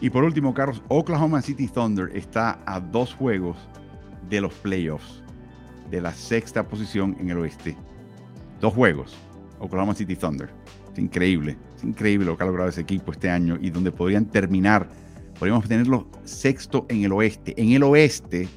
Y 0.00 0.10
por 0.10 0.24
último, 0.24 0.52
Carlos, 0.52 0.82
Oklahoma 0.88 1.40
City 1.42 1.68
Thunder 1.68 2.10
está 2.14 2.60
a 2.66 2.80
dos 2.80 3.14
juegos 3.14 3.56
de 4.28 4.40
los 4.40 4.52
playoffs, 4.54 5.22
de 5.90 6.00
la 6.00 6.12
sexta 6.12 6.68
posición 6.68 7.16
en 7.18 7.30
el 7.30 7.38
oeste. 7.38 7.76
Dos 8.60 8.74
juegos, 8.74 9.16
Oklahoma 9.58 9.94
City 9.94 10.16
Thunder 10.16 10.50
increíble, 11.00 11.56
es 11.76 11.84
increíble 11.84 12.26
lo 12.26 12.36
que 12.36 12.42
ha 12.42 12.46
logrado 12.46 12.68
ese 12.68 12.80
equipo 12.80 13.12
este 13.12 13.30
año 13.30 13.58
y 13.60 13.70
donde 13.70 13.92
podrían 13.92 14.26
terminar, 14.26 14.88
podríamos 15.38 15.68
tenerlo 15.68 16.08
sexto 16.24 16.86
en 16.88 17.04
el 17.04 17.12
oeste, 17.12 17.54
en 17.60 17.72
el 17.72 17.82
oeste, 17.82 18.48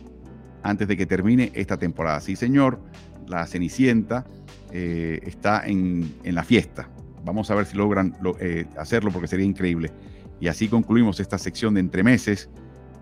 antes 0.64 0.88
de 0.88 0.98
que 0.98 1.06
termine 1.06 1.52
esta 1.54 1.78
temporada. 1.78 2.20
Sí, 2.20 2.36
señor, 2.36 2.80
la 3.28 3.46
Cenicienta 3.48 4.26
eh, 4.72 5.20
está 5.24 5.66
en, 5.66 6.14
la 6.24 6.44
fiesta. 6.44 6.90
Vamos 7.24 7.50
a 7.52 7.56
ver 7.56 7.66
si 7.66 7.78
logran 7.78 8.16
eh, 8.40 8.66
hacerlo 8.78 9.12
porque 9.12 9.28
sería 9.28 9.46
increíble. 9.46 9.92
Y 10.42 10.48
así 10.48 10.68
concluimos 10.68 11.20
esta 11.20 11.38
sección 11.38 11.74
de 11.74 11.82
entremeses 11.82 12.50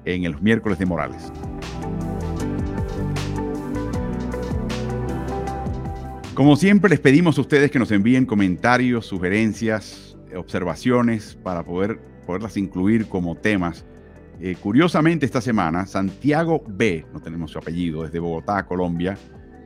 en 0.06 0.24
el 0.24 0.40
miércoles 0.42 0.80
de 0.80 0.86
Morales. 0.86 1.32
Como 6.38 6.56
siempre, 6.56 6.92
les 6.92 7.00
pedimos 7.00 7.36
a 7.40 7.42
ustedes 7.42 7.72
que 7.72 7.80
nos 7.80 7.92
envíen 7.92 8.28
comentarios, 8.28 9.08
sugerencias, 9.08 10.16
observaciones 10.36 11.36
para 11.42 11.64
poder, 11.64 12.00
poderlas 12.28 12.58
incluir 12.58 13.08
como 13.08 13.34
temas. 13.34 13.88
Eh, 14.40 14.56
curiosamente, 14.62 15.26
esta 15.26 15.42
semana, 15.42 15.88
Santiago 15.88 16.64
B, 16.68 17.08
no 17.12 17.20
tenemos 17.22 17.50
su 17.50 17.58
apellido, 17.58 18.04
desde 18.04 18.20
Bogotá, 18.20 18.68
Colombia, 18.68 19.18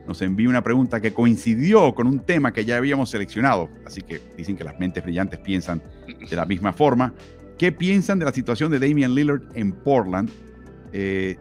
nos 0.06 0.22
envía 0.22 0.48
una 0.48 0.62
pregunta 0.62 0.98
que 0.98 1.12
coincidió 1.12 1.94
con 1.94 2.06
un 2.06 2.20
tema 2.20 2.54
que 2.54 2.64
ya 2.64 2.78
habíamos 2.78 3.10
seleccionado. 3.10 3.68
Así 3.84 4.00
que 4.00 4.22
dicen 4.38 4.56
que 4.56 4.64
las 4.64 4.80
mentes 4.80 5.04
brillantes 5.04 5.40
piensan 5.40 5.82
de 6.26 6.34
la 6.34 6.46
misma 6.46 6.72
forma. 6.72 7.12
¿Qué 7.58 7.70
piensan 7.70 8.18
de 8.18 8.24
la 8.24 8.32
situación 8.32 8.70
de 8.70 8.78
Damian 8.78 9.14
Lillard 9.14 9.42
en 9.54 9.72
Portland? 9.72 10.30
Eh, 10.94 11.36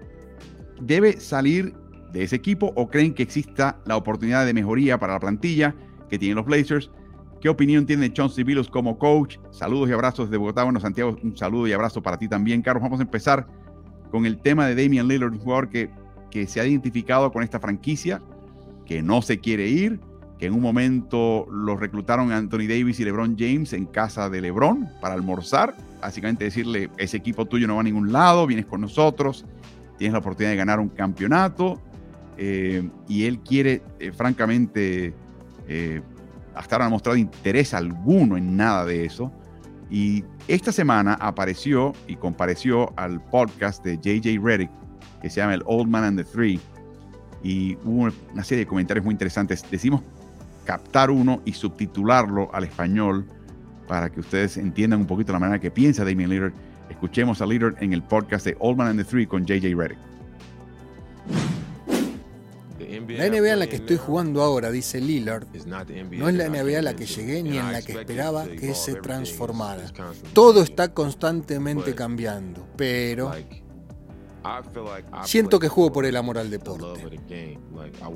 ¿Debe 0.82 1.22
salir 1.22 1.74
de 2.12 2.24
ese 2.24 2.36
equipo 2.36 2.74
o 2.76 2.90
creen 2.90 3.14
que 3.14 3.24
exista 3.24 3.80
la 3.86 3.96
oportunidad 3.96 4.46
de 4.46 4.54
mejoría 4.54 5.00
para 5.00 5.14
la 5.14 5.20
plantilla 5.20 5.76
que 6.10 6.20
tienen 6.20 6.36
los 6.36 6.46
Blazers? 6.46 6.92
¿Qué 7.42 7.50
opinión 7.50 7.88
tiene 7.88 8.14
Chauncey 8.14 8.44
Billups 8.44 8.70
como 8.70 9.00
coach? 9.00 9.38
Saludos 9.50 9.90
y 9.90 9.94
abrazos 9.94 10.30
de 10.30 10.38
Bogotá. 10.38 10.64
Bueno, 10.64 10.80
Santiago, 10.80 11.18
un 11.24 11.36
saludo 11.36 11.68
y 11.68 11.74
abrazo 11.74 12.04
para 12.04 12.18
ti 12.18 12.28
también. 12.28 12.62
Carlos, 12.62 12.84
vamos 12.84 13.00
a 13.00 13.04
empezar 13.04 13.48
con 14.12 14.28
el 14.28 14.38
tema 14.38 14.68
de 14.68 14.76
Damian 14.76 15.08
Lillard, 15.08 15.32
un 15.32 15.40
jugador 15.40 15.70
que, 15.70 15.90
que 16.30 16.46
se 16.46 16.62
ha 16.62 16.68
identificado 16.68 17.32
con 17.32 17.42
esta 17.42 17.60
franquicia, 17.60 18.22
que 18.86 19.02
no 19.02 19.24
se 19.24 19.40
quiere 19.40 19.68
ir, 19.68 20.00
que 20.38 20.46
en 20.46 20.54
un 20.54 20.62
momento 20.62 21.48
lo 21.52 21.78
reclutaron 21.78 22.32
Anthony 22.32 22.68
Davis 22.68 23.00
y 23.00 23.06
LeBron 23.06 23.36
James 23.40 23.74
en 23.74 23.88
casa 23.88 24.30
de 24.30 24.42
LeBron 24.42 24.88
para 25.02 25.16
almorzar. 25.16 25.76
Básicamente 26.00 26.44
decirle, 26.44 26.92
ese 26.98 27.18
equipo 27.18 27.46
tuyo 27.46 27.66
no 27.66 27.76
va 27.76 27.82
a 27.82 27.84
ningún 27.84 28.12
lado, 28.12 28.46
vienes 28.46 28.68
con 28.68 28.82
nosotros, 28.82 29.46
tienes 29.98 30.14
la 30.14 30.20
oportunidad 30.20 30.52
de 30.52 30.58
ganar 30.58 30.80
un 30.80 30.90
campeonato 30.90 31.82
eh, 32.38 32.90
y 33.08 33.26
él 33.26 33.40
quiere, 33.40 33.82
eh, 34.00 34.12
francamente, 34.12 35.14
eh, 35.68 36.02
hasta 36.56 36.76
ahora 36.76 36.86
no 36.86 36.88
ha 36.88 36.92
mostrado 36.92 37.18
interés 37.18 37.74
alguno 37.74 38.38
en 38.38 38.56
nada 38.56 38.86
de 38.86 39.06
eso. 39.06 39.32
Y 39.90 40.24
esta 40.48 40.72
semana 40.72 41.16
apareció 41.20 41.94
y 42.08 42.16
compareció 42.16 42.94
al 42.98 43.24
podcast 43.26 43.84
de 43.84 43.98
JJ 43.98 44.40
Reddick, 44.42 44.72
que 45.22 45.30
se 45.30 45.42
llama 45.42 45.54
El 45.54 45.64
Old 45.66 45.90
Man 45.90 46.04
and 46.04 46.18
the 46.18 46.24
Three, 46.24 46.60
y 47.44 47.76
hubo 47.84 48.10
una 48.34 48.44
serie 48.44 48.66
de 48.66 48.68
comentarios 48.68 49.04
muy 49.04 49.14
interesantes. 49.14 49.66
Decimos 49.70 50.02
captar 50.66 51.12
uno 51.12 51.42
y 51.44 51.54
subtitularlo 51.54 52.54
al 52.54 52.64
español 52.64 53.26
para 53.88 54.10
que 54.10 54.22
ustedes 54.22 54.58
entiendan 54.58 55.02
un 55.02 55.08
poquito 55.08 55.34
la 55.34 55.40
manera 55.40 55.60
que 55.60 55.72
piensa 55.72 56.06
Damien 56.06 56.30
Lillard. 56.30 56.54
Escuchemos 56.90 57.42
a 57.42 57.46
Lillard 57.46 57.76
en 57.84 57.94
el 57.94 58.04
podcast 58.04 58.46
de 58.46 58.56
Old 58.60 58.78
Man 58.78 58.88
and 58.88 59.00
the 59.00 59.04
Three 59.04 59.28
con 59.28 59.46
JJ 59.46 59.76
Reddick. 59.76 60.11
La 63.18 63.30
NBA 63.30 63.54
en 63.54 63.60
la 63.60 63.68
que 63.68 63.78
estoy 63.78 63.98
jugando 63.98 64.42
ahora, 64.42 64.72
dice 64.72 65.00
Lillard, 65.00 65.48
no 66.12 66.30
es 66.30 66.36
la 66.36 66.50
NBA 66.50 66.80
a 66.80 66.82
la 66.82 66.96
que 66.96 67.06
llegué 67.06 67.44
ni 67.44 67.58
en 67.58 67.72
la 67.72 67.82
que 67.82 67.94
esperaba 67.94 68.48
que 68.48 68.74
se 68.74 68.96
transformara. 68.96 69.84
Todo 70.34 70.62
está 70.62 70.94
constantemente 70.94 71.96
cambiando, 71.96 72.68
pero 72.76 73.32
siento 75.26 75.60
que 75.60 75.68
juego 75.68 75.92
por 75.92 76.06
el 76.06 76.16
amor 76.16 76.38
al 76.38 76.50
deporte. 76.50 77.20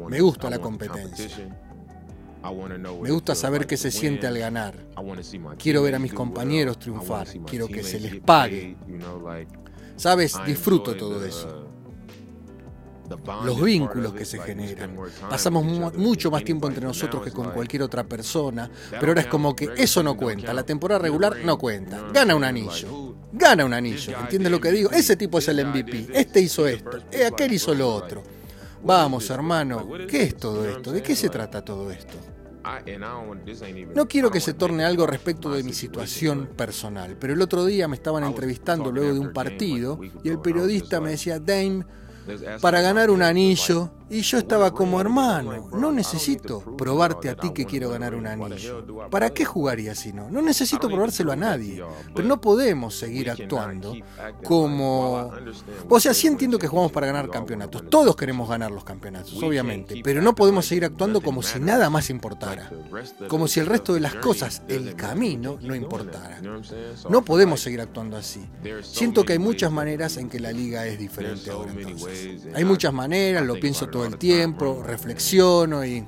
Me 0.08 0.22
gusta 0.22 0.50
la 0.50 0.60
competencia. 0.60 1.30
Me 3.02 3.10
gusta 3.10 3.34
saber 3.34 3.66
qué 3.66 3.76
se 3.76 3.90
siente 3.92 4.28
al 4.28 4.38
ganar. 4.38 4.76
Quiero 5.58 5.82
ver 5.82 5.96
a 5.96 6.00
mis 6.00 6.14
compañeros 6.14 6.78
triunfar. 6.78 7.28
Quiero 7.46 7.68
que 7.68 7.84
se 7.84 8.00
les 8.00 8.20
pague. 8.20 8.76
Sabes, 9.96 10.36
disfruto 10.46 10.96
todo 10.96 11.24
eso 11.26 11.65
los 13.44 13.62
vínculos 13.62 14.14
que 14.14 14.26
se 14.26 14.40
generan. 14.40 14.96
Pasamos 15.30 15.66
mucho 15.96 16.32
más 16.32 16.44
tiempo 16.44 16.68
entre 16.68 16.86
nosotros 16.86 17.24
que 17.24 17.32
con 17.32 17.52
cualquier 17.52 17.84
otra 17.84 18.04
persona, 18.04 18.70
pero 18.92 19.08
ahora 19.08 19.22
es 19.22 19.28
como 19.28 19.56
que 19.56 19.70
eso 19.78 20.04
no 20.04 20.16
cuenta, 20.18 20.54
la 20.54 20.64
temporada 20.64 21.00
regular 21.00 21.38
no 21.44 21.58
cuenta. 21.58 22.02
Gana 22.14 22.36
un 22.36 22.44
anillo, 22.44 23.16
gana 23.32 23.66
un 23.66 23.74
anillo, 23.74 24.18
¿entiendes 24.20 24.52
lo 24.52 24.60
que 24.60 24.72
digo? 24.72 24.92
Ese 24.92 25.16
tipo 25.16 25.40
es 25.40 25.48
el 25.48 25.66
MVP, 25.66 26.10
este 26.14 26.42
hizo 26.42 26.68
esto, 26.68 27.00
eh, 27.12 27.26
aquel 27.26 27.54
hizo 27.54 27.74
lo 27.74 27.94
otro. 27.94 28.24
Vamos, 28.84 29.30
hermano, 29.32 29.88
¿qué 30.08 30.24
es 30.24 30.38
todo 30.38 30.64
esto? 30.68 30.92
¿De 30.92 31.02
qué 31.02 31.16
se 31.16 31.30
trata 31.30 31.64
todo 31.64 31.90
esto? 31.92 32.18
No 33.94 34.08
quiero 34.08 34.32
que 34.32 34.40
se 34.40 34.54
torne 34.54 34.86
algo 34.86 35.06
respecto 35.06 35.52
de 35.52 35.64
mi 35.64 35.74
situación 35.74 36.50
personal, 36.56 37.16
pero 37.20 37.34
el 37.34 37.42
otro 37.42 37.66
día 37.66 37.88
me 37.88 37.96
estaban 37.96 38.24
entrevistando 38.24 38.92
luego 38.92 39.14
de 39.14 39.20
un 39.20 39.34
partido 39.34 40.00
y 40.24 40.30
el 40.30 40.40
periodista 40.40 41.00
me 41.00 41.12
decía, 41.12 41.40
Dame, 41.40 41.86
para 42.62 42.82
ganar 42.82 43.10
un 43.10 43.22
anillo 43.22 43.90
y 44.10 44.22
yo 44.22 44.38
estaba 44.38 44.72
como 44.72 45.02
hermano, 45.02 45.70
no 45.72 45.92
necesito 45.92 46.60
probarte 46.78 47.30
a 47.30 47.36
ti 47.36 47.52
que 47.52 47.66
quiero 47.66 47.90
ganar 47.90 48.14
un 48.14 48.28
anillo. 48.28 48.86
¿Para 49.10 49.32
qué 49.32 49.46
jugaría 49.46 49.96
si 49.96 50.14
no? 50.14 50.30
No 50.30 50.42
necesito 50.42 50.88
probárselo 50.88 51.32
a 51.32 51.36
nadie. 51.36 51.84
Pero 52.14 52.28
no 52.28 52.40
podemos 52.40 52.96
seguir 52.96 53.32
actuando 53.32 53.96
como... 54.44 55.32
O 55.90 56.00
sea, 56.00 56.14
sí 56.14 56.28
entiendo 56.28 56.60
que 56.60 56.68
jugamos 56.68 56.92
para 56.92 57.08
ganar 57.08 57.30
campeonatos. 57.30 57.90
Todos 57.90 58.16
queremos 58.16 58.48
ganar 58.48 58.72
los 58.72 58.84
campeonatos, 58.84 59.42
obviamente. 59.42 60.02
Pero 60.04 60.22
no 60.22 60.36
podemos 60.36 60.66
seguir 60.66 60.86
actuando 60.86 61.22
como 61.22 61.42
si 61.42 61.60
nada 61.60 61.90
más 61.90 62.10
importara. 62.10 62.70
Como 63.28 63.48
si 63.48 63.60
el 63.60 63.66
resto 63.66 63.94
de 63.94 64.02
las 64.02 64.16
cosas, 64.16 64.62
el 64.68 64.96
camino, 64.96 65.58
no 65.62 65.76
importara. 65.76 66.42
No 67.10 67.24
podemos 67.24 67.60
seguir 67.60 67.82
actuando 67.82 68.18
así. 68.18 68.48
Siento 68.84 69.26
que 69.26 69.34
hay 69.34 69.40
muchas 69.40 69.72
maneras 69.72 70.18
en 70.18 70.30
que 70.30 70.40
la 70.40 70.52
liga 70.52 70.86
es 70.86 71.00
diferente 71.00 71.50
ahora 71.50 71.72
entonces. 71.72 72.48
Hay 72.54 72.66
muchas 72.66 72.94
maneras, 72.94 73.44
lo 73.46 73.60
pienso 73.60 73.90
todo 73.96 74.06
el 74.06 74.18
tiempo, 74.18 74.84
reflexiono 74.86 75.86
y 75.86 76.06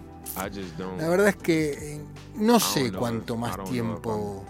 la 0.97 1.07
verdad 1.07 1.29
es 1.29 1.37
que 1.37 1.95
eh, 1.95 2.01
no 2.35 2.59
sé 2.59 2.91
cuánto 2.91 3.37
más 3.37 3.63
tiempo 3.63 4.43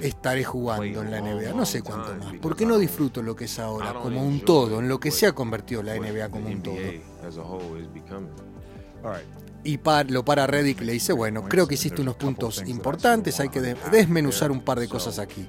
estaré 0.00 0.44
jugando 0.44 1.02
en 1.02 1.10
la 1.10 1.20
NBA, 1.20 1.52
no 1.52 1.66
sé 1.66 1.82
cuánto 1.82 2.14
más, 2.14 2.34
porque 2.40 2.64
no 2.64 2.78
disfruto 2.78 3.22
lo 3.22 3.34
que 3.34 3.46
es 3.46 3.58
ahora 3.58 3.92
como 3.94 4.22
un 4.22 4.40
todo, 4.40 4.78
en 4.78 4.88
lo 4.88 5.00
que 5.00 5.10
se 5.10 5.26
ha 5.26 5.32
convertido 5.32 5.82
la 5.82 5.96
NBA 5.96 6.28
como 6.30 6.48
un 6.48 6.62
todo. 6.62 6.76
Y 9.64 9.80
lo 10.08 10.24
para 10.24 10.46
Reddick 10.46 10.80
le 10.82 10.92
dice, 10.92 11.12
bueno, 11.12 11.44
creo 11.44 11.66
que 11.66 11.74
hiciste 11.74 12.02
unos 12.02 12.16
puntos 12.16 12.62
importantes, 12.66 13.40
hay 13.40 13.48
que 13.48 13.60
desmenuzar 13.60 14.52
un 14.52 14.60
par 14.60 14.78
de 14.78 14.88
cosas 14.88 15.18
aquí. 15.18 15.46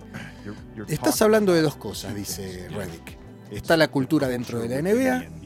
Estás 0.88 1.22
hablando 1.22 1.54
de 1.54 1.62
dos 1.62 1.76
cosas, 1.76 2.16
dice 2.16 2.68
Reddick. 2.70 3.18
Está 3.52 3.78
la 3.78 3.90
cultura 3.90 4.28
dentro 4.28 4.60
de 4.60 4.70
la 4.70 4.82
NBA 4.82 5.45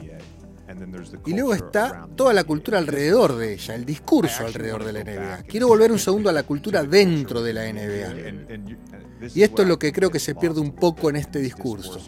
y 1.26 1.32
luego 1.32 1.54
está 1.54 2.08
toda 2.16 2.32
la 2.32 2.44
cultura 2.44 2.78
alrededor 2.78 3.36
de 3.36 3.54
ella, 3.54 3.74
el 3.74 3.84
discurso 3.84 4.46
alrededor 4.46 4.84
de 4.84 4.92
la 4.92 5.04
NBA. 5.04 5.42
Quiero 5.44 5.68
volver 5.68 5.92
un 5.92 5.98
segundo 5.98 6.30
a 6.30 6.32
la 6.32 6.42
cultura 6.42 6.82
dentro 6.82 7.42
de 7.42 7.52
la 7.52 7.72
NBA. 7.72 9.28
Y 9.34 9.42
esto 9.42 9.62
es 9.62 9.68
lo 9.68 9.78
que 9.78 9.92
creo 9.92 10.10
que 10.10 10.18
se 10.18 10.34
pierde 10.34 10.60
un 10.60 10.72
poco 10.72 11.10
en 11.10 11.16
este 11.16 11.40
discurso, 11.40 12.00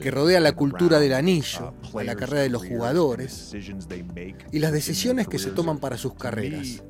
que 0.00 0.10
rodea 0.10 0.40
la 0.40 0.52
cultura 0.52 1.00
del 1.00 1.12
anillo, 1.12 1.74
o 1.92 2.02
la 2.02 2.14
carrera 2.14 2.42
de 2.42 2.50
los 2.50 2.64
jugadores, 2.64 3.52
y 4.52 4.58
las 4.58 4.72
decisiones 4.72 5.28
que 5.28 5.38
se 5.38 5.50
toman 5.50 5.78
para 5.78 5.96
sus 5.96 6.14
carreras. 6.14 6.82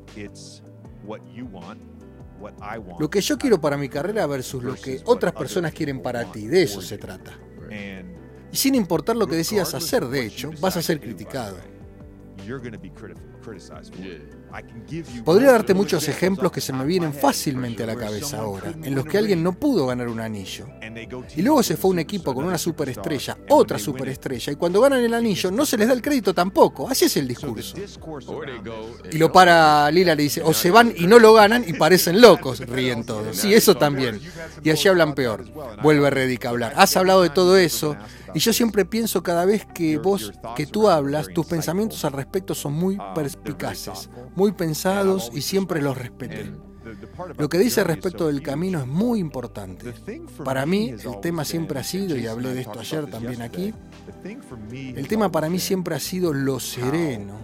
Lo 3.01 3.11
que 3.11 3.21
yo 3.21 3.39
quiero 3.39 3.61
para 3.61 3.77
mi 3.77 3.89
carrera 3.89 4.27
versus 4.27 4.63
lo 4.63 4.75
que 4.75 5.01
otras 5.07 5.33
personas 5.33 5.73
quieren 5.73 6.01
para 6.03 6.31
ti, 6.31 6.47
de 6.47 6.63
eso 6.63 6.83
se 6.83 6.99
trata. 6.99 7.39
Y 8.53 8.57
sin 8.57 8.75
importar 8.75 9.17
lo 9.17 9.27
que 9.27 9.37
decidas 9.37 9.75
hacer, 9.75 10.07
de 10.07 10.25
hecho, 10.25 10.51
vas 10.61 10.77
a 10.77 10.83
ser 10.83 11.01
criticado. 11.01 11.57
Podría 15.25 15.53
darte 15.53 15.75
muchos 15.75 16.09
ejemplos 16.09 16.51
que 16.51 16.61
se 16.61 16.73
me 16.73 16.85
vienen 16.85 17.13
fácilmente 17.13 17.83
a 17.83 17.87
la 17.87 17.97
cabeza 17.97 18.39
ahora, 18.39 18.73
en 18.83 18.95
los 18.95 19.05
que 19.05 19.19
alguien 19.19 19.43
no 19.43 19.53
pudo 19.53 19.87
ganar 19.87 20.09
un 20.09 20.21
anillo. 20.21 20.67
Y 21.37 21.43
luego 21.43 21.63
se 21.63 21.77
fue 21.77 21.91
un 21.91 21.99
equipo 21.99 22.35
con 22.35 22.45
una 22.45 22.59
superestrella, 22.59 23.37
otra 23.51 23.79
superestrella, 23.79 24.53
y 24.53 24.57
cuando 24.57 24.81
ganan 24.81 25.01
el 25.01 25.13
anillo 25.13 25.51
no 25.51 25.67
se 25.67 25.77
les 25.77 25.89
da 25.89 25.95
el 25.95 26.03
crédito 26.03 26.33
tampoco. 26.33 26.89
Así 26.89 27.05
es 27.05 27.17
el 27.17 27.29
discurso. 27.29 27.77
Y 29.11 29.19
lo 29.19 29.31
para 29.31 29.91
Lila 29.91 30.15
le 30.15 30.23
dice, 30.23 30.43
o 30.43 30.55
se 30.55 30.71
van 30.71 30.93
y 30.97 31.07
no 31.07 31.19
lo 31.19 31.35
ganan 31.35 31.65
y 31.67 31.75
parecen 31.75 32.21
locos, 32.21 32.61
ríen 32.61 33.05
todos. 33.05 33.37
Sí, 33.37 33.53
eso 33.53 33.77
también. 33.77 34.21
Y 34.63 34.71
allí 34.71 34.89
hablan 34.89 35.15
peor. 35.15 35.45
Vuelve 35.83 36.11
Reddick 36.11 36.47
a 36.47 36.51
hablar. 36.51 36.73
Has 36.77 36.97
hablado 36.97 37.23
de 37.23 37.31
todo 37.31 37.57
eso. 37.57 37.97
Y 38.35 38.39
yo 38.39 38.53
siempre 38.53 38.85
pienso 38.85 39.23
cada 39.23 39.45
vez 39.45 39.67
que 39.67 39.99
vos, 39.99 40.33
que 40.57 40.67
tú 40.67 40.89
hablas, 40.89 41.29
tus 41.29 41.47
pensamientos 41.47 42.05
al 42.05 42.13
respecto 42.13 42.55
son 42.55 42.75
muy 42.75 42.99
perspicaces, 43.15 44.11
muy 44.35 44.53
pensados 44.53 45.31
y 45.33 45.43
siempre 45.43 45.81
los 45.83 45.97
respeté. 45.97 46.53
Lo 47.37 47.49
que 47.49 47.59
dice 47.59 47.85
respecto 47.85 48.29
del 48.29 48.43
camino 48.43 48.81
es 48.81 48.87
muy 48.87 49.19
importante. 49.19 49.93
Para 50.45 50.65
mí, 50.67 50.91
el 50.91 51.21
tema 51.21 51.45
siempre 51.45 51.79
ha 51.79 51.85
sido, 51.85 52.17
y 52.17 52.27
hablé 52.27 52.55
de 52.55 52.63
esto 52.63 52.81
ayer 52.81 53.07
también 53.11 53.43
aquí, 53.43 53.75
el 54.73 55.09
tema 55.09 55.31
para 55.31 55.49
mí 55.49 55.59
siempre 55.59 55.95
ha 55.95 56.01
sido 56.01 56.33
lo 56.33 56.61
sereno, 56.61 57.35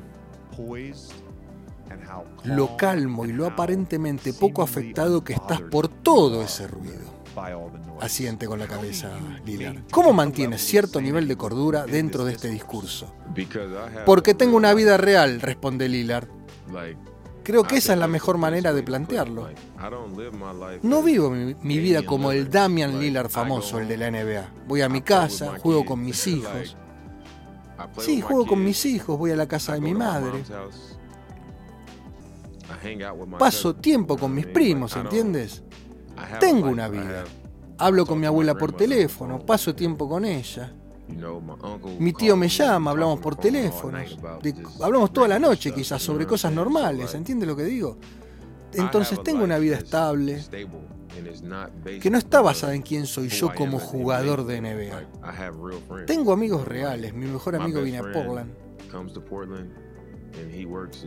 lo 2.45 2.77
calmo 2.77 3.27
y 3.27 3.33
lo 3.33 3.47
aparentemente 3.47 4.33
poco 4.33 4.63
afectado 4.63 5.23
que 5.25 5.35
estás 5.35 5.61
por 5.61 5.89
todo 5.89 6.43
ese 6.43 6.67
ruido. 6.67 7.14
Asiente 8.01 8.47
con 8.47 8.59
la 8.59 8.67
cabeza 8.67 9.11
Lillard. 9.45 9.83
¿Cómo 9.91 10.13
mantienes 10.13 10.63
cierto 10.63 11.01
nivel 11.01 11.29
de 11.29 11.37
cordura 11.37 11.87
dentro 11.87 12.25
de 12.25 12.33
este 12.33 12.49
discurso? 12.49 13.15
Porque 14.07 14.35
tengo 14.35 14.57
una 14.57 14.75
vida 14.75 14.97
real, 14.97 15.41
responde 15.41 15.89
Lillard. 15.89 16.29
Creo 17.43 17.65
que 17.65 17.77
esa 17.77 17.93
es 17.93 17.99
la 17.99 18.09
mejor 18.09 18.39
manera 18.39 18.73
de 18.73 18.83
plantearlo. 18.83 19.49
No 20.83 21.03
vivo 21.03 21.31
mi, 21.31 21.79
vida 21.79 22.03
como 22.05 22.33
el 22.33 22.51
Damian 22.51 22.99
Lillard 22.99 23.29
famoso, 23.29 23.79
el 23.79 23.89
de 23.89 23.97
la 23.99 24.11
NBA. 24.11 24.67
Voy 24.67 24.81
a 24.81 24.89
mi 24.89 25.03
casa, 25.03 25.59
juego 25.59 25.85
con 25.85 26.03
mis 26.03 26.27
hijos. 26.27 26.77
Sí, 27.99 28.21
juego 28.21 28.47
con 28.47 28.65
mis 28.65 28.85
hijos, 28.87 29.19
voy 29.19 29.31
a 29.31 29.37
la 29.37 29.47
casa 29.47 29.75
de 29.75 29.81
mi 29.81 29.95
madre. 29.95 30.43
Paso 33.39 33.77
tiempo 33.77 34.17
con 34.17 34.35
mis 34.35 34.47
primos, 34.47 34.97
¿entiendes? 34.97 35.63
Tengo 36.41 36.69
una 36.69 36.89
vida. 36.89 37.25
Hablo 37.79 38.07
con 38.07 38.21
mi 38.21 38.27
abuela 38.27 38.55
por 38.55 38.73
teléfono, 38.73 39.45
paso 39.45 39.75
tiempo 39.75 40.09
con 40.09 40.25
ella. 40.25 40.73
Mi 41.99 42.13
tío 42.13 42.37
me 42.37 42.49
llama, 42.49 42.91
hablamos 42.93 43.21
por 43.21 43.37
teléfono. 43.37 43.99
hablamos 44.83 45.13
toda 45.13 45.29
la 45.29 45.39
noche 45.39 45.73
quizás 45.73 46.03
sobre 46.03 46.27
cosas 46.27 46.53
normales, 46.53 47.15
¿entiendes 47.15 47.49
lo 47.49 47.57
que 47.57 47.65
digo? 47.65 47.99
Entonces 48.73 49.23
tengo 49.23 49.45
una 49.45 49.59
vida 49.59 49.77
estable 49.77 50.43
que 52.01 52.11
no 52.11 52.19
está 52.19 52.41
basada 52.41 52.75
en 52.75 52.83
quién 52.83 53.07
soy 53.07 53.29
yo 53.29 53.55
como 53.55 53.79
jugador 53.79 54.45
de 54.47 54.61
NBA. 54.61 56.07
Tengo 56.07 56.33
amigos 56.33 56.67
reales, 56.67 57.15
mi 57.15 57.27
mejor 57.27 57.57
amigo 57.57 57.83
viene 57.83 57.99
a 57.99 58.13
Portland 58.13 58.51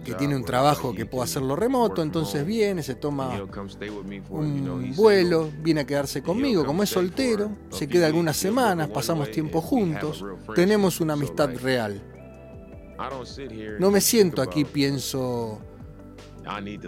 que 0.04 0.14
tiene 0.14 0.36
un 0.36 0.44
trabajo 0.44 0.94
que 0.94 1.06
puede 1.06 1.24
hacerlo 1.26 1.56
remoto, 1.56 2.02
entonces 2.02 2.46
viene, 2.46 2.84
se 2.84 2.96
toma 2.96 3.42
un 4.30 4.94
vuelo, 4.96 5.50
viene 5.62 5.82
a 5.82 5.86
quedarse 5.86 6.22
conmigo, 6.22 6.66
como 6.66 6.84
es 6.84 6.90
soltero, 6.90 7.52
se 7.70 7.88
queda 7.88 8.08
algunas 8.08 8.38
semanas, 8.38 8.90
pasamos 8.90 9.32
tiempo 9.32 9.62
juntos, 9.62 10.24
tenemos 10.56 11.00
una 11.02 11.14
amistad 11.14 11.50
real. 11.62 12.02
No 13.80 13.92
me 13.92 14.02
siento 14.02 14.42
aquí, 14.42 14.66
pienso 14.66 15.62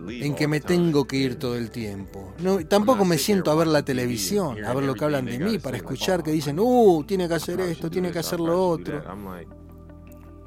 en 0.07 0.35
que 0.35 0.47
me 0.47 0.61
tengo 0.61 1.05
que 1.05 1.17
ir 1.17 1.35
todo 1.35 1.55
el 1.55 1.69
tiempo. 1.69 2.33
No, 2.39 2.65
tampoco 2.65 3.05
me 3.05 3.17
siento 3.17 3.51
a 3.51 3.55
ver 3.55 3.67
la 3.67 3.83
televisión, 3.83 4.63
a 4.63 4.73
ver 4.73 4.85
lo 4.85 4.95
que 4.95 5.05
hablan 5.05 5.25
de 5.25 5.39
mí, 5.39 5.59
para 5.59 5.77
escuchar 5.77 6.23
que 6.23 6.31
dicen, 6.31 6.59
uh, 6.59 7.03
tiene 7.03 7.27
que 7.27 7.33
hacer 7.35 7.59
esto, 7.61 7.89
tiene 7.89 8.11
que 8.11 8.19
hacer 8.19 8.39
lo 8.39 8.69
otro. 8.69 9.03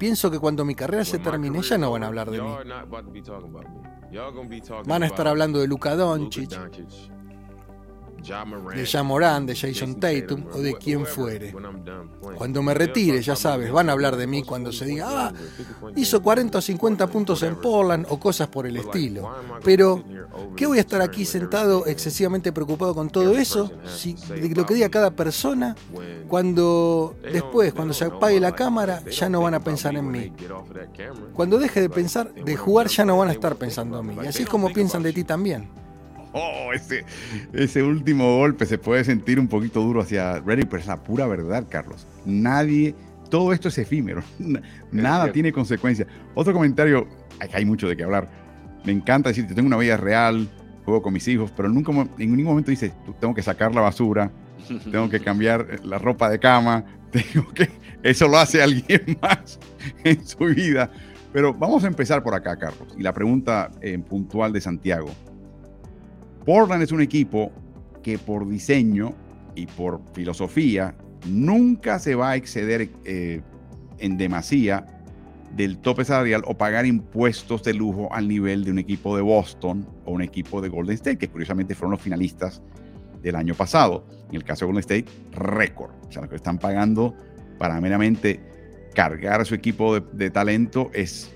Pienso 0.03 0.29
que 0.29 0.37
cuando 0.37 0.65
mi 0.65 0.75
carrera 0.75 1.05
se 1.05 1.17
termine 1.17 1.61
ya 1.61 1.77
no 1.77 1.89
van 1.91 2.03
a 2.03 2.07
hablar 2.07 2.29
de 2.29 2.41
mí. 2.41 2.49
Van 4.85 5.01
a 5.01 5.05
estar 5.05 5.29
hablando 5.29 5.59
de 5.59 5.67
Luka 5.67 5.95
Doncic. 5.95 6.51
De 8.23 8.85
Jamoran, 8.85 9.45
de 9.45 9.55
Jason 9.55 9.99
Tatum 9.99 10.45
o 10.53 10.59
de 10.59 10.75
quien 10.75 11.05
fuere. 11.05 11.53
Cuando 12.37 12.63
me 12.63 12.73
retire, 12.73 13.21
ya 13.21 13.35
sabes, 13.35 13.71
van 13.71 13.89
a 13.89 13.91
hablar 13.91 14.15
de 14.15 14.27
mí 14.27 14.43
cuando 14.43 14.71
se 14.71 14.85
diga, 14.85 15.07
ah, 15.09 15.33
hizo 15.95 16.21
40 16.21 16.57
o 16.57 16.61
50 16.61 17.07
puntos 17.07 17.43
en 17.43 17.57
Portland 17.57 18.05
o 18.09 18.19
cosas 18.19 18.47
por 18.47 18.65
el 18.65 18.77
estilo. 18.77 19.29
Pero, 19.63 20.03
¿qué 20.55 20.65
voy 20.65 20.77
a 20.77 20.81
estar 20.81 21.01
aquí 21.01 21.25
sentado 21.25 21.85
excesivamente 21.85 22.51
preocupado 22.51 22.95
con 22.95 23.09
todo 23.09 23.37
eso? 23.37 23.71
Si 23.85 24.15
lo 24.55 24.65
que 24.65 24.73
diga 24.75 24.89
cada 24.89 25.11
persona, 25.11 25.75
cuando 26.27 27.15
después, 27.21 27.73
cuando 27.73 27.93
se 27.93 28.05
apague 28.05 28.39
la 28.39 28.53
cámara, 28.53 29.03
ya 29.05 29.29
no 29.29 29.41
van 29.41 29.53
a 29.53 29.59
pensar 29.59 29.95
en 29.95 30.09
mí. 30.09 30.31
Cuando 31.33 31.57
deje 31.57 31.81
de 31.81 31.89
pensar, 31.89 32.33
de 32.33 32.55
jugar, 32.55 32.87
ya 32.87 33.05
no 33.05 33.17
van 33.17 33.29
a 33.29 33.33
estar 33.33 33.55
pensando 33.55 33.99
en 33.99 34.07
mí. 34.07 34.15
Y 34.23 34.27
así 34.27 34.43
es 34.43 34.49
como 34.49 34.71
piensan 34.71 35.03
de 35.03 35.13
ti 35.13 35.23
también. 35.23 35.82
Oh, 36.33 36.73
ese, 36.73 37.05
ese 37.53 37.83
último 37.83 38.37
golpe 38.37 38.65
se 38.65 38.79
puede 38.79 39.03
sentir 39.03 39.39
un 39.39 39.47
poquito 39.47 39.81
duro 39.81 40.01
hacia 40.01 40.39
Ready, 40.39 40.65
pero 40.65 40.81
es 40.81 40.87
la 40.87 41.03
pura 41.03 41.27
verdad, 41.27 41.65
Carlos. 41.69 42.07
Nadie, 42.25 42.95
todo 43.29 43.53
esto 43.53 43.67
es 43.67 43.77
efímero, 43.77 44.23
nada 44.91 45.31
tiene 45.31 45.51
consecuencias. 45.51 46.07
Otro 46.33 46.53
comentario, 46.53 47.07
hay 47.53 47.65
mucho 47.65 47.87
de 47.87 47.95
qué 47.95 48.03
hablar. 48.03 48.27
Me 48.83 48.91
encanta 48.91 49.29
decir, 49.29 49.47
tengo 49.47 49.67
una 49.67 49.77
vida 49.77 49.95
real, 49.95 50.49
juego 50.85 51.03
con 51.03 51.13
mis 51.13 51.27
hijos, 51.27 51.51
pero 51.55 51.69
nunca, 51.69 51.91
en 51.91 52.09
ningún 52.17 52.43
momento 52.43 52.71
dices, 52.71 52.91
tengo 53.19 53.33
que 53.33 53.43
sacar 53.43 53.73
la 53.73 53.81
basura, 53.81 54.31
tengo 54.91 55.09
que 55.09 55.19
cambiar 55.19 55.85
la 55.85 55.99
ropa 55.99 56.29
de 56.29 56.39
cama, 56.39 56.83
tengo 57.11 57.47
que, 57.53 57.69
eso 58.01 58.27
lo 58.27 58.39
hace 58.39 58.61
alguien 58.61 59.17
más 59.21 59.59
en 60.03 60.25
su 60.25 60.45
vida. 60.45 60.89
Pero 61.31 61.53
vamos 61.53 61.83
a 61.83 61.87
empezar 61.87 62.21
por 62.21 62.35
acá, 62.35 62.57
Carlos. 62.57 62.95
Y 62.97 63.01
la 63.01 63.13
pregunta 63.13 63.71
eh, 63.81 63.97
puntual 63.97 64.53
de 64.53 64.61
Santiago. 64.61 65.09
Portland 66.45 66.83
es 66.83 66.91
un 66.91 67.01
equipo 67.01 67.51
que 68.01 68.17
por 68.17 68.47
diseño 68.47 69.13
y 69.55 69.65
por 69.67 70.01
filosofía 70.13 70.95
nunca 71.27 71.99
se 71.99 72.15
va 72.15 72.31
a 72.31 72.35
exceder 72.35 72.89
eh, 73.05 73.41
en 73.99 74.17
demasía 74.17 74.85
del 75.55 75.77
tope 75.77 76.03
salarial 76.03 76.43
o 76.45 76.57
pagar 76.57 76.85
impuestos 76.85 77.63
de 77.63 77.73
lujo 77.73 78.11
al 78.11 78.27
nivel 78.27 78.63
de 78.63 78.71
un 78.71 78.79
equipo 78.79 79.15
de 79.15 79.21
Boston 79.21 79.87
o 80.05 80.11
un 80.11 80.21
equipo 80.21 80.61
de 80.61 80.69
Golden 80.69 80.95
State, 80.95 81.17
que 81.17 81.29
curiosamente 81.29 81.75
fueron 81.75 81.91
los 81.91 82.01
finalistas 82.01 82.61
del 83.21 83.35
año 83.35 83.53
pasado. 83.53 84.05
En 84.29 84.35
el 84.35 84.43
caso 84.43 84.65
de 84.65 84.73
Golden 84.73 84.79
State, 84.79 85.05
récord. 85.31 85.91
O 86.07 86.11
sea, 86.11 86.23
lo 86.23 86.29
que 86.29 86.35
están 86.35 86.57
pagando 86.57 87.15
para 87.59 87.79
meramente 87.79 88.39
cargar 88.95 89.41
a 89.41 89.45
su 89.45 89.55
equipo 89.55 89.99
de, 89.99 90.29
talento 90.29 90.89
es 90.93 91.33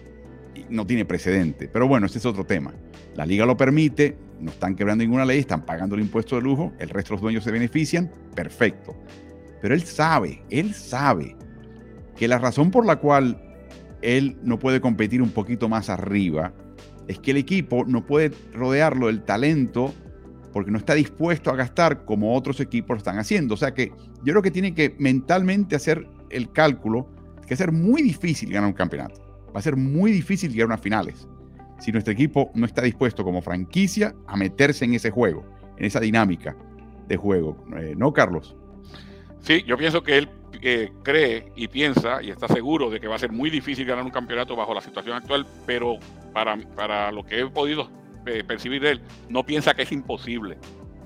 no 0.69 0.85
tiene 0.85 1.05
precedente. 1.05 1.67
Pero 1.67 1.87
bueno, 1.87 2.07
este 2.07 2.17
es 2.17 2.25
otro 2.25 2.43
tema. 2.43 2.73
La 3.17 3.25
liga 3.25 3.47
lo 3.47 3.57
permite, 3.57 4.15
no 4.39 4.51
están 4.51 4.75
quebrando 4.75 5.03
ninguna 5.03 5.25
ley, 5.25 5.39
están 5.39 5.65
pagando 5.65 5.95
el 5.95 6.01
impuesto 6.01 6.35
de 6.35 6.43
lujo, 6.43 6.71
el 6.77 6.89
resto 6.89 7.09
de 7.09 7.15
los 7.15 7.21
dueños 7.21 7.43
se 7.43 7.49
benefician, 7.49 8.11
perfecto. 8.35 8.95
Pero 9.59 9.73
él 9.73 9.81
sabe, 9.81 10.43
él 10.51 10.75
sabe 10.75 11.35
que 12.15 12.27
la 12.27 12.37
razón 12.37 12.69
por 12.69 12.85
la 12.85 12.97
cual 12.97 13.41
él 14.03 14.37
no 14.43 14.59
puede 14.59 14.79
competir 14.79 15.23
un 15.23 15.31
poquito 15.31 15.67
más 15.67 15.89
arriba 15.89 16.53
es 17.07 17.17
que 17.17 17.31
el 17.31 17.37
equipo 17.37 17.85
no 17.87 18.05
puede 18.05 18.31
rodearlo 18.53 19.07
del 19.07 19.23
talento 19.23 19.95
porque 20.53 20.69
no 20.69 20.77
está 20.77 20.93
dispuesto 20.93 21.49
a 21.49 21.55
gastar 21.55 22.05
como 22.05 22.35
otros 22.35 22.59
equipos 22.59 22.89
lo 22.89 22.97
están 22.97 23.17
haciendo. 23.17 23.55
O 23.55 23.57
sea 23.57 23.73
que 23.73 23.91
yo 24.23 24.33
creo 24.33 24.43
que 24.43 24.51
tiene 24.51 24.75
que 24.75 24.95
mentalmente 24.99 25.75
hacer 25.75 26.07
el 26.29 26.51
cálculo 26.51 27.09
que 27.47 27.53
va 27.53 27.55
a 27.55 27.57
ser 27.57 27.71
muy 27.71 28.03
difícil 28.03 28.51
ganar 28.51 28.67
un 28.67 28.75
campeonato. 28.75 29.19
Va 29.55 29.59
a 29.59 29.63
ser 29.63 29.75
muy 29.75 30.11
difícil 30.11 30.51
llegar 30.51 30.65
a 30.65 30.67
unas 30.67 30.81
finales 30.81 31.27
si 31.79 31.91
nuestro 31.91 32.13
equipo 32.13 32.51
no 32.53 32.65
está 32.65 32.81
dispuesto 32.81 33.23
como 33.23 33.41
franquicia 33.41 34.15
a 34.27 34.35
meterse 34.35 34.85
en 34.85 34.93
ese 34.93 35.11
juego, 35.11 35.45
en 35.77 35.85
esa 35.85 35.99
dinámica 35.99 36.55
de 37.07 37.17
juego. 37.17 37.65
Eh, 37.77 37.93
¿No, 37.95 38.13
Carlos? 38.13 38.55
Sí, 39.41 39.63
yo 39.65 39.77
pienso 39.77 40.03
que 40.03 40.17
él 40.17 40.29
eh, 40.61 40.91
cree 41.03 41.51
y 41.55 41.67
piensa 41.67 42.21
y 42.21 42.31
está 42.31 42.47
seguro 42.47 42.89
de 42.89 42.99
que 42.99 43.07
va 43.07 43.15
a 43.15 43.19
ser 43.19 43.31
muy 43.31 43.49
difícil 43.49 43.85
ganar 43.85 44.03
un 44.03 44.11
campeonato 44.11 44.55
bajo 44.55 44.73
la 44.73 44.81
situación 44.81 45.15
actual, 45.15 45.45
pero 45.65 45.97
para, 46.33 46.57
para 46.75 47.11
lo 47.11 47.23
que 47.23 47.39
he 47.39 47.47
podido 47.47 47.89
eh, 48.25 48.43
percibir 48.43 48.81
de 48.81 48.91
él, 48.91 49.01
no 49.29 49.45
piensa 49.45 49.73
que 49.73 49.83
es 49.83 49.91
imposible. 49.91 50.57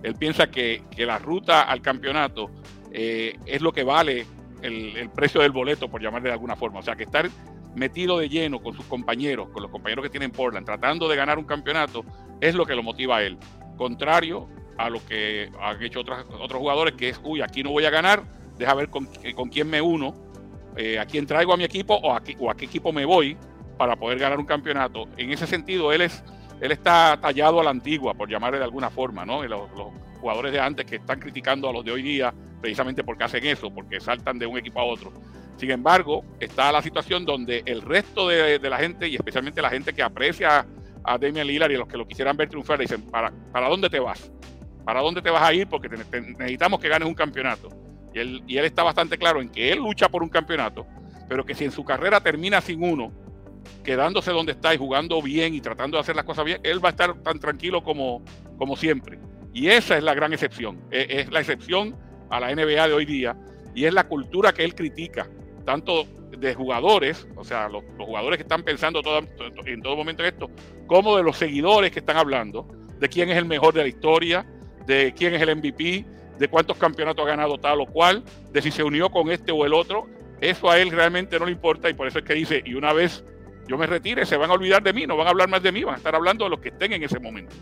Él 0.03 0.15
piensa 0.15 0.49
que, 0.49 0.83
que 0.95 1.05
la 1.05 1.19
ruta 1.19 1.61
al 1.61 1.81
campeonato 1.81 2.49
es 2.93 3.61
lo 3.61 3.71
que 3.71 3.83
vale 3.83 4.25
el, 4.61 4.97
el, 4.97 5.09
precio 5.11 5.39
del 5.39 5.51
boleto, 5.51 5.89
por 5.89 6.01
llamarle 6.01 6.27
de 6.27 6.33
alguna 6.33 6.57
forma. 6.57 6.79
O 6.79 6.81
sea, 6.81 6.95
que 6.95 7.03
estar 7.03 7.29
metido 7.75 8.19
de 8.19 8.29
lleno 8.29 8.61
con 8.61 8.75
sus 8.75 8.85
compañeros, 8.85 9.49
con 9.49 9.63
los 9.63 9.71
compañeros 9.71 10.03
que 10.03 10.09
tienen 10.09 10.31
Portland, 10.31 10.65
tratando 10.65 11.07
de 11.07 11.15
ganar 11.15 11.37
un 11.37 11.45
campeonato, 11.45 12.03
es 12.39 12.55
lo 12.55 12.65
que 12.65 12.75
lo 12.75 12.83
motiva 12.83 13.17
a 13.17 13.23
él. 13.23 13.37
Contrario 13.77 14.49
a 14.77 14.89
lo 14.89 15.03
que 15.05 15.49
han 15.59 15.81
hecho 15.81 16.01
otros, 16.01 16.25
otros 16.39 16.59
jugadores, 16.59 16.95
que 16.95 17.09
es, 17.09 17.21
uy, 17.23 17.41
aquí 17.41 17.63
no 17.63 17.71
voy 17.71 17.85
a 17.85 17.89
ganar, 17.89 18.23
deja 18.57 18.73
ver 18.73 18.89
con, 18.89 19.07
con 19.35 19.49
quién 19.49 19.69
me 19.69 19.81
uno, 19.81 20.13
eh, 20.75 20.99
a 20.99 21.05
quién 21.05 21.25
traigo 21.25 21.53
a 21.53 21.57
mi 21.57 21.63
equipo 21.63 21.95
o 21.95 22.13
a, 22.13 22.21
qué 22.21 22.65
equipo 22.65 22.91
me 22.91 23.05
voy 23.05 23.37
para 23.77 23.95
poder 23.95 24.19
ganar 24.19 24.39
un 24.39 24.45
campeonato. 24.45 25.07
En 25.17 25.31
ese 25.31 25.47
sentido, 25.47 25.91
él 25.91 26.01
es 26.01 26.23
él 26.61 26.71
está 26.71 27.17
tallado 27.19 27.59
a 27.59 27.63
la 27.63 27.71
antigua, 27.71 28.13
por 28.13 28.29
llamarle 28.29 28.59
de 28.59 28.63
alguna 28.63 28.91
forma, 28.91 29.25
¿no? 29.25 29.43
Los, 29.43 29.69
jugadores 30.21 30.51
de 30.51 30.59
antes 30.59 30.85
que 30.85 30.97
están 30.97 31.19
criticando 31.19 31.67
a 31.67 31.73
los 31.73 31.83
de 31.83 31.91
hoy 31.91 32.03
día 32.03 32.31
precisamente 32.61 33.03
porque 33.03 33.23
hacen 33.23 33.43
eso, 33.43 33.73
porque 33.73 33.99
saltan 33.99 34.37
de 34.37 34.45
un 34.45 34.55
equipo 34.55 34.79
a 34.79 34.83
otro. 34.83 35.11
Sin 35.57 35.71
embargo, 35.71 36.23
está 36.39 36.71
la 36.71 36.81
situación 36.81 37.25
donde 37.25 37.61
el 37.65 37.81
resto 37.81 38.27
de, 38.27 38.59
la 38.59 38.77
gente, 38.77 39.07
y 39.07 39.15
especialmente 39.15 39.61
la 39.61 39.69
gente 39.69 39.93
que 39.93 40.01
aprecia 40.01 40.65
a 41.03 41.17
Damian 41.17 41.47
Lillard 41.47 41.71
y 41.71 41.75
a 41.75 41.79
los 41.79 41.87
que 41.87 41.97
lo 41.97 42.07
quisieran 42.07 42.35
ver 42.35 42.49
triunfar, 42.49 42.79
le 42.79 42.85
dicen, 42.85 43.03
¿para, 43.03 43.31
¿para 43.51 43.69
dónde 43.69 43.89
te 43.89 43.99
vas? 43.99 44.31
¿Para 44.83 45.01
dónde 45.01 45.21
te 45.21 45.29
vas 45.29 45.43
a 45.43 45.53
ir? 45.53 45.67
Porque 45.67 45.89
necesitamos 45.89 46.79
que 46.79 46.89
ganes 46.89 47.07
un 47.07 47.13
campeonato. 47.13 47.69
Y 48.13 48.19
él, 48.19 48.43
y 48.47 48.57
él 48.57 48.65
está 48.65 48.83
bastante 48.83 49.17
claro 49.17 49.41
en 49.41 49.49
que 49.49 49.71
él 49.71 49.79
lucha 49.79 50.09
por 50.09 50.23
un 50.23 50.29
campeonato, 50.29 50.85
pero 51.29 51.45
que 51.45 51.53
si 51.53 51.65
en 51.65 51.71
su 51.71 51.85
carrera 51.85 52.19
termina 52.21 52.59
sin 52.59 52.83
uno, 52.83 53.11
quedándose 53.83 54.31
donde 54.31 54.53
está 54.53 54.73
y 54.73 54.77
jugando 54.77 55.21
bien 55.21 55.53
y 55.53 55.61
tratando 55.61 55.97
de 55.97 56.01
hacer 56.01 56.15
las 56.15 56.25
cosas 56.25 56.45
bien, 56.45 56.59
él 56.63 56.83
va 56.83 56.89
a 56.89 56.91
estar 56.91 57.13
tan 57.21 57.39
tranquilo 57.39 57.83
como, 57.83 58.23
como 58.57 58.75
siempre. 58.75 59.19
Y 59.53 59.67
esa 59.67 59.97
es 59.97 60.03
la 60.03 60.13
gran 60.13 60.33
excepción. 60.33 60.81
Es, 60.91 61.05
es 61.09 61.31
la 61.31 61.39
excepción 61.39 61.95
a 62.29 62.39
la 62.39 62.53
NBA 62.53 62.87
de 62.87 62.93
hoy 62.93 63.05
día 63.05 63.35
y 63.75 63.85
es 63.85 63.93
la 63.93 64.07
cultura 64.07 64.53
que 64.53 64.63
él 64.63 64.75
critica 64.75 65.29
tanto 65.65 66.05
de 66.37 66.53
jugadores, 66.55 67.27
o 67.35 67.43
sea, 67.43 67.69
los, 67.69 67.83
jugadores 67.97 68.37
que 68.37 68.43
están 68.43 68.63
pensando 68.63 69.01
en 69.65 69.81
todo 69.81 69.95
momento 69.95 70.23
en 70.23 70.29
esto, 70.29 70.49
como 70.87 71.17
de 71.17 71.23
los 71.23 71.37
seguidores 71.37 71.91
que 71.91 71.99
están 71.99 72.17
hablando, 72.17 72.67
de 72.99 73.09
quién 73.09 73.29
es 73.29 73.37
el 73.37 73.45
mejor 73.45 73.73
de 73.73 73.81
la 73.81 73.87
historia, 73.87 74.45
de 74.85 75.13
quién 75.15 75.33
es 75.33 75.41
el 75.41 75.55
MVP, 75.55 76.05
de 76.37 76.47
cuántos 76.47 76.77
campeonatos 76.77 77.25
ha 77.25 77.29
ganado 77.29 77.57
tal 77.57 77.81
o 77.81 77.85
cual, 77.85 78.23
de 78.51 78.61
si 78.61 78.71
se 78.71 78.83
unió 78.83 79.09
con 79.09 79.29
este 79.29 79.51
o 79.51 79.65
el 79.65 79.73
otro. 79.73 80.07
Eso 80.39 80.71
a 80.71 80.79
él 80.79 80.89
realmente 80.89 81.37
no 81.37 81.45
le 81.45 81.51
importa 81.51 81.89
y 81.89 81.93
por 81.93 82.07
eso 82.07 82.19
es 82.19 82.25
que 82.25 82.33
dice, 82.33 82.63
y 82.65 82.73
una 82.73 82.93
vez 82.93 83.23
yo 83.67 83.77
me 83.77 83.85
retire, 83.85 84.25
se 84.25 84.37
van 84.37 84.49
a 84.49 84.53
olvidar 84.53 84.81
de 84.81 84.91
mí, 84.91 85.05
no 85.05 85.15
van 85.15 85.27
a 85.27 85.29
hablar 85.29 85.49
más 85.49 85.61
de 85.61 85.71
mí, 85.71 85.83
van 85.83 85.95
a 85.95 85.97
estar 85.97 86.15
hablando 86.15 86.45
de 86.45 86.49
los 86.49 86.59
que 86.59 86.69
estén 86.69 86.93
en 86.93 87.03
ese 87.03 87.19
momento. 87.19 87.55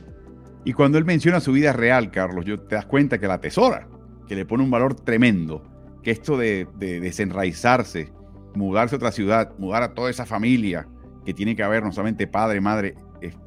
Y 0.64 0.74
cuando 0.74 0.98
él 0.98 1.06
menciona 1.06 1.40
su 1.40 1.52
vida 1.52 1.74
real, 1.74 2.12
Carlos, 2.12 2.46
yo 2.46 2.58
te 2.58 2.76
das 2.76 2.86
cuenta 2.86 3.20
que 3.20 3.28
la 3.28 3.40
tesora, 3.40 3.88
que 4.28 4.36
le 4.36 4.46
pone 4.46 4.64
un 4.64 4.72
valor 4.72 4.96
tremendo 4.96 5.64
esto 6.10 6.38
de, 6.38 6.68
desenraizarse, 6.78 8.12
mudarse 8.56 8.96
a 8.96 8.98
otra 8.98 9.12
ciudad, 9.12 9.54
mudar 9.58 9.84
a 9.84 9.94
toda 9.94 10.10
esa 10.10 10.26
familia 10.26 10.88
que 11.26 11.34
tiene 11.34 11.56
que 11.56 11.64
haber 11.64 11.84
no 11.84 11.92
solamente 11.92 12.28
padre, 12.28 12.62
madre, 12.62 12.96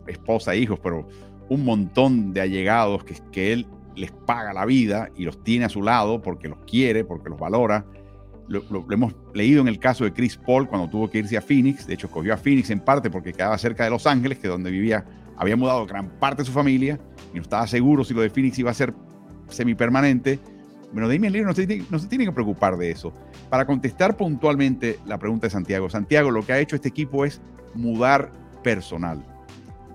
esposa, 0.06 0.54
hijos, 0.54 0.78
pero 0.80 1.08
un 1.48 1.64
montón 1.64 2.32
de 2.32 2.40
allegados 2.40 3.04
que, 3.04 3.16
que 3.32 3.52
él 3.52 3.66
les 3.96 4.10
paga 4.10 4.52
la 4.52 4.64
vida 4.64 5.10
y 5.16 5.24
los 5.24 5.42
tiene 5.42 5.64
a 5.64 5.68
su 5.68 5.82
lado 5.82 6.22
porque 6.22 6.48
los 6.48 6.58
quiere, 6.66 7.04
porque 7.04 7.28
los 7.28 7.38
valora. 7.38 7.84
Lo, 8.48 8.84
hemos 8.90 9.14
leído 9.32 9.62
en 9.62 9.68
el 9.68 9.78
caso 9.78 10.04
de 10.04 10.12
Chris 10.12 10.36
Paul 10.36 10.68
cuando 10.68 10.88
tuvo 10.88 11.08
que 11.08 11.18
irse 11.18 11.36
a 11.36 11.42
Phoenix. 11.42 11.86
De 11.86 11.94
hecho, 11.94 12.06
escogió 12.06 12.34
a 12.34 12.36
Phoenix 12.36 12.70
en 12.70 12.80
parte 12.80 13.10
porque 13.10 13.32
quedaba 13.32 13.56
cerca 13.56 13.84
de 13.84 13.90
Los 13.90 14.06
Ángeles, 14.06 14.38
que 14.38 14.48
donde 14.48 14.70
vivía, 14.70 15.06
había 15.36 15.56
mudado 15.56 15.86
gran 15.86 16.10
parte 16.18 16.42
de 16.42 16.46
su 16.46 16.52
familia 16.52 17.00
y 17.32 17.36
no 17.36 17.42
estaba 17.42 17.66
seguro 17.66 18.04
si 18.04 18.12
lo 18.14 18.20
de 18.20 18.30
Phoenix 18.30 18.58
iba 18.58 18.70
a 18.70 18.74
ser 18.74 18.94
semipermanente. 19.48 20.38
Bueno, 20.92 21.08
Damien 21.08 21.32
Lillard 21.32 21.48
no 21.48 21.54
se, 21.54 21.84
no 21.90 21.98
se 21.98 22.06
tiene 22.06 22.24
que 22.26 22.32
preocupar 22.32 22.76
de 22.76 22.90
eso. 22.90 23.12
Para 23.48 23.66
contestar 23.66 24.16
puntualmente 24.16 24.98
la 25.06 25.18
pregunta 25.18 25.46
de 25.46 25.50
Santiago, 25.50 25.88
Santiago, 25.88 26.30
lo 26.30 26.44
que 26.44 26.52
ha 26.52 26.58
hecho 26.58 26.76
este 26.76 26.88
equipo 26.88 27.24
es 27.24 27.40
mudar 27.74 28.30
personal. 28.62 29.24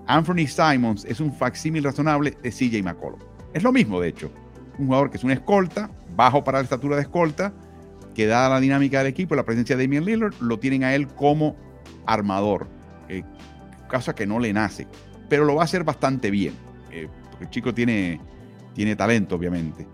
Anthony 0.06 0.46
Simons 0.46 1.04
es 1.04 1.20
un 1.20 1.32
facsímil 1.32 1.84
razonable 1.84 2.36
de 2.42 2.50
CJ 2.50 2.82
McCollum. 2.82 3.20
Es 3.52 3.62
lo 3.62 3.72
mismo, 3.72 4.00
de 4.00 4.08
hecho. 4.08 4.30
Un 4.78 4.86
jugador 4.86 5.10
que 5.10 5.18
es 5.18 5.24
una 5.24 5.34
escolta, 5.34 5.90
bajo 6.16 6.42
para 6.42 6.58
la 6.58 6.64
estatura 6.64 6.96
de 6.96 7.02
escolta, 7.02 7.52
que 8.14 8.26
dada 8.26 8.48
la 8.48 8.60
dinámica 8.60 8.98
del 8.98 9.06
equipo, 9.06 9.36
la 9.36 9.44
presencia 9.44 9.76
de 9.76 9.84
Damian 9.84 10.04
Lillard, 10.04 10.34
lo 10.40 10.58
tienen 10.58 10.82
a 10.82 10.94
él 10.94 11.06
como 11.06 11.56
armador, 12.06 12.66
eh, 13.08 13.22
cosa 13.88 14.14
que 14.14 14.26
no 14.26 14.38
le 14.38 14.52
nace, 14.52 14.88
pero 15.28 15.44
lo 15.44 15.54
va 15.54 15.62
a 15.62 15.64
hacer 15.64 15.84
bastante 15.84 16.30
bien, 16.30 16.54
eh, 16.90 17.08
porque 17.30 17.44
el 17.44 17.50
chico 17.50 17.74
tiene, 17.74 18.20
tiene 18.74 18.96
talento, 18.96 19.36
obviamente. 19.36 19.86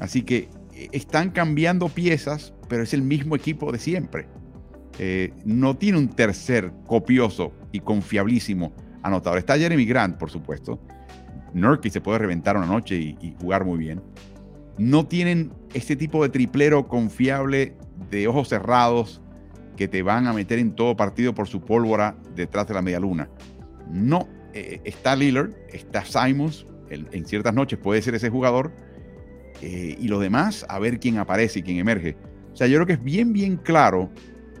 Así 0.00 0.22
que 0.22 0.48
eh, 0.74 0.88
están 0.92 1.30
cambiando 1.30 1.88
piezas, 1.88 2.54
pero 2.68 2.82
es 2.82 2.94
el 2.94 3.02
mismo 3.02 3.36
equipo 3.36 3.72
de 3.72 3.78
siempre. 3.78 4.26
Eh, 4.98 5.32
no 5.44 5.76
tiene 5.76 5.98
un 5.98 6.08
tercer 6.08 6.72
copioso 6.86 7.52
y 7.72 7.80
confiablísimo 7.80 8.72
anotador. 9.02 9.38
Está 9.38 9.56
Jeremy 9.56 9.84
Grant, 9.84 10.16
por 10.16 10.30
supuesto. 10.30 10.80
Nurkic 11.54 11.92
se 11.92 12.00
puede 12.00 12.18
reventar 12.18 12.56
una 12.56 12.66
noche 12.66 12.96
y, 12.96 13.34
jugar 13.40 13.64
muy 13.64 13.78
bien. 13.78 14.02
No 14.78 15.06
tienen 15.06 15.52
este 15.74 15.96
tipo 15.96 16.22
de 16.22 16.30
triplero 16.30 16.88
confiable 16.88 17.76
de 18.10 18.26
ojos 18.26 18.48
cerrados 18.48 19.20
que 19.76 19.88
te 19.88 20.02
van 20.02 20.26
a 20.26 20.32
meter 20.32 20.58
en 20.58 20.74
todo 20.74 20.96
partido 20.96 21.34
por 21.34 21.48
su 21.48 21.60
pólvora 21.60 22.16
detrás 22.34 22.66
de 22.68 22.74
la 22.74 22.82
media 22.82 23.00
luna. 23.00 23.28
No, 23.90 24.28
eh, 24.54 24.80
está 24.84 25.14
Lillard, 25.16 25.50
está 25.72 26.04
Simons, 26.04 26.66
en 26.90 27.24
ciertas 27.24 27.54
noches 27.54 27.78
puede 27.78 28.02
ser 28.02 28.14
ese 28.14 28.28
jugador, 28.28 28.70
eh, 29.60 29.96
y 29.98 30.08
los 30.08 30.20
demás 30.20 30.64
a 30.68 30.78
ver 30.78 30.98
quién 30.98 31.18
aparece 31.18 31.60
y 31.60 31.62
quién 31.62 31.78
emerge. 31.78 32.16
O 32.52 32.56
sea, 32.56 32.66
yo 32.66 32.76
creo 32.76 32.86
que 32.86 32.92
es 32.94 33.02
bien, 33.02 33.32
bien 33.32 33.56
claro 33.56 34.10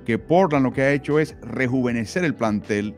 que 0.04 0.18
Portland 0.18 0.64
lo 0.64 0.72
que 0.72 0.82
ha 0.82 0.92
hecho 0.92 1.18
es 1.18 1.36
rejuvenecer 1.42 2.24
el 2.24 2.34
plantel 2.34 2.94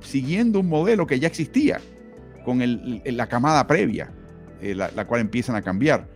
siguiendo 0.00 0.60
un 0.60 0.68
modelo 0.68 1.06
que 1.06 1.18
ya 1.18 1.28
existía 1.28 1.80
con 2.44 2.60
la 3.04 3.26
camada 3.26 3.66
previa, 3.66 4.12
eh, 4.60 4.74
la, 4.74 5.06
cual 5.06 5.20
empiezan 5.20 5.56
a 5.56 5.62
cambiar. 5.62 6.08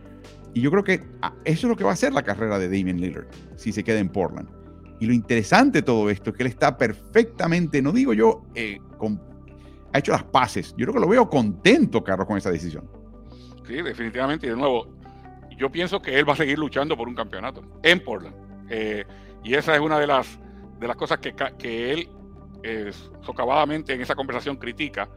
Y 0.53 0.61
yo 0.61 0.71
creo 0.71 0.83
que 0.83 1.03
ah, 1.21 1.33
eso 1.45 1.67
es 1.67 1.69
lo 1.69 1.75
que 1.75 1.83
va 1.83 1.91
a 1.91 1.95
ser 1.95 2.13
la 2.13 2.23
carrera 2.23 2.57
de 2.59 2.67
Damian 2.67 2.99
Lillard 2.99 3.27
si 3.55 3.71
se 3.71 3.83
queda 3.83 3.99
en 3.99 4.09
Portland. 4.09 4.49
Y 4.99 5.05
lo 5.05 5.13
interesante 5.13 5.79
de 5.79 5.81
todo 5.83 6.09
esto 6.09 6.29
es 6.29 6.35
que 6.35 6.43
él 6.43 6.49
está 6.49 6.77
perfectamente, 6.77 7.81
no 7.81 7.91
digo 7.91 8.13
yo, 8.13 8.45
eh, 8.55 8.77
ha 9.91 9.99
hecho 9.99 10.11
las 10.11 10.23
paces. 10.23 10.73
Yo 10.77 10.85
creo 10.85 10.93
que 10.93 10.99
lo 10.99 11.07
veo 11.07 11.29
contento, 11.29 12.03
Carlos, 12.03 12.27
con 12.27 12.37
esa 12.37 12.51
decisión. 12.51 12.89
Sí, 13.65 13.81
definitivamente. 13.81 14.47
Y 14.47 14.49
de 14.49 14.55
nuevo, 14.55 14.87
yo 15.57 15.71
pienso 15.71 16.01
que 16.01 16.17
él 16.17 16.27
va 16.27 16.33
a 16.33 16.37
seguir 16.37 16.59
luchando 16.59 16.97
por 16.97 17.07
un 17.07 17.15
campeonato 17.15 17.63
en 17.83 18.03
Portland. 18.03 18.35
Eh, 18.69 19.05
y 19.43 19.55
esa 19.55 19.75
es 19.75 19.81
una 19.81 19.99
de 19.99 20.07
las, 20.07 20.39
de 20.79 20.87
las 20.87 20.95
cosas 20.95 21.19
que, 21.19 21.33
que 21.57 21.93
él 21.93 22.09
eh, 22.63 22.91
socavadamente 23.21 23.93
en 23.93 24.01
esa 24.01 24.15
conversación 24.15 24.57
critica 24.57 25.09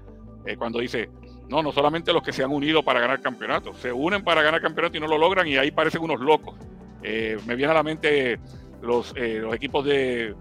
eh, 0.44 0.57
cuando 0.57 0.80
dice, 0.80 1.11
no, 1.49 1.62
no 1.62 1.72
solamente 1.72 2.12
los 2.12 2.22
que 2.22 2.32
se 2.32 2.42
han 2.42 2.51
unido 2.51 2.84
para 2.84 3.01
ganar 3.01 3.20
campeonatos, 3.20 3.76
se 3.78 3.92
unen 3.92 4.24
para 4.24 4.42
ganar 4.42 4.61
campeonato 4.61 4.97
y 4.97 5.01
no 5.01 5.07
lo 5.07 5.18
logran 5.18 5.47
y 5.47 5.57
ahí 5.57 5.70
parecen 5.70 6.03
unos 6.03 6.20
locos. 6.20 6.57
me 7.03 7.55
viene 7.55 7.70
a 7.70 7.74
la 7.74 7.82
mente 7.82 8.40
los, 8.82 9.14
los 9.16 9.55
equipos 9.55 9.84
de 9.84 10.34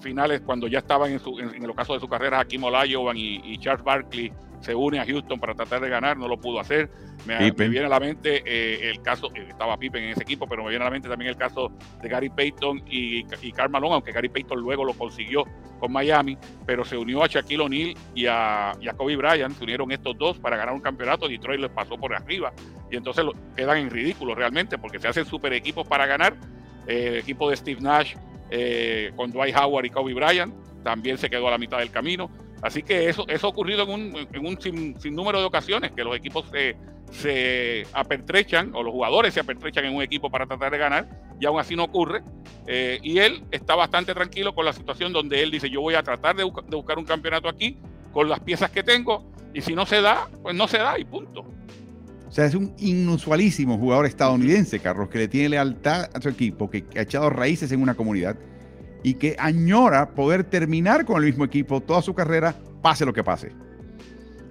finales 0.00 0.40
cuando 0.40 0.66
ya 0.66 0.80
estaban 0.80 1.12
en, 1.12 1.20
su, 1.20 1.38
en, 1.38 1.66
los 1.66 1.76
casos 1.76 1.96
de 1.96 2.00
su 2.00 2.08
carrera, 2.08 2.40
Hakim 2.40 2.64
Olajuwon 2.64 3.16
y 3.16 3.58
Charles 3.58 3.84
Barkley 3.84 4.32
se 4.60 4.74
une 4.74 4.98
a 4.98 5.06
Houston 5.06 5.40
para 5.40 5.54
tratar 5.54 5.80
de 5.80 5.88
ganar, 5.88 6.16
no 6.16 6.28
lo 6.28 6.38
pudo 6.38 6.60
hacer. 6.60 6.90
Me, 7.26 7.50
viene 7.50 7.84
a 7.84 7.88
la 7.88 8.00
mente 8.00 8.42
eh, 8.46 8.90
el 8.90 9.02
caso, 9.02 9.30
eh, 9.34 9.46
estaba 9.48 9.76
Pippen 9.76 10.04
en 10.04 10.10
ese 10.10 10.22
equipo, 10.22 10.46
pero 10.46 10.62
me 10.62 10.70
viene 10.70 10.84
a 10.84 10.86
la 10.86 10.90
mente 10.90 11.08
también 11.08 11.30
el 11.30 11.36
caso 11.36 11.72
de 12.00 12.08
Gary 12.08 12.30
Payton 12.30 12.82
y, 12.86 13.24
y 13.42 13.52
Karl 13.52 13.70
Malone, 13.70 13.94
aunque 13.94 14.12
Gary 14.12 14.28
Payton 14.28 14.58
luego 14.58 14.84
lo 14.84 14.94
consiguió 14.94 15.44
con 15.78 15.92
Miami, 15.92 16.36
pero 16.66 16.84
se 16.84 16.96
unió 16.96 17.22
a 17.22 17.26
Shaquille 17.26 17.62
O'Neal 17.62 17.94
y 18.14 18.26
a, 18.26 18.72
Kobe 18.96 19.16
Bryant, 19.16 19.56
se 19.56 19.64
unieron 19.64 19.90
estos 19.92 20.16
dos 20.16 20.38
para 20.38 20.56
ganar 20.56 20.74
un 20.74 20.80
campeonato, 20.80 21.28
Detroit 21.28 21.60
les 21.60 21.70
pasó 21.70 21.96
por 21.96 22.14
arriba 22.14 22.52
y 22.90 22.96
entonces 22.96 23.24
quedan 23.56 23.78
en 23.78 23.90
ridículo 23.90 24.34
realmente 24.34 24.78
porque 24.78 24.98
se 24.98 25.08
hacen 25.08 25.24
super 25.24 25.52
equipos 25.52 25.86
para 25.86 26.06
ganar. 26.06 26.36
Eh, 26.86 27.08
el 27.08 27.16
equipo 27.16 27.48
de 27.48 27.56
Steve 27.56 27.80
Nash 27.80 28.14
con 29.14 29.30
Dwight 29.30 29.56
Howard 29.56 29.84
y 29.84 29.90
Kobe 29.90 30.12
Bryant 30.12 30.52
también 30.82 31.18
se 31.18 31.30
quedó 31.30 31.48
a 31.48 31.52
la 31.52 31.58
mitad 31.58 31.78
del 31.78 31.90
camino. 31.90 32.30
Así 32.62 32.82
que 32.82 33.08
eso, 33.08 33.26
eso 33.28 33.46
ha 33.46 33.50
ocurrido 33.50 33.82
en 33.84 33.90
un, 33.90 34.28
en 34.32 34.46
un 34.46 34.60
sin, 34.60 35.14
número 35.14 35.40
de 35.40 35.46
ocasiones, 35.46 35.92
que 35.92 36.04
los 36.04 36.14
equipos 36.16 36.44
se, 36.50 36.76
se 37.10 37.86
apertrechan 37.92 38.74
o 38.74 38.82
los 38.82 38.92
jugadores 38.92 39.34
se 39.34 39.40
apertrechan 39.40 39.86
en 39.86 39.94
un 39.94 40.02
equipo 40.02 40.30
para 40.30 40.46
tratar 40.46 40.70
de 40.72 40.78
ganar 40.78 41.08
y 41.40 41.46
aún 41.46 41.58
así 41.58 41.74
no 41.74 41.84
ocurre. 41.84 42.22
Eh, 42.66 42.98
y 43.02 43.18
él 43.18 43.42
está 43.50 43.74
bastante 43.74 44.14
tranquilo 44.14 44.54
con 44.54 44.64
la 44.64 44.72
situación 44.72 45.12
donde 45.12 45.42
él 45.42 45.50
dice 45.50 45.70
yo 45.70 45.80
voy 45.80 45.94
a 45.94 46.02
tratar 46.02 46.36
de, 46.36 46.44
buscar 46.44 46.98
un 46.98 47.04
campeonato 47.04 47.48
aquí 47.48 47.78
con 48.12 48.28
las 48.28 48.40
piezas 48.40 48.70
que 48.70 48.82
tengo 48.82 49.24
y 49.54 49.62
si 49.62 49.74
no 49.74 49.86
se 49.86 50.00
da, 50.02 50.28
pues 50.42 50.54
no 50.54 50.68
se 50.68 50.78
da 50.78 50.98
y 50.98 51.04
punto. 51.04 51.44
O 52.28 52.32
sea, 52.32 52.44
es 52.44 52.54
un 52.54 52.74
inusualísimo 52.78 53.76
jugador 53.76 54.06
estadounidense, 54.06 54.78
Carlos, 54.78 55.08
que 55.08 55.18
le 55.18 55.28
tiene 55.28 55.48
lealtad 55.48 56.08
a 56.14 56.20
su 56.20 56.28
equipo, 56.28 56.70
que 56.70 56.84
ha 56.96 57.00
echado 57.00 57.28
raíces 57.28 57.72
en 57.72 57.82
una 57.82 57.94
comunidad 57.94 58.36
y 59.02 59.14
que 59.14 59.36
añora 59.38 60.10
poder 60.10 60.44
terminar 60.44 61.04
con 61.04 61.16
el 61.18 61.24
mismo 61.24 61.44
equipo 61.44 61.80
toda 61.80 62.02
su 62.02 62.14
carrera, 62.14 62.54
pase 62.82 63.04
lo 63.04 63.12
que 63.12 63.24
pase. 63.24 63.52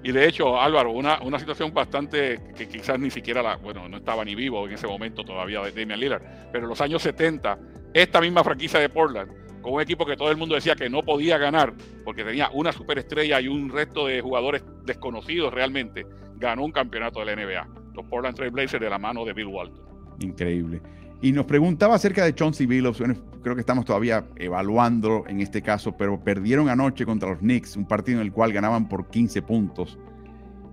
Y 0.01 0.11
de 0.11 0.27
hecho, 0.27 0.59
Álvaro, 0.59 0.91
una, 0.91 1.21
una 1.21 1.39
situación 1.39 1.73
bastante 1.73 2.39
que 2.55 2.69
quizás 2.69 2.97
ni 2.99 3.11
siquiera 3.11 3.43
la, 3.43 3.57
bueno, 3.57 3.89
no 3.89 3.97
estaba 3.97 4.23
ni 4.23 4.33
vivo 4.33 4.65
en 4.65 4.73
ese 4.73 4.87
momento 4.87 5.25
todavía 5.25 5.61
de 5.61 5.71
Damian 5.71 5.99
Lillard, 5.99 6.23
pero 6.51 6.63
en 6.63 6.69
los 6.69 6.79
años 6.79 7.01
70, 7.01 7.59
esta 7.93 8.21
misma 8.21 8.43
franquicia 8.43 8.79
de 8.79 8.87
Portland, 8.87 9.61
con 9.61 9.73
un 9.73 9.81
equipo 9.81 10.05
que 10.05 10.15
todo 10.15 10.31
el 10.31 10.37
mundo 10.37 10.55
decía 10.55 10.75
que 10.75 10.89
no 10.89 11.03
podía 11.03 11.37
ganar, 11.37 11.73
porque 12.05 12.23
tenía 12.23 12.49
una 12.53 12.71
superestrella 12.71 13.41
y 13.41 13.49
un 13.49 13.69
resto 13.69 14.07
de 14.07 14.21
jugadores 14.21 14.63
desconocidos 14.85 15.53
realmente, 15.53 16.05
ganó 16.37 16.63
un 16.63 16.71
campeonato 16.71 17.19
de 17.19 17.25
la 17.25 17.35
NBA. 17.35 17.67
Los 17.93 18.05
Portland 18.05 18.37
Trail 18.37 18.51
Blazers 18.51 18.81
de 18.81 18.89
la 18.89 18.97
mano 18.97 19.25
de 19.25 19.33
Bill 19.33 19.47
Walton. 19.47 19.85
Increíble. 20.21 20.81
Y 21.21 21.33
nos 21.33 21.45
preguntaba 21.45 21.95
acerca 21.95 22.23
de 22.23 22.33
Chauncey 22.33 22.65
Billups. 22.65 23.03
creo 23.43 23.55
que 23.55 23.59
estamos 23.59 23.83
todavía 23.83 24.25
evaluando 24.37 25.25
en 25.27 25.41
este 25.41 25.61
caso, 25.61 25.95
pero 25.97 26.19
perdieron 26.19 26.69
anoche 26.69 27.05
contra 27.05 27.29
los 27.29 27.39
Knicks, 27.39 27.75
un 27.75 27.85
partido 27.85 28.21
en 28.21 28.27
el 28.27 28.31
cual 28.31 28.53
ganaban 28.53 28.87
por 28.87 29.09
15 29.09 29.41
puntos. 29.41 29.97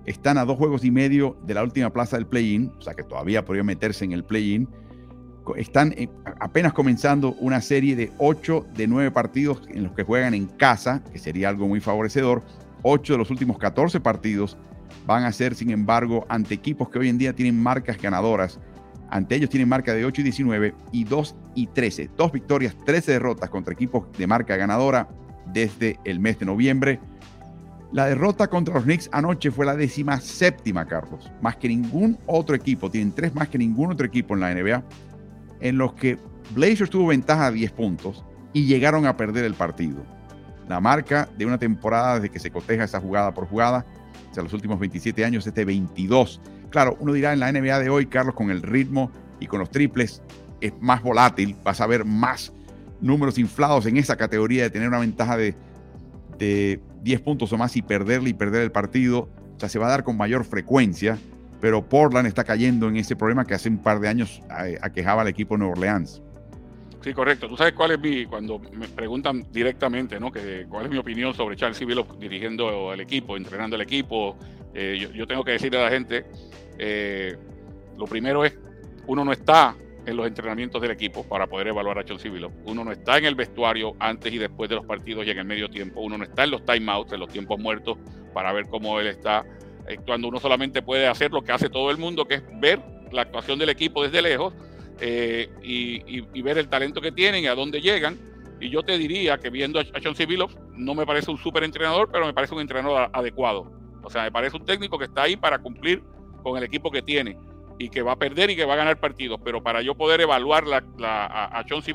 Están 0.04 0.38
a 0.38 0.44
dos 0.44 0.56
juegos 0.56 0.84
y 0.84 0.92
medio 0.92 1.36
de 1.44 1.54
la 1.54 1.64
última 1.64 1.92
plaza 1.92 2.16
del 2.16 2.26
play-in, 2.26 2.70
o 2.78 2.80
sea 2.80 2.94
que 2.94 3.02
todavía 3.02 3.44
podría 3.44 3.64
meterse 3.64 4.04
en 4.04 4.12
el 4.12 4.24
play-in. 4.24 4.68
Están 5.56 5.92
eh, 5.96 6.08
apenas 6.40 6.72
comenzando 6.72 7.34
una 7.40 7.60
serie 7.60 7.96
de 7.96 8.12
8 8.18 8.66
de 8.76 8.86
9 8.86 9.10
partidos 9.10 9.62
en 9.68 9.82
los 9.82 9.92
que 9.94 10.04
juegan 10.04 10.34
en 10.34 10.46
casa, 10.46 11.02
que 11.12 11.18
sería 11.18 11.48
algo 11.48 11.66
muy 11.66 11.80
favorecedor. 11.80 12.44
8 12.82 13.14
de 13.14 13.18
los 13.18 13.30
últimos 13.30 13.58
14 13.58 13.98
partidos 13.98 14.56
van 15.06 15.24
a 15.24 15.32
ser, 15.32 15.56
sin 15.56 15.70
embargo, 15.70 16.24
ante 16.28 16.54
equipos 16.54 16.88
que 16.88 17.00
hoy 17.00 17.08
en 17.08 17.18
día 17.18 17.32
tienen 17.32 17.60
marcas 17.60 18.00
ganadoras 18.00 18.60
ante 19.10 19.36
ellos 19.36 19.50
tienen 19.50 19.68
marca 19.68 19.94
de 19.94 20.04
8 20.04 20.20
y 20.20 20.24
19 20.24 20.74
y 20.92 21.04
2 21.04 21.36
y 21.54 21.66
13. 21.68 22.10
Dos 22.16 22.32
victorias, 22.32 22.76
13 22.84 23.12
derrotas 23.12 23.50
contra 23.50 23.72
equipos 23.72 24.06
de 24.16 24.26
marca 24.26 24.56
ganadora 24.56 25.08
desde 25.52 25.98
el 26.04 26.20
mes 26.20 26.38
de 26.38 26.46
noviembre. 26.46 27.00
La 27.92 28.06
derrota 28.06 28.48
contra 28.48 28.74
los 28.74 28.84
Knicks 28.84 29.08
anoche 29.12 29.50
fue 29.50 29.64
la 29.64 29.76
décima 29.76 30.20
séptima, 30.20 30.86
Carlos. 30.86 31.30
Más 31.40 31.56
que 31.56 31.68
ningún 31.68 32.18
otro 32.26 32.56
equipo. 32.56 32.90
Tienen 32.90 33.12
tres 33.12 33.34
más 33.34 33.48
que 33.48 33.58
ningún 33.58 33.92
otro 33.92 34.06
equipo 34.06 34.34
en 34.34 34.40
la 34.40 34.52
NBA. 34.52 34.82
En 35.60 35.78
los 35.78 35.94
que 35.94 36.18
Blazers 36.50 36.90
tuvo 36.90 37.08
ventaja 37.08 37.50
de 37.50 37.58
10 37.58 37.72
puntos 37.72 38.24
y 38.52 38.66
llegaron 38.66 39.06
a 39.06 39.16
perder 39.16 39.44
el 39.44 39.54
partido. 39.54 40.04
La 40.68 40.80
marca 40.80 41.28
de 41.38 41.46
una 41.46 41.58
temporada 41.58 42.16
desde 42.16 42.30
que 42.30 42.40
se 42.40 42.50
coteja 42.50 42.84
esa 42.84 43.00
jugada 43.00 43.32
por 43.32 43.46
jugada, 43.46 43.86
o 44.30 44.34
sea, 44.34 44.42
los 44.42 44.52
últimos 44.52 44.78
27 44.80 45.24
años, 45.24 45.46
este 45.46 45.64
22. 45.64 46.40
Claro, 46.76 46.94
uno 47.00 47.14
dirá 47.14 47.32
en 47.32 47.40
la 47.40 47.50
NBA 47.50 47.78
de 47.78 47.88
hoy, 47.88 48.04
Carlos, 48.04 48.34
con 48.34 48.50
el 48.50 48.60
ritmo 48.60 49.10
y 49.40 49.46
con 49.46 49.60
los 49.60 49.70
triples, 49.70 50.20
es 50.60 50.74
más 50.78 51.02
volátil, 51.02 51.56
vas 51.64 51.80
a 51.80 51.86
ver 51.86 52.04
más 52.04 52.52
números 53.00 53.38
inflados 53.38 53.86
en 53.86 53.96
esa 53.96 54.16
categoría 54.16 54.64
de 54.64 54.68
tener 54.68 54.86
una 54.86 54.98
ventaja 54.98 55.38
de, 55.38 55.54
10 56.38 57.20
puntos 57.22 57.50
o 57.50 57.56
más 57.56 57.74
y 57.76 57.80
perderle 57.80 58.28
y 58.28 58.34
perder 58.34 58.60
el 58.60 58.72
partido. 58.72 59.20
O 59.20 59.58
sea, 59.58 59.70
se 59.70 59.78
va 59.78 59.86
a 59.86 59.88
dar 59.88 60.04
con 60.04 60.18
mayor 60.18 60.44
frecuencia, 60.44 61.16
pero 61.62 61.82
Portland 61.82 62.28
está 62.28 62.44
cayendo 62.44 62.90
en 62.90 62.98
ese 62.98 63.16
problema 63.16 63.46
que 63.46 63.54
hace 63.54 63.70
un 63.70 63.78
par 63.78 63.98
de 63.98 64.08
años 64.08 64.42
eh, 64.62 64.76
aquejaba 64.82 65.22
al 65.22 65.28
equipo 65.28 65.54
de 65.54 65.60
Nueva 65.60 65.72
Orleans. 65.72 66.20
Sí, 67.02 67.14
correcto. 67.14 67.48
Tú 67.48 67.56
sabes 67.56 67.72
cuál 67.72 67.92
es 67.92 68.00
mi, 68.00 68.26
cuando 68.26 68.58
me 68.58 68.86
preguntan 68.88 69.46
directamente, 69.50 70.20
¿no? 70.20 70.30
Que, 70.30 70.66
¿Cuál 70.68 70.84
es 70.84 70.90
mi 70.90 70.98
opinión 70.98 71.32
sobre 71.32 71.56
Charles 71.56 71.80
Billups 71.80 72.18
dirigiendo 72.18 72.92
el 72.92 73.00
equipo, 73.00 73.34
entrenando 73.34 73.76
el 73.76 73.82
equipo? 73.82 74.36
Eh, 74.78 75.08
yo, 75.14 75.26
tengo 75.26 75.42
que 75.42 75.52
decirle 75.52 75.78
a 75.78 75.84
la 75.84 75.90
gente, 75.90 76.26
eh, 76.78 77.36
lo 77.96 78.06
primero 78.06 78.44
es, 78.44 78.58
uno 79.06 79.24
no 79.24 79.32
está 79.32 79.76
en 80.06 80.16
los 80.16 80.26
entrenamientos 80.26 80.80
del 80.80 80.92
equipo 80.92 81.24
para 81.24 81.46
poder 81.46 81.68
evaluar 81.68 81.98
a 81.98 82.04
Charles 82.04 82.22
Billups. 82.22 82.54
Uno 82.64 82.84
no 82.84 82.92
está 82.92 83.18
en 83.18 83.24
el 83.24 83.34
vestuario 83.34 83.94
antes 83.98 84.32
y 84.32 84.38
después 84.38 84.70
de 84.70 84.76
los 84.76 84.86
partidos 84.86 85.26
y 85.26 85.30
en 85.30 85.38
el 85.38 85.44
medio 85.44 85.68
tiempo. 85.68 86.00
Uno 86.00 86.16
no 86.16 86.24
está 86.24 86.44
en 86.44 86.52
los 86.52 86.64
timeouts, 86.64 87.12
en 87.12 87.20
los 87.20 87.28
tiempos 87.28 87.58
muertos, 87.58 87.98
para 88.32 88.52
ver 88.52 88.68
cómo 88.68 89.00
él 89.00 89.08
está 89.08 89.44
actuando. 89.88 90.28
Uno 90.28 90.38
solamente 90.38 90.80
puede 90.80 91.08
hacer 91.08 91.32
lo 91.32 91.42
que 91.42 91.52
hace 91.52 91.68
todo 91.68 91.90
el 91.90 91.98
mundo, 91.98 92.24
que 92.24 92.34
es 92.34 92.42
ver 92.60 92.80
la 93.10 93.22
actuación 93.22 93.58
del 93.58 93.68
equipo 93.68 94.02
desde 94.02 94.22
lejos 94.22 94.54
eh, 95.00 95.48
y, 95.62 96.40
ver 96.40 96.58
el 96.58 96.68
talento 96.68 97.00
que 97.00 97.10
tienen 97.10 97.44
y 97.44 97.46
a 97.48 97.54
dónde 97.54 97.80
llegan. 97.80 98.16
Y 98.60 98.70
yo 98.70 98.82
te 98.82 98.96
diría 98.96 99.38
que 99.38 99.50
viendo 99.50 99.80
a, 99.80 99.84
Chauncey 99.84 100.24
Billups, 100.26 100.56
no 100.72 100.94
me 100.94 101.04
parece 101.04 101.30
un 101.30 101.38
súper 101.38 101.64
entrenador, 101.64 102.08
pero 102.12 102.26
me 102.26 102.32
parece 102.32 102.54
un 102.54 102.60
entrenador 102.60 103.10
adecuado. 103.12 103.72
O 104.02 104.10
sea, 104.10 104.22
me 104.22 104.30
parece 104.30 104.56
un 104.56 104.64
técnico 104.64 104.98
que 104.98 105.06
está 105.06 105.22
ahí 105.22 105.36
para 105.36 105.58
cumplir 105.58 106.02
con 106.46 106.56
el 106.58 106.62
equipo 106.62 106.92
que 106.92 107.02
tiene 107.02 107.36
y 107.76 107.88
que 107.88 108.02
va 108.02 108.12
a 108.12 108.16
perder 108.16 108.50
y 108.50 108.56
que 108.56 108.64
va 108.64 108.74
a 108.74 108.76
ganar 108.76 109.00
partidos. 109.00 109.40
Pero 109.44 109.60
para 109.64 109.82
yo 109.82 109.96
poder 109.96 110.20
evaluar 110.20 110.62
a, 111.02 111.58
a 111.58 111.64
Chauncey 111.64 111.92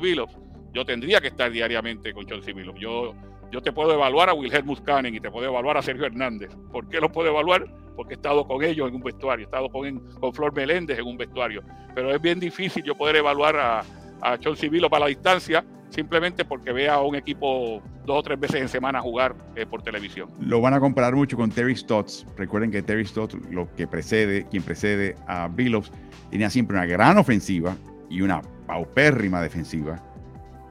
yo 0.74 0.84
tendría 0.84 1.22
que 1.22 1.28
estar 1.28 1.50
diariamente 1.50 2.12
con 2.12 2.26
Chauncey 2.26 2.52
Billups. 2.52 2.78
Yo, 2.78 3.14
yo 3.50 3.62
te 3.62 3.72
puedo 3.72 3.94
evaluar 3.94 4.28
a 4.28 4.34
Wilhelm 4.34 4.66
Muscanen 4.66 5.14
y 5.14 5.20
te 5.20 5.30
puedo 5.30 5.46
evaluar 5.46 5.78
a 5.78 5.82
Sergio 5.82 6.04
Hernández. 6.04 6.50
¿Por 6.70 6.86
qué 6.90 7.00
lo 7.00 7.10
puedo 7.10 7.30
evaluar? 7.30 7.66
porque 7.94 8.14
he 8.14 8.16
estado 8.16 8.46
con 8.46 8.64
ellos 8.64 8.88
en 8.88 8.94
un 8.94 9.02
vestuario, 9.02 9.44
he 9.44 9.44
estado 9.44 9.68
con, 9.68 9.98
con 10.18 10.32
Flor 10.32 10.54
Meléndez 10.54 10.98
en 10.98 11.06
un 11.06 11.18
vestuario, 11.18 11.62
pero 11.94 12.10
es 12.10 12.22
bien 12.22 12.40
difícil 12.40 12.82
yo 12.82 12.94
poder 12.94 13.16
evaluar 13.16 13.54
a, 13.56 13.84
a 14.22 14.38
Chon 14.38 14.56
para 14.88 15.00
la 15.00 15.06
distancia 15.08 15.64
simplemente 15.92 16.44
porque 16.44 16.72
vea 16.72 16.94
a 16.94 17.02
un 17.02 17.14
equipo 17.14 17.82
dos 18.06 18.18
o 18.18 18.22
tres 18.22 18.40
veces 18.40 18.62
en 18.62 18.68
semana 18.68 19.00
jugar 19.00 19.34
eh, 19.54 19.66
por 19.66 19.82
televisión. 19.82 20.28
Lo 20.40 20.60
van 20.60 20.74
a 20.74 20.80
comparar 20.80 21.14
mucho 21.14 21.36
con 21.36 21.50
Terry 21.50 21.76
Stotts. 21.76 22.26
Recuerden 22.36 22.70
que 22.70 22.82
Terry 22.82 23.04
Stotts, 23.04 23.36
lo 23.50 23.72
que 23.74 23.86
precede, 23.86 24.46
quien 24.50 24.62
precede 24.62 25.14
a 25.26 25.48
Billups, 25.48 25.92
tenía 26.30 26.50
siempre 26.50 26.76
una 26.76 26.86
gran 26.86 27.18
ofensiva 27.18 27.76
y 28.08 28.22
una 28.22 28.42
paupérrima 28.66 29.40
defensiva. 29.42 30.02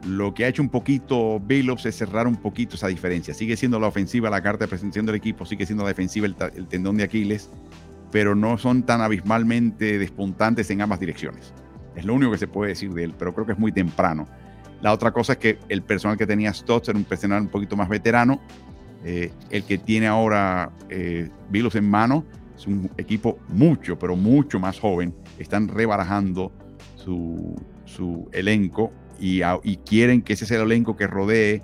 Lo 0.05 0.33
que 0.33 0.45
ha 0.45 0.47
hecho 0.47 0.63
un 0.63 0.69
poquito 0.69 1.39
Billups 1.39 1.85
es 1.85 1.95
cerrar 1.95 2.25
un 2.25 2.35
poquito 2.35 2.75
esa 2.75 2.87
diferencia. 2.87 3.35
Sigue 3.35 3.55
siendo 3.55 3.79
la 3.79 3.87
ofensiva 3.87 4.29
la 4.31 4.41
carta 4.41 4.65
de 4.65 4.69
presentación 4.69 5.05
del 5.05 5.15
equipo, 5.15 5.45
sigue 5.45 5.67
siendo 5.67 5.83
la 5.83 5.89
defensiva 5.89 6.25
el, 6.25 6.35
el 6.55 6.67
tendón 6.67 6.97
de 6.97 7.03
Aquiles, 7.03 7.51
pero 8.11 8.33
no 8.33 8.57
son 8.57 8.83
tan 8.83 9.01
abismalmente 9.01 9.99
despuntantes 9.99 10.69
en 10.71 10.81
ambas 10.81 10.99
direcciones. 10.99 11.53
Es 11.95 12.05
lo 12.05 12.13
único 12.13 12.31
que 12.31 12.37
se 12.37 12.47
puede 12.47 12.69
decir 12.69 12.91
de 12.93 13.03
él, 13.03 13.13
pero 13.17 13.33
creo 13.33 13.45
que 13.45 13.53
es 13.53 13.59
muy 13.59 13.71
temprano. 13.71 14.27
La 14.81 14.93
otra 14.93 15.11
cosa 15.11 15.33
es 15.33 15.39
que 15.39 15.59
el 15.69 15.83
personal 15.83 16.17
que 16.17 16.25
tenía 16.25 16.53
Stotts 16.53 16.89
era 16.89 16.97
un 16.97 17.03
personal 17.03 17.41
un 17.43 17.47
poquito 17.49 17.75
más 17.75 17.87
veterano. 17.87 18.41
Eh, 19.03 19.31
el 19.49 19.63
que 19.63 19.77
tiene 19.77 20.07
ahora 20.07 20.71
eh, 20.89 21.29
Vilos 21.49 21.75
en 21.75 21.89
mano 21.89 22.25
es 22.55 22.67
un 22.67 22.89
equipo 22.97 23.39
mucho, 23.49 23.97
pero 23.97 24.15
mucho 24.15 24.59
más 24.59 24.79
joven. 24.79 25.13
Están 25.37 25.67
rebarajando 25.67 26.51
su, 26.95 27.55
elenco 28.31 28.91
y, 29.19 29.41
y, 29.63 29.77
quieren 29.77 30.21
que 30.21 30.33
ese 30.33 30.45
sea 30.45 30.57
el 30.57 30.63
elenco 30.63 30.95
que 30.95 31.07
rodee 31.07 31.61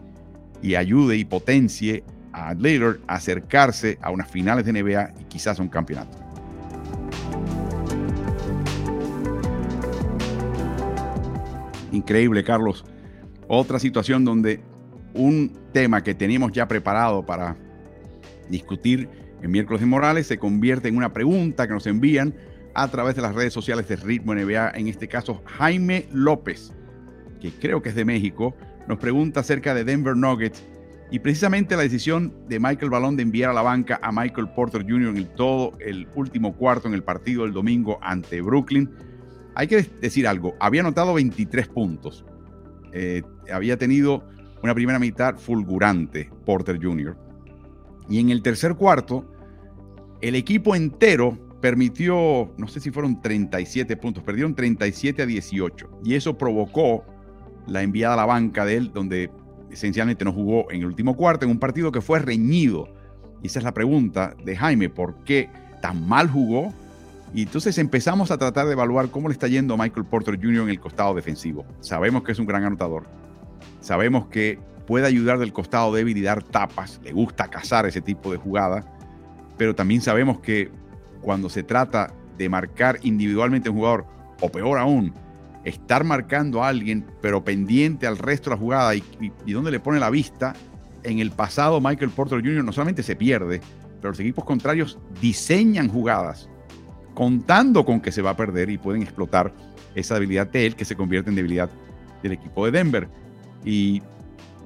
y 0.62 0.76
ayude 0.76 1.18
y 1.18 1.26
potencie 1.26 2.04
a 2.34 2.54
Lillard 2.54 2.98
a 3.08 3.16
acercarse 3.16 3.98
a 4.02 4.12
unas 4.12 4.30
finales 4.30 4.66
de 4.66 4.74
NBA 4.74 5.14
y 5.20 5.24
quizás 5.26 5.60
a 5.60 5.64
un 5.64 5.70
campeonato. 5.70 6.27
Increíble, 11.98 12.44
Carlos. 12.44 12.86
Otra 13.48 13.80
situación 13.80 14.24
donde 14.24 14.60
un 15.16 15.52
tema 15.74 16.04
que 16.04 16.14
teníamos 16.14 16.52
ya 16.52 16.68
preparado 16.68 17.26
para 17.26 17.58
discutir 18.50 19.10
en 19.42 19.50
miércoles 19.50 19.82
de 19.82 19.88
Morales 19.88 20.28
se 20.28 20.38
convierte 20.38 20.90
en 20.90 20.98
una 20.98 21.12
pregunta 21.12 21.68
que 21.68 21.74
nos 21.74 21.88
envían 21.88 22.36
a 22.76 22.88
través 22.90 23.16
de 23.16 23.24
las 23.24 23.34
redes 23.34 23.52
sociales 23.52 23.88
de 23.88 23.96
Ritmo 23.96 24.36
NBA, 24.36 24.74
en 24.76 24.88
este 24.88 25.08
caso 25.08 25.42
Jaime 25.46 26.08
López, 26.12 26.72
que 27.42 27.50
creo 27.50 27.82
que 27.82 27.90
es 27.90 27.96
de 27.96 28.06
México, 28.06 28.56
nos 28.88 29.00
pregunta 29.00 29.40
acerca 29.40 29.74
de 29.74 29.84
Denver 29.84 30.16
Nuggets 30.16 30.64
y 31.10 31.18
precisamente 31.18 31.76
la 31.76 31.82
decisión 31.82 32.32
de 32.48 32.60
Michael 32.60 32.92
Balón 32.92 33.18
de 33.18 33.24
enviar 33.24 33.50
a 33.50 33.54
la 33.54 33.64
banca 33.64 34.00
a 34.04 34.12
Michael 34.12 34.50
Porter 34.50 34.84
Jr. 34.84 35.18
en 35.18 35.26
todo 35.36 35.72
el 35.80 36.08
último 36.14 36.56
cuarto 36.56 36.88
en 36.88 36.94
el 36.94 37.04
partido 37.04 37.42
del 37.42 37.54
domingo 37.54 37.98
ante 38.04 38.40
Brooklyn. 38.42 38.88
Hay 39.60 39.66
que 39.66 39.82
decir 39.82 40.28
algo, 40.28 40.54
había 40.60 40.82
anotado 40.82 41.16
23 41.16 41.68
puntos, 41.70 42.24
eh, 42.94 43.24
había 43.52 43.76
tenido 43.76 44.24
una 44.62 44.76
primera 44.76 45.00
mitad 45.00 45.36
fulgurante, 45.36 46.30
Porter 46.46 46.78
Jr. 46.80 47.18
Y 48.08 48.20
en 48.20 48.30
el 48.30 48.44
tercer 48.44 48.76
cuarto, 48.76 49.26
el 50.22 50.36
equipo 50.36 50.76
entero 50.76 51.40
permitió, 51.60 52.54
no 52.56 52.68
sé 52.68 52.80
si 52.80 52.92
fueron 52.92 53.20
37 53.20 53.98
puntos, 53.98 54.24
perdieron 54.24 54.54
37 54.54 55.24
a 55.24 55.26
18. 55.26 56.02
Y 56.04 56.14
eso 56.14 56.38
provocó 56.38 57.04
la 57.66 57.82
enviada 57.82 58.14
a 58.14 58.18
la 58.18 58.26
banca 58.28 58.64
de 58.64 58.78
él, 58.78 58.92
donde 58.94 59.32
esencialmente 59.72 60.24
no 60.24 60.34
jugó 60.34 60.72
en 60.72 60.82
el 60.82 60.86
último 60.86 61.16
cuarto, 61.16 61.46
en 61.46 61.52
un 61.52 61.58
partido 61.58 61.92
que 61.92 62.02
fue 62.02 62.20
reñido. 62.20 62.94
Y 63.42 63.48
esa 63.48 63.58
es 63.58 63.66
la 63.66 63.74
pregunta 63.74 64.36
de 64.46 64.56
Jaime, 64.56 64.92
¿por 64.92 65.24
qué 65.24 65.50
tan 65.82 66.08
mal 66.08 66.30
jugó? 66.30 66.76
Y 67.34 67.44
entonces 67.44 67.78
empezamos 67.78 68.32
a 68.32 68.38
tratar 68.38 68.68
de 68.68 68.74
evaluar 68.74 69.10
cómo 69.10 69.28
le 69.28 69.34
está 69.34 69.48
yendo 69.48 69.78
Michael 69.78 70.06
Porter 70.06 70.36
Jr. 70.36 70.64
en 70.64 70.70
el 70.70 70.80
costado 70.80 71.14
defensivo. 71.14 71.66
Sabemos 71.82 72.24
que 72.24 72.32
es 72.32 72.40
un 72.40 72.46
gran 72.46 72.64
anotador. 72.64 73.06
Sabemos 73.82 74.28
que 74.28 74.60
puede 74.86 75.06
ayudar 75.06 75.38
del 75.38 75.54
costado 75.54 75.94
débil 75.94 76.18
y 76.18 76.22
dar 76.22 76.42
tapas. 76.42 77.00
Le 77.04 77.12
gusta 77.12 77.50
cazar 77.50 77.86
ese 77.86 78.02
tipo 78.02 78.32
de 78.32 78.38
jugada. 78.38 78.86
Pero 79.58 79.76
también 79.76 80.02
sabemos 80.02 80.40
que 80.40 80.72
cuando 81.22 81.50
se 81.50 81.64
trata 81.64 82.14
de 82.38 82.48
marcar 82.48 83.00
individualmente 83.04 83.68
a 83.68 83.72
un 83.72 83.78
jugador, 83.80 84.06
o 84.42 84.50
peor 84.50 84.78
aún, 84.78 85.14
estar 85.66 86.04
marcando 86.04 86.64
a 86.64 86.70
alguien, 86.70 87.06
pero 87.22 87.44
pendiente 87.44 88.08
al 88.08 88.18
resto 88.18 88.50
de 88.50 88.56
la 88.56 88.60
jugada 88.60 88.96
y, 88.96 89.04
y, 89.46 89.54
donde 89.54 89.72
le 89.72 89.80
pone 89.80 90.00
la 90.00 90.10
vista, 90.10 90.54
en 91.04 91.20
el 91.20 91.32
pasado 91.32 91.82
Michael 91.82 92.12
Porter 92.12 92.40
Jr. 92.40 92.64
no 92.64 92.72
solamente 92.72 93.04
se 93.04 93.16
pierde, 93.16 93.62
pero 94.00 94.12
los 94.12 94.20
equipos 94.20 94.46
contrarios 94.46 94.98
diseñan 95.20 95.90
jugadas 95.90 96.50
contando 97.18 97.84
con 97.84 98.00
que 98.00 98.12
se 98.12 98.22
va 98.22 98.30
a 98.30 98.38
perder 98.38 98.70
y 98.70 98.78
pueden 98.78 99.02
explotar 99.02 99.52
esa 99.96 100.14
debilidad 100.14 100.46
de 100.52 100.68
él 100.68 100.76
que 100.76 100.86
se 100.86 100.96
convierte 100.96 101.32
en 101.32 101.36
debilidad 101.36 101.68
del 102.22 102.34
equipo 102.34 102.64
de 102.64 102.72
Denver. 102.72 103.10
Y 103.66 104.04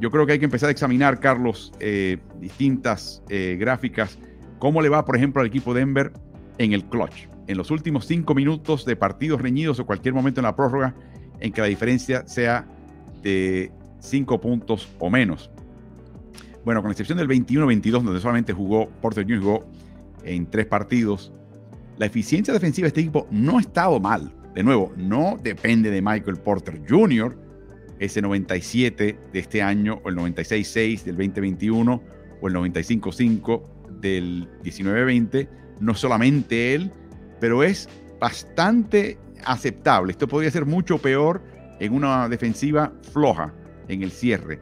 yo 0.01 0.11
creo 0.11 0.25
que 0.25 0.33
hay 0.33 0.39
que 0.39 0.43
empezar 0.43 0.67
a 0.67 0.73
examinar, 0.73 1.21
Carlos, 1.21 1.71
eh, 1.79 2.17
distintas 2.41 3.23
eh, 3.29 3.55
gráficas, 3.57 4.19
cómo 4.59 4.81
le 4.81 4.89
va, 4.89 5.05
por 5.05 5.15
ejemplo, 5.15 5.39
al 5.39 5.47
equipo 5.47 5.73
de 5.73 5.79
Denver 5.79 6.11
en 6.57 6.73
el 6.73 6.83
clutch, 6.83 7.29
en 7.47 7.57
los 7.57 7.71
últimos 7.71 8.05
cinco 8.05 8.35
minutos 8.35 8.83
de 8.83 8.97
partidos 8.97 9.41
reñidos 9.41 9.79
o 9.79 9.85
cualquier 9.85 10.13
momento 10.13 10.41
en 10.41 10.43
la 10.43 10.53
prórroga 10.53 10.93
en 11.39 11.53
que 11.53 11.61
la 11.61 11.67
diferencia 11.67 12.27
sea 12.27 12.67
de 13.23 13.71
cinco 14.01 14.41
puntos 14.41 14.89
o 14.99 15.09
menos. 15.09 15.49
Bueno, 16.65 16.81
con 16.81 16.91
excepción 16.91 17.17
del 17.17 17.29
21-22, 17.29 18.03
donde 18.03 18.19
solamente 18.19 18.51
jugó 18.51 18.89
Porter 19.01 19.23
Jr. 19.23 19.39
jugó 19.39 19.65
en 20.25 20.47
tres 20.47 20.65
partidos, 20.65 21.31
la 22.01 22.07
eficiencia 22.07 22.51
defensiva 22.51 22.85
de 22.85 22.87
este 22.87 23.01
equipo 23.01 23.27
no 23.29 23.59
ha 23.59 23.61
estado 23.61 23.99
mal. 23.99 24.33
De 24.55 24.63
nuevo, 24.63 24.91
no 24.97 25.37
depende 25.43 25.91
de 25.91 26.01
Michael 26.01 26.37
Porter 26.37 26.81
Jr., 26.89 27.37
ese 27.99 28.23
97 28.23 29.19
de 29.31 29.39
este 29.39 29.61
año, 29.61 30.01
o 30.03 30.09
el 30.09 30.15
96-6 30.15 31.03
del 31.03 31.15
2021, 31.15 32.01
o 32.41 32.47
el 32.47 32.55
95-5 32.55 33.61
del 33.99 34.49
19-20. 34.63 35.47
No 35.79 35.93
solamente 35.93 36.73
él, 36.73 36.91
pero 37.39 37.61
es 37.61 37.87
bastante 38.19 39.19
aceptable. 39.45 40.13
Esto 40.13 40.27
podría 40.27 40.49
ser 40.49 40.65
mucho 40.65 40.97
peor 40.97 41.43
en 41.79 41.93
una 41.93 42.27
defensiva 42.27 42.91
floja 43.13 43.53
en 43.89 44.01
el 44.01 44.09
cierre. 44.09 44.59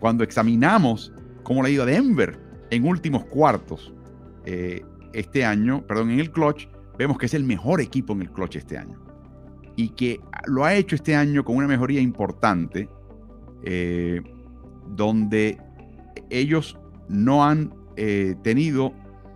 Cuando 0.00 0.22
examinamos 0.22 1.14
cómo 1.44 1.62
le 1.62 1.70
ha 1.70 1.72
ido 1.72 1.84
a 1.84 1.86
Denver 1.86 2.38
en 2.68 2.84
últimos 2.84 3.24
cuartos 3.24 3.94
eh, 4.44 4.84
este 5.14 5.46
año, 5.46 5.86
perdón, 5.86 6.10
en 6.10 6.20
el 6.20 6.30
clutch, 6.30 6.68
vemos 6.98 7.18
que 7.18 7.26
es 7.26 7.34
el 7.34 7.44
mejor 7.44 7.80
equipo 7.80 8.12
en 8.12 8.22
el 8.22 8.30
clutch 8.30 8.56
este 8.56 8.78
año. 8.78 8.98
Y 9.76 9.90
que 9.90 10.20
lo 10.46 10.64
ha 10.64 10.74
hecho 10.74 10.94
este 10.94 11.16
año 11.16 11.44
con 11.44 11.56
una 11.56 11.66
mejoría 11.66 12.00
importante, 12.00 12.88
eh, 13.64 14.22
donde 14.88 15.58
ellos 16.30 16.78
no 17.08 17.44
han 17.44 17.74
eh, 17.96 18.36
tenido 18.42 18.92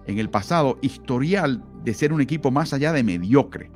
en 0.07 0.19
el 0.19 0.31
pasado 0.31 0.79
historial 0.81 1.65
de 1.85 1.95
ser 1.95 2.13
un 2.13 2.21
equipo 2.21 2.51
más 2.51 2.73
allá 2.73 2.93
de 2.93 3.03
mediocre. 3.03 3.71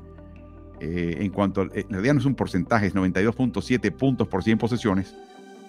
Eh, 0.80 1.18
en 1.20 1.30
cuanto, 1.30 1.62
en 1.62 1.88
realidad 1.90 2.14
no 2.14 2.20
es 2.20 2.26
un 2.26 2.34
porcentaje, 2.34 2.86
es 2.86 2.94
92.7 2.94 3.92
puntos 3.92 4.28
por 4.28 4.42
100 4.42 4.58
posesiones. 4.58 5.14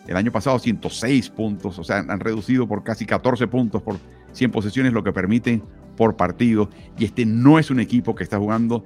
El 0.07 0.17
año 0.17 0.31
pasado 0.31 0.59
106 0.59 1.29
puntos, 1.29 1.79
o 1.79 1.83
sea, 1.83 1.99
han 1.99 2.19
reducido 2.19 2.67
por 2.67 2.83
casi 2.83 3.05
14 3.05 3.47
puntos 3.47 3.81
por 3.81 3.97
100 4.31 4.51
posesiones, 4.51 4.91
lo 4.91 5.03
que 5.03 5.13
permite 5.13 5.61
por 5.95 6.15
partido. 6.15 6.69
Y 6.97 7.05
este 7.05 7.25
no 7.25 7.59
es 7.59 7.71
un 7.71 7.79
equipo 7.79 8.15
que 8.15 8.23
está 8.23 8.37
jugando 8.37 8.83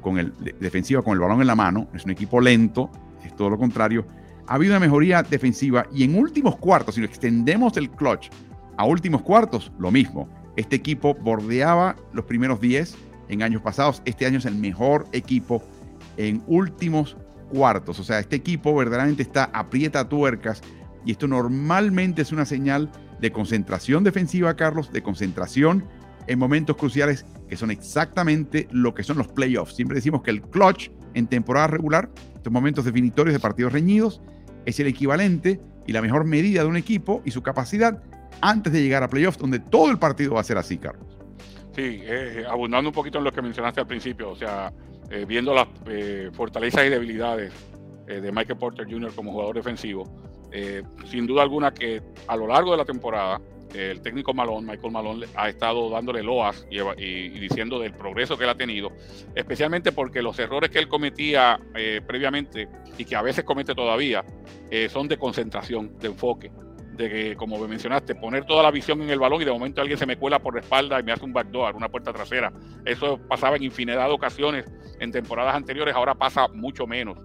con 0.00 0.18
el 0.18 0.32
defensiva 0.58 1.02
con 1.02 1.12
el 1.12 1.20
balón 1.20 1.40
en 1.40 1.46
la 1.46 1.54
mano, 1.54 1.88
es 1.94 2.04
un 2.04 2.10
equipo 2.10 2.40
lento, 2.40 2.90
es 3.24 3.34
todo 3.36 3.50
lo 3.50 3.58
contrario. 3.58 4.06
Ha 4.46 4.54
habido 4.54 4.72
una 4.72 4.80
mejoría 4.80 5.22
defensiva 5.22 5.86
y 5.92 6.04
en 6.04 6.18
últimos 6.18 6.56
cuartos, 6.56 6.94
si 6.94 7.00
lo 7.00 7.06
extendemos 7.06 7.76
el 7.76 7.90
clutch 7.90 8.28
a 8.76 8.84
últimos 8.84 9.22
cuartos, 9.22 9.70
lo 9.78 9.90
mismo. 9.90 10.28
Este 10.56 10.76
equipo 10.76 11.14
bordeaba 11.14 11.96
los 12.12 12.24
primeros 12.24 12.60
10 12.60 12.96
en 13.28 13.42
años 13.42 13.62
pasados. 13.62 14.02
Este 14.04 14.26
año 14.26 14.38
es 14.38 14.46
el 14.46 14.56
mejor 14.56 15.06
equipo 15.12 15.62
en 16.16 16.42
últimos 16.46 17.16
cuartos. 17.50 18.00
O 18.00 18.04
sea, 18.04 18.18
este 18.18 18.36
equipo 18.36 18.74
verdaderamente 18.74 19.22
está 19.22 19.44
aprieta 19.52 20.08
tuercas 20.08 20.62
y 21.04 21.12
esto 21.12 21.28
normalmente 21.28 22.22
es 22.22 22.32
una 22.32 22.44
señal 22.44 22.90
de 23.20 23.30
concentración 23.30 24.02
defensiva, 24.02 24.56
Carlos, 24.56 24.92
de 24.92 25.02
concentración 25.02 25.84
en 26.26 26.38
momentos 26.38 26.76
cruciales 26.76 27.26
que 27.48 27.56
son 27.56 27.70
exactamente 27.70 28.68
lo 28.70 28.94
que 28.94 29.02
son 29.02 29.18
los 29.18 29.28
playoffs. 29.28 29.74
Siempre 29.74 29.96
decimos 29.96 30.22
que 30.22 30.30
el 30.30 30.42
clutch 30.42 30.90
en 31.14 31.26
temporada 31.26 31.66
regular, 31.66 32.10
estos 32.34 32.52
momentos 32.52 32.84
definitorios 32.84 33.34
de 33.34 33.40
partidos 33.40 33.72
reñidos, 33.72 34.20
es 34.66 34.78
el 34.80 34.86
equivalente 34.86 35.60
y 35.86 35.92
la 35.92 36.02
mejor 36.02 36.24
medida 36.24 36.62
de 36.62 36.68
un 36.68 36.76
equipo 36.76 37.22
y 37.24 37.30
su 37.30 37.42
capacidad 37.42 38.02
antes 38.40 38.72
de 38.72 38.82
llegar 38.82 39.02
a 39.02 39.08
playoffs, 39.08 39.38
donde 39.38 39.58
todo 39.58 39.90
el 39.90 39.98
partido 39.98 40.34
va 40.34 40.40
a 40.40 40.44
ser 40.44 40.58
así, 40.58 40.78
Carlos. 40.78 41.18
Sí, 41.74 42.00
eh, 42.02 42.44
abundando 42.48 42.90
un 42.90 42.94
poquito 42.94 43.18
en 43.18 43.24
lo 43.24 43.32
que 43.32 43.42
mencionaste 43.42 43.80
al 43.80 43.86
principio, 43.86 44.30
o 44.30 44.36
sea, 44.36 44.72
eh, 45.10 45.24
viendo 45.26 45.54
las 45.54 45.68
eh, 45.86 46.30
fortalezas 46.32 46.86
y 46.86 46.88
debilidades 46.90 47.52
de 48.06 48.32
Michael 48.32 48.58
Porter 48.58 48.90
Jr. 48.90 49.12
como 49.14 49.30
jugador 49.30 49.54
defensivo, 49.54 50.02
sin 51.08 51.28
duda 51.28 51.42
alguna 51.42 51.72
que 51.72 52.02
a 52.26 52.34
lo 52.34 52.48
largo 52.48 52.72
de 52.72 52.78
la 52.78 52.84
temporada 52.84 53.40
el 53.74 54.00
técnico 54.00 54.34
Malone, 54.34 54.66
Michael 54.66 54.92
Malone, 54.92 55.26
ha 55.34 55.48
estado 55.48 55.90
dándole 55.90 56.22
loas 56.22 56.66
y, 56.70 57.28
diciendo 57.38 57.78
del 57.78 57.92
progreso 57.92 58.36
que 58.36 58.44
él 58.44 58.50
ha 58.50 58.56
tenido, 58.56 58.92
especialmente 59.34 59.92
porque 59.92 60.22
los 60.22 60.38
errores 60.38 60.70
que 60.70 60.78
él 60.78 60.88
cometía 60.88 61.60
eh, 61.74 62.00
previamente 62.06 62.68
y 62.98 63.04
que 63.04 63.16
a 63.16 63.22
veces 63.22 63.44
comete 63.44 63.74
todavía 63.74 64.24
eh, 64.70 64.88
son 64.88 65.08
de 65.08 65.16
concentración, 65.16 65.98
de 65.98 66.08
enfoque. 66.08 66.50
De 66.92 67.08
que, 67.08 67.36
como 67.36 67.56
mencionaste, 67.66 68.14
poner 68.14 68.44
toda 68.44 68.62
la 68.62 68.70
visión 68.70 69.00
en 69.00 69.08
el 69.08 69.18
balón 69.18 69.40
y 69.40 69.46
de 69.46 69.52
momento 69.52 69.80
alguien 69.80 69.96
se 69.96 70.04
me 70.04 70.18
cuela 70.18 70.38
por 70.38 70.54
la 70.54 70.60
espalda 70.60 71.00
y 71.00 71.02
me 71.02 71.12
hace 71.12 71.24
un 71.24 71.32
backdoor, 71.32 71.74
una 71.74 71.88
puerta 71.88 72.12
trasera. 72.12 72.52
Eso 72.84 73.18
pasaba 73.26 73.56
en 73.56 73.62
infinidad 73.62 74.06
de 74.08 74.12
ocasiones 74.12 74.66
en 74.98 75.10
temporadas 75.10 75.54
anteriores, 75.54 75.94
ahora 75.94 76.14
pasa 76.14 76.48
mucho 76.48 76.86
menos. 76.86 77.16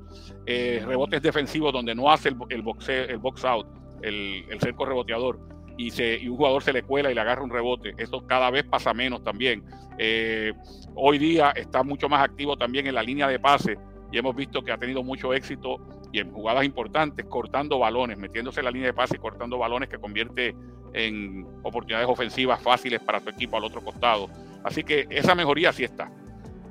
Eh, 0.45 0.81
rebotes 0.85 1.21
defensivos 1.21 1.73
donde 1.73 1.93
no 1.93 2.09
hace 2.09 2.29
el, 2.29 2.37
el, 2.49 2.63
el 3.09 3.17
box 3.17 3.43
out, 3.43 3.67
el, 4.01 4.45
el 4.49 4.59
cerco 4.61 4.85
reboteador 4.85 5.54
y, 5.77 5.91
se, 5.91 6.27
un 6.29 6.37
jugador 6.37 6.63
se 6.63 6.73
le 6.73 6.83
cuela 6.83 7.11
y 7.11 7.15
le 7.15 7.21
agarra 7.21 7.43
un 7.43 7.49
rebote. 7.49 7.93
Eso 7.97 8.25
cada 8.25 8.49
vez 8.49 8.63
pasa 8.63 8.93
menos 8.93 9.23
también. 9.23 9.63
Eh, 9.97 10.53
hoy 10.95 11.17
día 11.17 11.51
está 11.51 11.83
mucho 11.83 12.09
más 12.09 12.23
activo 12.23 12.57
también 12.57 12.87
en 12.87 12.95
la 12.95 13.03
línea 13.03 13.27
de 13.27 13.39
pase 13.39 13.77
y 14.11 14.17
hemos 14.17 14.35
visto 14.35 14.61
que 14.63 14.71
ha 14.71 14.77
tenido 14.77 15.03
mucho 15.03 15.33
éxito 15.33 15.79
y 16.11 16.19
en 16.19 16.31
jugadas 16.31 16.63
importantes 16.63 17.25
cortando 17.25 17.79
balones, 17.79 18.17
metiéndose 18.17 18.61
en 18.61 18.65
la 18.65 18.71
línea 18.71 18.87
de 18.87 18.93
pase 18.93 19.17
y 19.17 19.19
cortando 19.19 19.57
balones 19.57 19.89
que 19.89 19.97
convierte 19.97 20.55
en 20.93 21.45
oportunidades 21.63 22.07
ofensivas 22.07 22.61
fáciles 22.61 23.01
para 23.01 23.19
su 23.19 23.29
equipo 23.29 23.57
al 23.57 23.65
otro 23.65 23.81
costado. 23.81 24.29
Así 24.63 24.83
que 24.83 25.07
esa 25.09 25.35
mejoría 25.35 25.73
sí 25.73 25.83
está. 25.83 26.09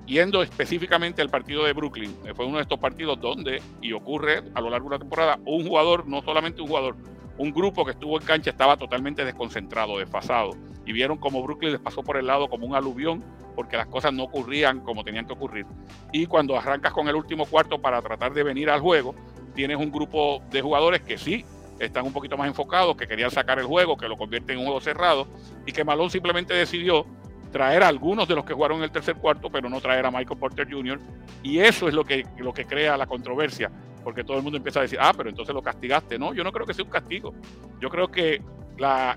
Yendo 0.07 0.43
específicamente 0.43 1.23
al 1.23 1.31
partido 1.31 1.65
de 1.65 1.73
Brooklyn, 1.73 2.15
eh, 2.25 2.33
fue 2.35 2.47
uno 2.47 2.57
de 2.57 2.63
estos 2.63 2.79
partidos 2.79 3.21
donde, 3.21 3.61
y 3.81 3.93
ocurre 3.93 4.43
a 4.55 4.61
lo 4.61 4.71
largo 4.71 4.89
de 4.89 4.97
la 4.97 4.99
temporada, 4.99 5.39
un 5.45 5.67
jugador, 5.67 6.07
no 6.07 6.23
solamente 6.23 6.63
un 6.63 6.69
jugador, 6.69 6.97
un 7.39 7.53
grupo 7.53 7.85
que 7.85 7.93
estuvo 7.93 8.19
en 8.19 8.27
cancha 8.27 8.51
estaba 8.51 8.77
totalmente 8.77 9.25
desconcentrado, 9.25 9.99
desfasado, 9.99 10.53
y 10.87 10.93
vieron 10.93 11.19
como 11.19 11.43
Brooklyn 11.43 11.73
les 11.73 11.81
pasó 11.81 12.03
por 12.03 12.17
el 12.17 12.27
lado 12.27 12.49
como 12.49 12.67
un 12.67 12.75
aluvión, 12.75 13.25
porque 13.57 13.77
las 13.77 13.87
cosas 13.87 14.13
no 14.13 14.25
ocurrían 14.25 14.81
como 14.81 15.05
tenían 15.05 15.27
que 15.27 15.33
ocurrir. 15.33 15.67
Y 16.13 16.27
cuando 16.27 16.57
arrancas 16.57 16.93
con 16.93 17.09
el 17.09 17.15
último 17.15 17.47
cuarto 17.47 17.81
para 17.81 18.03
tratar 18.03 18.35
de 18.35 18.43
venir 18.43 18.71
al 18.71 18.81
juego, 18.81 19.15
tienes 19.55 19.77
un 19.79 19.91
grupo 19.91 20.43
de 20.51 20.61
jugadores 20.61 21.03
que 21.03 21.19
sí 21.19 21.45
están 21.79 22.05
un 22.05 22.13
poquito 22.13 22.37
más 22.37 22.49
enfocados, 22.49 22.97
que 22.97 23.07
querían 23.07 23.31
sacar 23.31 23.59
el 23.59 23.67
juego, 23.67 23.97
que 23.97 24.09
lo 24.09 24.17
convierte 24.17 24.53
en 24.53 24.61
un 24.61 24.65
juego 24.67 24.81
cerrado, 24.81 25.27
y 25.67 25.73
que 25.73 25.85
Malone 25.85 26.11
simplemente 26.11 26.55
decidió 26.55 27.07
traer 27.51 27.85
a 27.85 27.89
algunos 27.89 28.27
de 28.27 28.35
los 28.35 28.45
que 28.45 28.53
jugaron 28.53 28.79
en 28.79 28.85
el 28.85 28.91
tercer 28.91 29.17
cuarto, 29.17 29.49
pero 29.51 29.69
no 29.69 29.81
traer 29.81 30.05
a 30.07 30.11
Michael 30.11 30.39
Porter 30.39 30.69
Jr. 30.71 30.99
Y 31.43 31.61
eso 31.61 31.87
es 31.89 31.95
lo 31.95 32.05
que, 32.05 32.27
lo 32.39 32.53
que 32.53 32.65
crea 32.65 32.97
la 32.97 33.07
controversia 33.07 33.71
porque 34.05 34.23
todo 34.23 34.37
el 34.37 34.43
mundo 34.43 34.59
empieza 34.59 34.81
a 34.81 34.83
decir, 34.83 34.99
ah, 35.01 35.13
pero 35.17 35.31
entonces 35.31 35.55
lo 35.55 35.63
castigaste. 35.63 36.19
No, 36.19 36.35
yo 36.35 36.45
no 36.45 36.53
creo 36.53 36.67
que 36.67 36.75
sea 36.75 36.85
un 36.85 36.91
castigo. 36.91 37.35
Yo 37.81 37.89
creo 37.89 38.09
que 38.09 38.43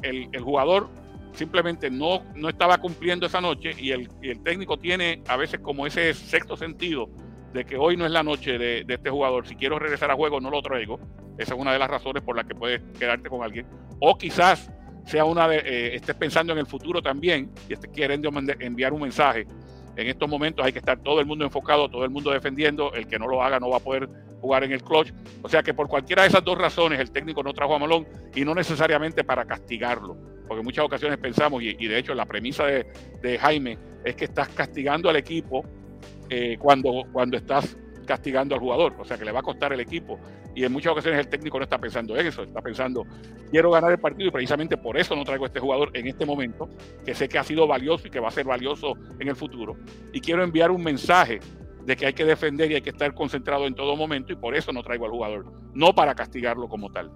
el, 0.02 0.42
jugador 0.42 0.90
simplemente 1.34 1.92
no, 1.92 2.24
no 2.36 2.50
estaba 2.50 2.78
cumpliendo 2.78 3.26
esa 3.26 3.42
noche 3.42 3.76
y 3.78 3.92
el, 3.92 4.10
técnico 4.44 4.78
tiene 4.78 5.22
a 5.28 5.36
veces 5.36 5.60
como 5.60 5.86
ese 5.86 6.14
sexto 6.14 6.56
sentido 6.56 7.10
de 7.54 7.66
que 7.66 7.78
hoy 7.78 7.98
no 7.98 8.06
es 8.06 8.12
la 8.12 8.24
noche 8.24 8.58
de, 8.58 8.86
este 8.88 9.10
jugador. 9.10 9.46
Si 9.46 9.56
quiero 9.56 9.78
regresar 9.78 10.10
a 10.10 10.16
juego, 10.16 10.40
no 10.40 10.50
lo 10.50 10.62
traigo. 10.62 11.00
Esa 11.38 11.54
es 11.54 11.60
una 11.60 11.74
de 11.74 11.80
las 11.80 11.90
razones 11.90 12.24
por 12.24 12.36
las 12.36 12.46
que 12.46 12.56
puedes 12.56 12.82
quedarte 12.98 13.30
con 13.30 13.44
alguien. 13.44 13.68
O 14.00 14.18
quizás 14.18 14.72
sea 15.06 15.26
una 15.26 15.48
de, 15.48 15.58
eh, 15.58 15.96
estés 15.96 16.16
pensando 16.16 16.54
en 16.54 16.60
el 16.60 16.66
futuro 16.66 17.02
también 17.02 17.52
y 17.70 17.74
estés 17.74 17.92
queriendo 17.92 18.30
enviar 18.60 18.94
un 18.94 19.02
mensaje. 19.02 19.46
En 19.98 20.08
estos 20.08 20.30
momentos 20.30 20.64
hay 20.64 20.72
que 20.72 20.80
estar 20.80 21.00
todo 21.00 21.20
el 21.20 21.26
mundo 21.26 21.44
enfocado, 21.44 21.90
todo 21.90 22.04
el 22.04 22.12
mundo 22.12 22.32
defendiendo. 22.32 22.94
El 22.94 23.08
que 23.08 23.18
no 23.18 23.28
lo 23.28 23.42
haga 23.42 23.60
no 23.60 23.70
va 23.70 23.78
a 23.78 23.80
poder 23.80 24.08
jugar 24.40 24.64
en 24.64 24.72
el 24.72 24.84
clutch. 24.84 25.12
O 25.42 25.50
sea 25.50 25.64
que 25.64 25.74
por 25.74 25.88
cualquiera 25.88 26.22
de 26.22 26.30
esas 26.30 26.44
dos 26.44 26.56
razones 26.56 27.00
el 27.00 27.12
técnico 27.12 27.42
no 27.42 27.52
trajo 27.52 27.74
a 27.76 27.80
Malón 27.80 28.08
y 28.36 28.46
no 28.46 28.54
necesariamente 28.54 29.24
para 29.24 29.44
castigarlo. 29.46 30.16
Porque 30.48 30.60
en 30.60 30.66
muchas 30.66 30.86
ocasiones 30.86 31.18
pensamos, 31.18 31.64
y, 31.64 31.74
de 31.74 31.98
hecho 31.98 32.14
la 32.14 32.26
premisa 32.26 32.66
de, 32.66 33.38
Jaime 33.40 33.78
es 34.06 34.16
que 34.16 34.26
estás 34.26 34.48
castigando 34.50 35.10
al 35.10 35.18
equipo 35.18 35.66
eh, 36.30 36.58
cuando, 36.60 37.04
cuando 37.12 37.36
estás 37.36 37.76
castigando 38.06 38.56
al 38.56 38.62
jugador, 38.62 38.94
o 38.98 39.04
sea 39.04 39.18
que 39.18 39.26
le 39.26 39.32
va 39.32 39.40
a 39.40 39.44
costar 39.44 39.74
el 39.74 39.80
equipo. 39.80 40.20
Y 40.58 40.66
en 40.66 40.72
muchas 40.72 40.92
ocasiones 40.92 41.20
el 41.20 41.28
técnico 41.28 41.60
no 41.60 41.66
está 41.66 41.78
pensando 41.78 42.18
en 42.18 42.26
eso, 42.26 42.42
está 42.42 42.64
pensando, 42.64 43.06
quiero 43.52 43.70
ganar 43.70 43.92
el 43.92 44.00
partido 44.00 44.30
y 44.30 44.32
precisamente 44.32 44.76
por 44.76 44.98
eso 44.98 45.16
no 45.16 45.24
traigo 45.24 45.46
a 45.46 45.48
este 45.50 45.60
jugador 45.60 45.92
en 45.94 46.08
este 46.08 46.26
momento, 46.26 46.68
que 47.06 47.14
sé 47.14 47.30
que 47.30 47.38
ha 47.38 47.44
sido 47.44 47.68
valioso 47.68 48.08
y 48.08 48.10
que 48.10 48.20
va 48.20 48.30
a 48.30 48.32
ser 48.32 48.46
valioso 48.46 48.94
en 49.20 49.28
el 49.28 49.36
futuro. 49.36 49.78
Y 50.14 50.20
quiero 50.20 50.44
enviar 50.44 50.72
un 50.72 50.82
mensaje 50.82 51.42
de 51.86 51.96
que 51.96 52.08
hay 52.08 52.14
que 52.14 52.26
defender 52.26 52.72
y 52.72 52.74
hay 52.74 52.82
que 52.82 52.90
estar 52.90 53.14
concentrado 53.14 53.68
en 53.68 53.76
todo 53.76 53.96
momento 53.96 54.34
y 54.34 54.36
por 54.36 54.56
eso 54.56 54.74
no 54.74 54.82
traigo 54.82 55.06
al 55.06 55.12
jugador, 55.12 55.46
no 55.76 55.94
para 55.94 56.16
castigarlo 56.16 56.68
como 56.68 56.92
tal. 56.92 57.12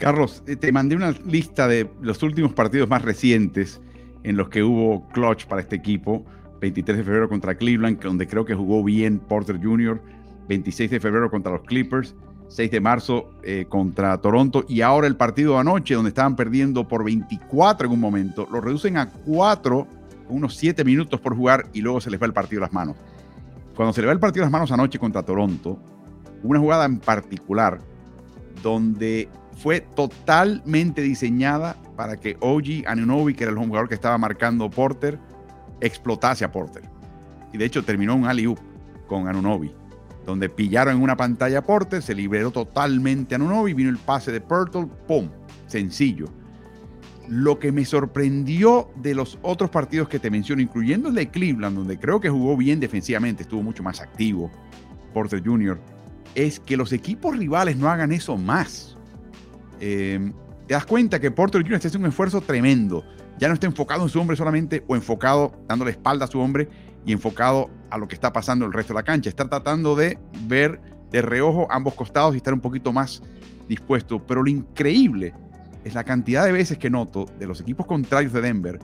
Carlos, 0.00 0.42
eh, 0.48 0.56
te 0.56 0.72
mandé 0.72 0.96
una 0.96 1.12
lista 1.12 1.68
de 1.68 1.88
los 2.02 2.20
últimos 2.24 2.52
partidos 2.52 2.88
más 2.88 3.02
recientes 3.02 3.80
en 4.24 4.36
los 4.36 4.48
que 4.48 4.64
hubo 4.64 5.06
clutch 5.10 5.46
para 5.46 5.62
este 5.62 5.76
equipo. 5.76 6.26
23 6.60 6.98
de 6.98 7.04
febrero 7.04 7.28
contra 7.28 7.54
Cleveland, 7.54 8.02
donde 8.02 8.26
creo 8.26 8.44
que 8.44 8.54
jugó 8.54 8.82
bien 8.82 9.20
Porter 9.20 9.60
Jr. 9.62 10.00
26 10.48 10.90
de 10.90 11.00
febrero 11.00 11.30
contra 11.30 11.52
los 11.52 11.62
Clippers. 11.62 12.14
6 12.54 12.70
de 12.70 12.80
marzo 12.80 13.30
eh, 13.42 13.66
contra 13.68 14.16
Toronto. 14.18 14.64
Y 14.68 14.80
ahora 14.80 15.08
el 15.08 15.16
partido 15.16 15.54
de 15.54 15.58
anoche, 15.58 15.94
donde 15.94 16.10
estaban 16.10 16.36
perdiendo 16.36 16.86
por 16.86 17.02
24 17.02 17.88
en 17.88 17.92
un 17.92 17.98
momento, 17.98 18.46
lo 18.48 18.60
reducen 18.60 18.96
a 18.96 19.10
4, 19.10 19.88
unos 20.28 20.54
7 20.54 20.84
minutos 20.84 21.18
por 21.18 21.34
jugar 21.34 21.66
y 21.72 21.80
luego 21.80 22.00
se 22.00 22.12
les 22.12 22.22
va 22.22 22.26
el 22.26 22.32
partido 22.32 22.62
a 22.62 22.66
las 22.66 22.72
manos. 22.72 22.96
Cuando 23.74 23.92
se 23.92 24.02
le 24.02 24.06
va 24.06 24.12
el 24.12 24.20
partido 24.20 24.44
a 24.44 24.46
las 24.46 24.52
manos 24.52 24.70
anoche 24.70 25.00
contra 25.00 25.24
Toronto, 25.24 25.80
una 26.44 26.60
jugada 26.60 26.84
en 26.84 27.00
particular 27.00 27.80
donde 28.62 29.28
fue 29.56 29.80
totalmente 29.80 31.02
diseñada 31.02 31.76
para 31.96 32.20
que 32.20 32.36
OG 32.38 32.86
Anunobi, 32.86 33.34
que 33.34 33.42
era 33.42 33.52
el 33.52 33.58
jugador 33.58 33.88
que 33.88 33.96
estaba 33.96 34.16
marcando 34.16 34.70
Porter, 34.70 35.18
explotase 35.80 36.44
a 36.44 36.52
Porter. 36.52 36.84
Y 37.52 37.58
de 37.58 37.64
hecho 37.64 37.84
terminó 37.84 38.14
un 38.14 38.26
alley 38.26 38.54
con 39.08 39.26
Anunobi, 39.26 39.74
donde 40.24 40.48
pillaron 40.48 40.96
en 40.96 41.02
una 41.02 41.16
pantalla 41.16 41.58
a 41.58 41.62
Porter, 41.62 42.02
se 42.02 42.14
liberó 42.14 42.50
totalmente 42.50 43.34
Anunobi, 43.34 43.74
vino 43.74 43.90
el 43.90 43.98
pase 43.98 44.32
de 44.32 44.40
Purtle, 44.40 44.86
¡pum! 45.06 45.28
Sencillo. 45.66 46.26
Lo 47.28 47.58
que 47.58 47.72
me 47.72 47.84
sorprendió 47.84 48.90
de 48.96 49.14
los 49.14 49.38
otros 49.42 49.70
partidos 49.70 50.08
que 50.08 50.18
te 50.18 50.30
menciono, 50.30 50.62
incluyendo 50.62 51.08
el 51.08 51.14
de 51.14 51.30
Cleveland, 51.30 51.76
donde 51.76 51.98
creo 51.98 52.20
que 52.20 52.28
jugó 52.28 52.56
bien 52.56 52.80
defensivamente, 52.80 53.42
estuvo 53.42 53.62
mucho 53.62 53.82
más 53.82 54.00
activo, 54.00 54.50
Porter 55.12 55.42
Jr., 55.44 55.78
es 56.34 56.58
que 56.60 56.76
los 56.76 56.92
equipos 56.92 57.36
rivales 57.36 57.76
no 57.76 57.88
hagan 57.88 58.12
eso 58.12 58.36
más. 58.36 58.96
Eh, 59.80 60.32
te 60.66 60.74
das 60.74 60.86
cuenta 60.86 61.20
que 61.20 61.30
Porter 61.30 61.62
Jr. 61.62 61.74
está 61.74 61.88
haciendo 61.88 62.06
un 62.06 62.10
esfuerzo 62.10 62.40
tremendo. 62.40 63.04
Ya 63.38 63.48
no 63.48 63.54
está 63.54 63.66
enfocado 63.66 64.02
en 64.02 64.08
su 64.08 64.20
hombre 64.20 64.36
solamente 64.36 64.82
o 64.86 64.96
enfocado 64.96 65.52
dándole 65.68 65.90
espalda 65.92 66.24
a 66.24 66.28
su 66.28 66.40
hombre 66.40 66.68
y 67.06 67.12
enfocado 67.12 67.70
a 67.90 67.98
lo 67.98 68.08
que 68.08 68.14
está 68.14 68.32
pasando 68.32 68.64
el 68.64 68.72
resto 68.72 68.92
de 68.92 68.98
la 68.98 69.04
cancha. 69.04 69.28
Está 69.28 69.48
tratando 69.48 69.94
de 69.94 70.18
ver 70.46 70.80
de 71.10 71.22
reojo 71.22 71.66
ambos 71.70 71.94
costados 71.94 72.34
y 72.34 72.38
estar 72.38 72.54
un 72.54 72.60
poquito 72.60 72.92
más 72.92 73.22
dispuesto. 73.68 74.24
Pero 74.26 74.42
lo 74.42 74.50
increíble 74.50 75.34
es 75.84 75.94
la 75.94 76.04
cantidad 76.04 76.44
de 76.44 76.52
veces 76.52 76.78
que 76.78 76.90
noto 76.90 77.26
de 77.38 77.46
los 77.46 77.60
equipos 77.60 77.86
contrarios 77.86 78.32
de 78.32 78.40
Denver, 78.40 78.78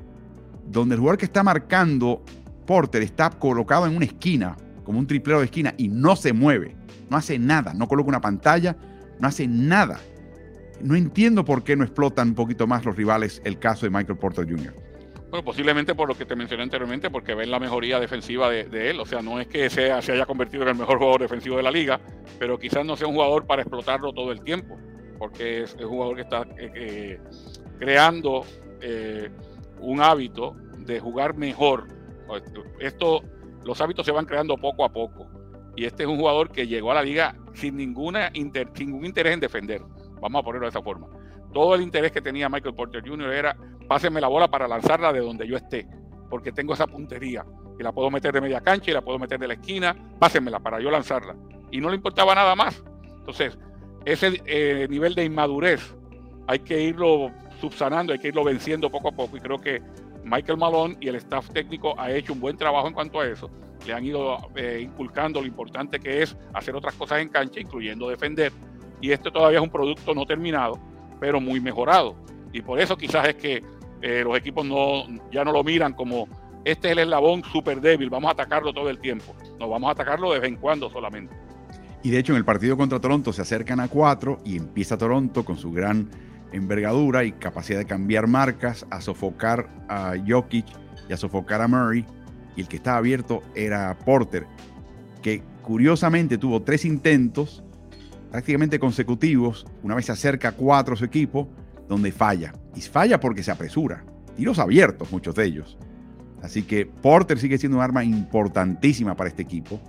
donde 0.66 0.95
el 0.95 1.01
jugador 1.01 1.18
que 1.18 1.25
está 1.25 1.43
marcando 1.43 2.23
Porter 2.66 3.03
está 3.03 3.31
colocado 3.31 3.87
en 3.87 3.97
una 3.97 4.05
esquina, 4.05 4.57
como 4.85 4.99
un 4.99 5.07
triplero 5.07 5.41
de 5.41 5.47
esquina, 5.47 5.75
y 5.77 5.89
no 5.89 6.14
se 6.14 6.33
mueve, 6.33 6.77
no 7.09 7.16
hace 7.16 7.39
nada, 7.39 7.75
no 7.75 7.89
coloca 7.89 8.11
una 8.11 8.21
pantalla, 8.21 8.77
no 9.18 9.27
hace 9.27 9.49
nada. 9.49 9.99
No 10.83 10.95
entiendo 10.95 11.45
por 11.45 11.64
qué 11.64 11.77
no 11.77 11.85
explotan 11.85 12.29
un 12.29 12.35
poquito 12.35 12.66
más 12.66 12.85
los 12.85 12.97
rivales 12.97 13.43
el 13.45 13.59
caso 13.59 13.87
de 13.87 13.91
Michael 13.91 14.18
Porter 14.18 14.49
Jr. 14.49 14.89
Bueno, 15.31 15.45
posiblemente 15.45 15.95
por 15.95 16.09
lo 16.09 16.16
que 16.16 16.26
te 16.26 16.35
mencioné 16.35 16.64
anteriormente, 16.64 17.09
porque 17.09 17.35
ven 17.35 17.51
la 17.51 17.61
mejoría 17.61 18.01
defensiva 18.01 18.51
de, 18.51 18.91
él. 18.91 18.99
O 19.01 19.07
sea, 19.07 19.22
no 19.22 19.41
es 19.41 19.47
que 19.47 19.70
se 19.70 19.93
haya 19.93 20.26
convertido 20.26 20.64
en 20.64 20.70
el 20.70 20.74
mejor 20.74 20.99
jugador 20.99 21.22
defensivo 21.22 21.57
de 21.57 21.62
la 21.62 21.70
liga, 21.70 22.01
pero 22.39 22.59
quizás 22.59 22.85
no 22.85 22.97
sea 22.97 23.07
un 23.07 23.14
jugador 23.14 23.47
para 23.47 23.62
explotarlo 23.62 24.12
todo 24.12 24.33
el 24.33 24.43
tiempo 24.43 24.76
porque 25.20 25.64
es, 25.64 25.74
un 25.74 25.89
jugador 25.89 26.16
que 26.16 26.22
está 26.22 26.43
eh, 26.57 26.72
eh, 26.74 27.20
creando 27.78 28.47
eh, 28.81 29.28
un 29.78 30.01
hábito 30.01 30.57
de 30.78 30.99
jugar 30.99 31.37
mejor. 31.37 31.87
Esto, 32.78 33.20
los 33.62 33.78
hábitos 33.83 34.07
se 34.07 34.12
van 34.12 34.24
creando 34.24 34.57
poco 34.57 34.83
a 34.83 34.91
poco. 34.91 35.28
Y 35.76 35.85
este 35.85 36.05
es 36.05 36.09
un 36.09 36.16
jugador 36.16 36.51
que 36.51 36.66
llegó 36.66 36.91
a 36.91 36.95
la 36.95 37.03
liga 37.03 37.37
sin, 37.53 37.76
ninguna 37.76 38.31
ningún 38.31 39.05
interés 39.05 39.35
en 39.35 39.41
defender. 39.41 39.83
Vamos 40.22 40.41
a 40.41 40.43
ponerlo 40.43 40.66
de 40.66 40.70
esa 40.70 40.83
forma. 40.83 41.07
Todo 41.53 41.74
el 41.74 41.83
interés 41.83 42.12
que 42.12 42.22
tenía 42.22 42.49
Michael 42.49 42.74
Porter 42.74 43.07
Jr. 43.07 43.31
era 43.31 43.57
pásenme 43.91 44.20
la 44.20 44.28
bola 44.28 44.47
para 44.47 44.68
lanzarla 44.68 45.12
de 45.12 45.18
donde 45.18 45.49
yo 45.49 45.57
esté, 45.57 45.84
porque 46.28 46.53
tengo 46.53 46.74
esa 46.74 46.86
puntería 46.86 47.45
y 47.76 47.82
la 47.82 47.91
puedo 47.91 48.09
meter 48.09 48.32
de 48.32 48.41
media 48.41 48.61
cancha 48.61 48.93
y 48.93 48.95
la 48.95 49.03
puedo 49.03 49.18
meter 49.18 49.36
de 49.36 49.49
la 49.49 49.55
esquina, 49.55 49.97
pásenmela 50.16 50.61
para 50.61 50.78
yo 50.78 50.93
lanzarla. 50.93 51.34
Y 51.72 51.80
no 51.80 51.88
le 51.88 51.97
importaba 51.97 52.32
nada 52.36 52.55
más. 52.55 52.84
Entonces, 53.18 53.59
ese 54.05 54.41
eh, 54.47 54.86
nivel 54.88 55.16
de 55.16 55.24
inmadurez 55.24 55.93
hay 56.47 56.61
que 56.61 56.80
irlo 56.80 57.32
subsanando, 57.61 58.12
hay 58.12 58.20
que 58.20 58.28
irlo 58.28 58.45
venciendo 58.45 58.88
poco 58.91 59.09
a 59.09 59.12
poco 59.12 59.36
y 59.36 59.41
creo 59.41 59.59
que 59.59 59.82
Michael 60.22 60.59
Malone 60.59 60.97
y 61.01 61.09
el 61.09 61.16
staff 61.16 61.51
técnico 61.51 61.99
ha 61.99 62.12
hecho 62.12 62.32
un 62.32 62.38
buen 62.38 62.57
trabajo 62.57 62.86
en 62.86 62.95
cuanto 62.95 63.18
a 63.18 63.26
eso. 63.26 63.51
Le 63.88 63.93
han 63.93 64.07
ido 64.07 64.36
eh, 64.55 64.82
inculcando 64.84 65.41
lo 65.41 65.49
importante 65.49 65.99
que 65.99 66.22
es 66.22 66.36
hacer 66.55 66.76
otras 66.76 66.95
cosas 66.95 67.22
en 67.22 67.28
cancha, 67.28 67.59
incluyendo 67.59 68.09
defender. 68.09 68.53
Y 69.01 69.11
este 69.11 69.32
todavía 69.32 69.59
es 69.59 69.64
un 69.64 69.70
producto 69.70 70.14
no 70.14 70.26
terminado, 70.26 70.78
pero 71.18 71.41
muy 71.41 71.59
mejorado. 71.59 72.14
Y 72.53 72.62
por 72.62 72.78
eso 72.78 72.97
quizás 72.97 73.28
es 73.28 73.34
que 73.34 73.80
eh, 74.03 74.23
los 74.25 74.37
equipos 74.37 74.65
no, 74.65 75.05
ya 75.31 75.45
no 75.45 75.53
lo 75.53 75.63
miran 75.63 75.93
como 75.93 76.29
este 76.65 76.89
es 76.89 76.93
el 76.93 76.99
eslabón 77.01 77.43
súper 77.45 77.81
débil, 77.81 78.11
vamos 78.11 78.29
a 78.29 78.33
atacarlo 78.33 78.73
todo 78.73 78.91
el 78.91 78.99
tiempo. 78.99 79.35
No, 79.59 79.69
vamos 79.69 79.89
a 79.89 79.93
atacarlo 79.93 80.33
de 80.33 80.41
vez 80.41 80.49
en 80.49 80.57
cuando 80.57 80.91
solamente. 80.91 81.35
Y 82.03 82.11
de 82.11 82.19
hecho 82.19 82.33
en 82.33 82.39
el 82.39 82.45
partido 82.45 82.77
contra 82.77 83.01
Toronto 83.01 83.33
se 83.33 83.43
acercan 83.43 83.81
a 83.81 83.89
cuatro 83.89 84.41
y 84.45 84.57
empieza 84.57 84.99
Toronto 84.99 85.45
con 85.45 85.57
su 85.57 85.73
gran 85.73 86.11
envergadura 86.53 87.25
y 87.25 87.33
capacidad 87.33 87.79
de 87.79 87.87
cambiar 87.87 88.27
marcas, 88.27 88.87
a 88.91 89.01
sofocar 89.01 89.69
a 89.89 90.15
Jokic 90.27 90.67
y 91.09 91.13
a 91.13 91.17
sofocar 91.17 91.63
a 91.63 91.69
Murray. 91.69 92.05
Y 92.57 92.63
el 92.63 92.69
que 92.69 92.77
estaba 92.77 92.99
abierto 92.99 93.43
era 93.55 93.97
Porter, 94.05 94.47
que 95.23 95.43
curiosamente 95.63 96.37
tuvo 96.37 96.63
tres 96.63 96.85
intentos 96.85 97.63
prácticamente 98.31 98.79
consecutivos. 98.79 99.67
Una 99.83 99.95
vez 99.95 100.07
se 100.07 100.13
acerca 100.13 100.49
a 100.49 100.53
cuatro 100.53 100.97
su 100.97 101.05
equipo, 101.05 101.49
donde 101.91 102.12
falla. 102.12 102.55
Y 102.76 102.80
falla 102.82 103.18
porque 103.18 103.43
se 103.43 103.51
apresura. 103.51 104.05
Tiros 104.36 104.61
abiertos, 104.61 105.11
muchos 105.11 105.34
de 105.34 105.45
ellos. 105.45 105.76
Así 106.41 106.62
que 106.62 106.86
Porter 106.86 107.38
sigue 107.38 107.59
siendo 107.59 107.78
un 107.78 107.82
arma 107.82 108.05
importantísima 108.05 109.16
para 109.16 109.28
este 109.28 109.43
equipo. 109.43 109.80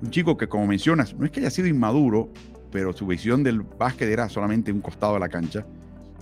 Un 0.00 0.10
chico 0.10 0.38
que, 0.38 0.48
como 0.48 0.66
mencionas, 0.66 1.14
no 1.14 1.26
es 1.26 1.30
que 1.30 1.40
haya 1.40 1.50
sido 1.50 1.68
inmaduro, 1.68 2.30
pero 2.72 2.94
su 2.94 3.06
visión 3.06 3.44
del 3.44 3.60
básquet 3.60 4.08
era 4.08 4.30
solamente 4.30 4.72
un 4.72 4.80
costado 4.80 5.12
de 5.14 5.20
la 5.20 5.28
cancha. 5.28 5.66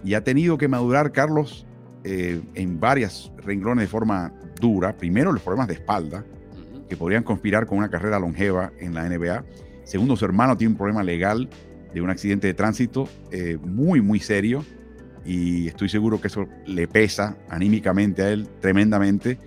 Y 0.05 0.15
ha 0.15 0.25
tenido 0.25 0.59
que 0.59 0.67
madurar 0.67 1.13
Carlos 1.13 1.65
eh, 2.03 2.43
en 2.55 2.81
varias 2.81 3.31
renglones 3.39 3.85
de 3.85 3.89
forma 3.89 4.35
dura. 4.61 4.97
Primero, 4.97 5.31
los 5.31 5.43
problemas 5.43 5.69
de 5.69 5.75
espalda, 5.75 6.25
que 6.89 6.97
podrían 6.97 7.23
conspirar 7.23 7.67
con 7.67 7.79
una 7.79 7.89
carrera 7.89 8.19
longeva 8.19 8.73
en 8.81 8.95
la 8.95 9.09
NBA. 9.09 9.45
Segundo, 9.85 10.17
su 10.17 10.25
hermano 10.25 10.57
tiene 10.57 10.73
un 10.73 10.77
problema 10.77 11.05
legal 11.05 11.49
de 11.95 12.03
un 12.03 12.11
accidente 12.11 12.49
de 12.49 12.55
tránsito 12.55 13.09
eh, 13.31 13.59
muy, 13.63 14.01
muy 14.01 14.19
serio. 14.19 14.65
Y 15.25 15.69
estoy 15.69 15.89
seguro 15.89 16.21
que 16.21 16.29
eso 16.29 16.47
le 16.67 16.89
pesa 16.89 17.37
anímicamente 17.49 18.23
a 18.23 18.31
él 18.31 18.49
tremendamente. 18.61 19.39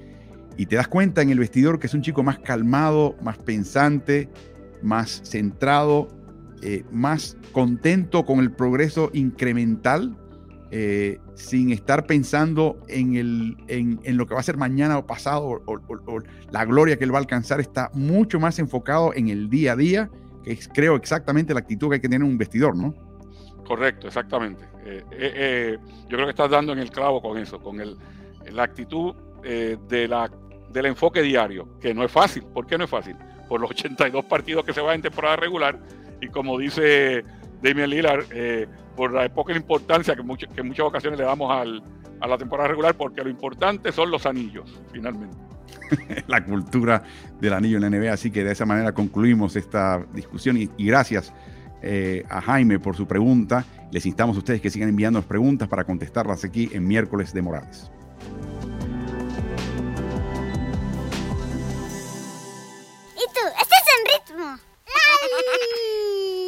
Y 0.57 0.67
te 0.67 0.75
das 0.75 0.87
cuenta 0.87 1.21
en 1.21 1.29
el 1.29 1.39
vestidor 1.39 1.79
que 1.79 1.87
es 1.87 1.93
un 1.93 2.01
chico 2.01 2.23
más 2.23 2.39
calmado, 2.39 3.15
más 3.23 3.37
pensante, 3.37 4.29
más 4.81 5.21
centrado, 5.23 6.07
eh, 6.61 6.83
más 6.91 7.37
contento 7.51 8.25
con 8.25 8.39
el 8.39 8.51
progreso 8.51 9.09
incremental 9.13 10.15
eh, 10.75 11.19
sin 11.35 11.71
estar 11.71 12.07
pensando 12.07 12.79
en, 12.87 13.15
el, 13.15 13.57
en, 13.67 14.17
lo 14.17 14.25
que 14.25 14.33
va 14.33 14.39
a 14.39 14.43
ser 14.43 14.57
mañana 14.57 14.97
o 14.97 15.05
pasado 15.05 15.61
o, 15.67 16.23
la 16.49 16.65
gloria 16.65 16.97
que 16.97 17.03
él 17.03 17.13
va 17.13 17.19
a 17.19 17.21
alcanzar, 17.21 17.59
está 17.59 17.91
mucho 17.93 18.39
más 18.39 18.57
enfocado 18.57 19.13
en 19.13 19.27
el 19.27 19.51
día 19.51 19.73
a 19.73 19.75
día, 19.75 20.09
que 20.43 20.51
es 20.51 20.67
creo 20.67 20.95
exactamente 20.95 21.53
la 21.53 21.59
actitud 21.59 21.89
que 21.89 21.95
hay 21.95 22.01
que 22.01 22.09
tener 22.09 22.27
un 22.27 22.39
vestidor, 22.39 22.75
¿no? 22.75 22.95
Correcto, 23.65 24.07
exactamente. 24.07 24.65
Eh, 24.85 25.03
eh, 25.11 25.77
yo 26.03 26.17
creo 26.17 26.25
que 26.25 26.31
estás 26.31 26.49
dando 26.49 26.73
en 26.73 26.79
el 26.79 26.91
clavo 26.91 27.21
con 27.21 27.37
eso, 27.37 27.59
con 27.59 27.79
el, 27.79 27.97
la 28.51 28.63
actitud 28.63 29.15
de 29.43 30.07
la, 30.07 30.31
del 30.69 30.85
enfoque 30.85 31.21
diario, 31.21 31.77
que 31.79 31.93
no 31.93 32.03
es 32.03 32.11
fácil. 32.11 32.43
¿Por 32.43 32.65
qué 32.65 32.77
no 32.77 32.85
es 32.85 32.89
fácil? 32.89 33.15
Por 33.47 33.59
los 33.59 33.69
82 33.71 34.25
partidos 34.25 34.63
que 34.63 34.73
se 34.73 34.81
van 34.81 34.95
en 34.95 35.01
temporada 35.01 35.35
regular 35.35 35.79
y 36.21 36.27
como 36.27 36.57
dice 36.57 37.25
Damian 37.61 37.89
Lillard, 37.89 38.25
por 38.95 39.11
la 39.11 39.27
poca 39.29 39.53
importancia 39.53 40.15
que, 40.15 40.23
que 40.47 40.61
en 40.61 40.67
muchas 40.67 40.85
ocasiones 40.85 41.19
le 41.19 41.25
damos 41.25 41.51
a 41.51 42.27
la 42.27 42.37
temporada 42.37 42.69
regular, 42.69 42.95
porque 42.95 43.21
lo 43.21 43.29
importante 43.29 43.91
son 43.91 44.11
los 44.11 44.25
anillos, 44.25 44.79
finalmente. 44.93 45.35
la 46.27 46.43
cultura 46.43 47.03
del 47.39 47.53
anillo 47.53 47.77
en 47.77 47.83
la 47.83 47.89
NBA, 47.89 48.13
así 48.13 48.31
que 48.31 48.43
de 48.43 48.51
esa 48.51 48.65
manera 48.65 48.91
concluimos 48.93 49.55
esta 49.55 50.05
discusión 50.13 50.57
y, 50.57 50.69
gracias 50.77 51.33
eh, 51.85 52.23
a 52.29 52.39
Jaime 52.41 52.79
por 52.79 52.95
su 52.95 53.05
pregunta. 53.05 53.65
Les 53.91 54.05
instamos 54.05 54.37
a 54.37 54.39
ustedes 54.39 54.61
que 54.61 54.69
sigan 54.69 54.87
enviándonos 54.89 55.25
preguntas 55.25 55.67
para 55.67 55.83
contestarlas 55.83 56.43
aquí 56.45 56.69
en 56.71 56.87
miércoles 56.87 57.33
de 57.33 57.41
Morales. 57.41 57.91
¿Y 63.15 63.25
tú? 63.33 63.41
¿Estás 63.61 63.83
en 63.93 64.35
ritmo? 64.37 64.57